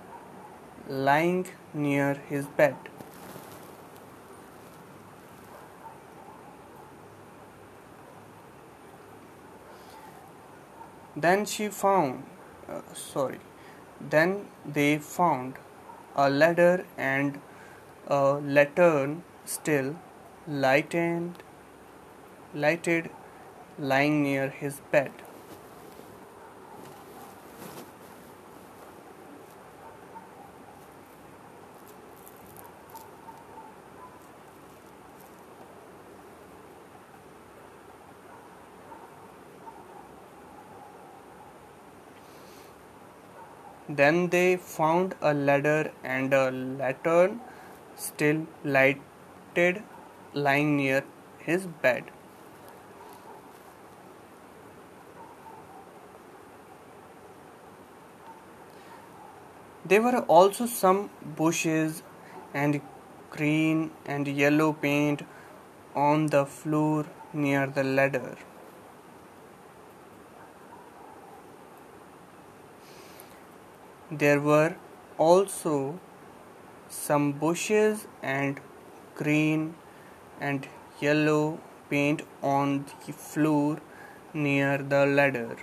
[0.88, 2.74] lying near his bed.
[11.16, 12.24] Then she found,
[12.68, 13.40] uh, sorry,
[14.00, 15.54] then they found
[16.16, 17.40] a ladder and
[18.08, 19.96] a lantern still
[20.48, 21.42] lightened,
[22.54, 23.10] lighted
[23.80, 25.10] lying near his bed.
[43.88, 47.40] Then they found a ladder and a lantern
[47.96, 49.82] still lighted
[50.32, 51.02] lying near
[51.38, 52.04] his bed.
[59.90, 62.04] There were also some bushes
[62.54, 62.80] and
[63.30, 65.22] green and yellow paint
[65.96, 68.36] on the floor near the ladder.
[74.12, 74.76] There were
[75.18, 75.98] also
[76.88, 78.60] some bushes and
[79.16, 79.74] green
[80.40, 80.68] and
[81.00, 83.80] yellow paint on the floor
[84.32, 85.56] near the ladder.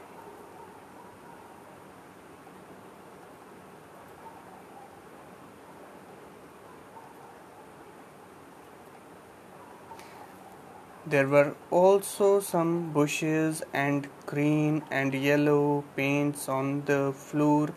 [11.12, 17.70] There were also some bushes and green and yellow paints on the floor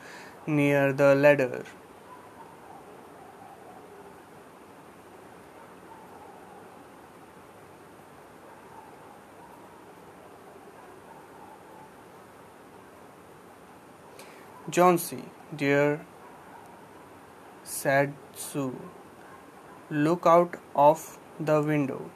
[0.49, 1.65] near the ladder.
[14.69, 16.05] Johnsy, dear,
[17.63, 18.77] said Sue,
[19.89, 22.11] look out of the window.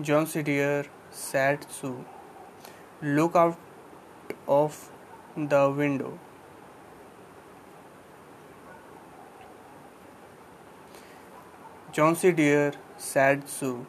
[0.00, 2.02] Johnsy dear, said Sue,
[3.02, 3.58] look out
[4.48, 4.90] of
[5.36, 6.18] the window.
[11.92, 13.84] Johnsy dear, said Sue,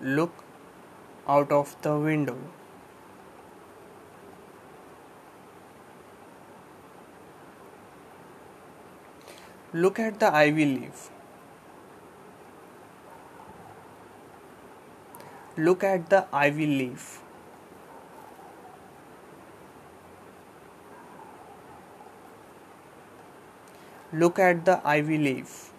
[0.00, 0.32] look
[1.26, 2.38] out of the window.
[9.72, 11.10] Look at the ivy leaf.
[15.56, 17.20] Look at the ivy leaf.
[24.12, 25.70] Look at the ivy leaf.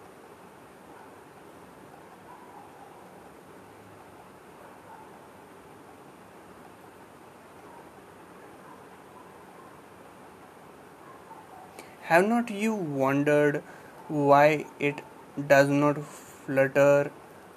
[12.02, 13.62] Have not you wondered
[14.08, 15.02] why it
[15.48, 17.10] does not flutter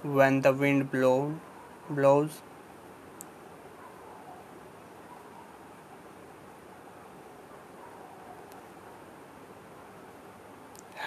[0.03, 1.33] when the wind blows?
[1.89, 2.41] Blows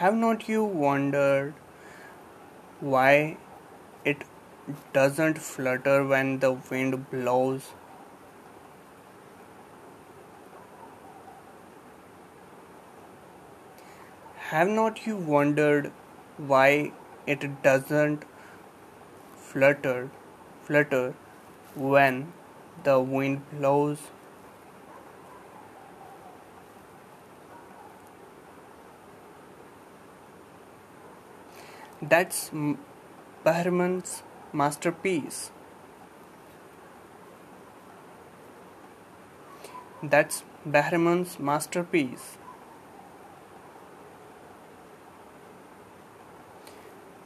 [0.03, 1.55] Have not you wondered
[2.81, 3.37] why
[4.05, 4.25] it
[4.93, 7.69] doesn't flutter when the wind blows?
[14.49, 15.93] Have not you wondered
[16.37, 16.93] why
[17.27, 18.25] it doesn't
[19.37, 20.11] flutter?
[20.65, 21.15] flutter
[21.75, 22.33] when
[22.85, 23.99] the wind blows.
[32.01, 32.51] That's
[33.45, 35.51] Behrman's masterpiece.
[40.03, 42.39] That's Behrman's masterpiece.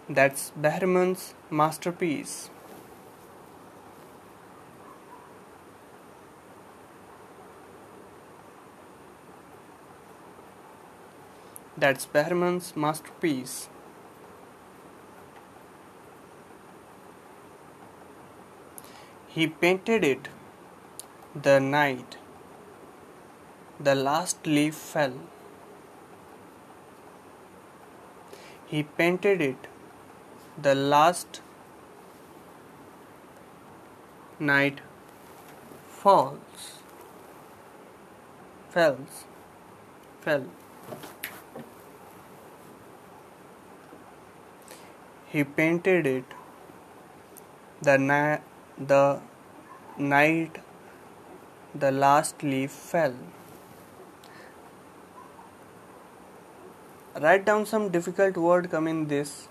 [0.08, 2.50] That's Behrman's masterpiece.
[11.78, 13.68] That's Behrman's masterpiece.
[19.28, 20.28] He painted it.
[21.48, 22.16] The night.
[23.78, 25.12] The last leaf fell.
[28.64, 29.68] He painted it.
[30.56, 31.42] The last
[34.40, 34.80] night
[35.88, 36.72] falls.
[38.70, 39.24] Fells.
[40.22, 40.46] Fell
[45.28, 46.24] He painted it
[47.82, 48.38] the, na-
[48.78, 49.20] the
[49.98, 50.58] night
[51.74, 53.14] the last leaf fell.
[57.20, 59.48] Write down some difficult word come in this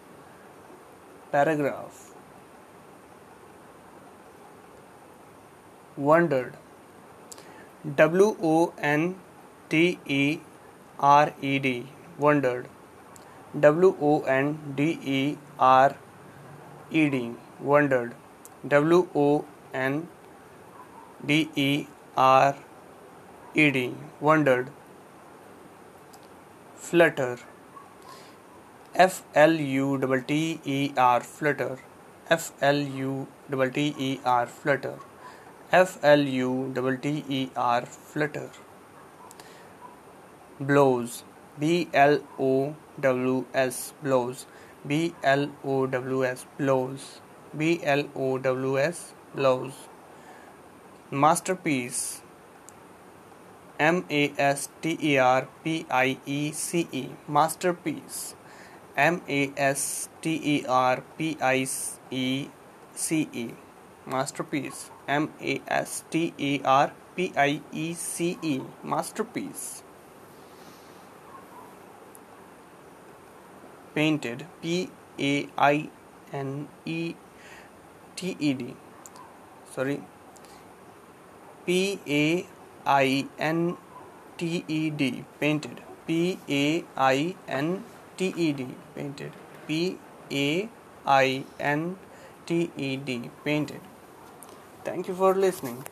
[1.32, 2.12] paragraph.
[5.98, 6.54] Wondered.
[7.96, 9.16] W O N
[9.70, 10.40] T E
[11.00, 11.88] R E D.
[12.20, 12.68] Wondered.
[13.60, 15.96] W O N D E R
[16.92, 18.14] E D wondered.
[18.68, 20.08] W O N
[21.26, 22.56] D E R
[23.54, 24.70] E D wondered.
[26.76, 27.38] Flutter.
[28.94, 31.78] F L U T T E R flutter.
[32.30, 34.96] F L U T T E R flutter.
[35.72, 38.50] F L U T E R flutter.
[40.60, 41.24] Blows.
[41.60, 44.46] B L O W S blows
[44.88, 47.20] B L O W S blows.
[47.58, 49.74] B L O W S blows.
[51.10, 52.22] Masterpiece.
[53.80, 57.10] M A S T E R P I E C E.
[57.28, 58.36] Masterpiece.
[58.96, 61.68] M A S T E R P I
[62.12, 62.50] E
[62.94, 63.48] C E.
[64.06, 64.92] Masterpiece.
[65.08, 68.62] M A S T E R P I E C E.
[68.84, 69.85] Masterpiece
[73.96, 75.90] painted P A I
[76.34, 77.16] N E
[78.16, 78.76] T E D.
[79.74, 80.02] Sorry.
[81.66, 82.46] P A
[82.86, 83.78] I N
[84.38, 85.82] T E D painted.
[86.06, 87.84] P A I N
[88.18, 89.32] T E D painted.
[89.68, 89.98] P
[90.32, 90.70] A
[91.06, 91.96] I N
[92.46, 93.82] T E D painted.
[94.84, 95.84] Thank you for listening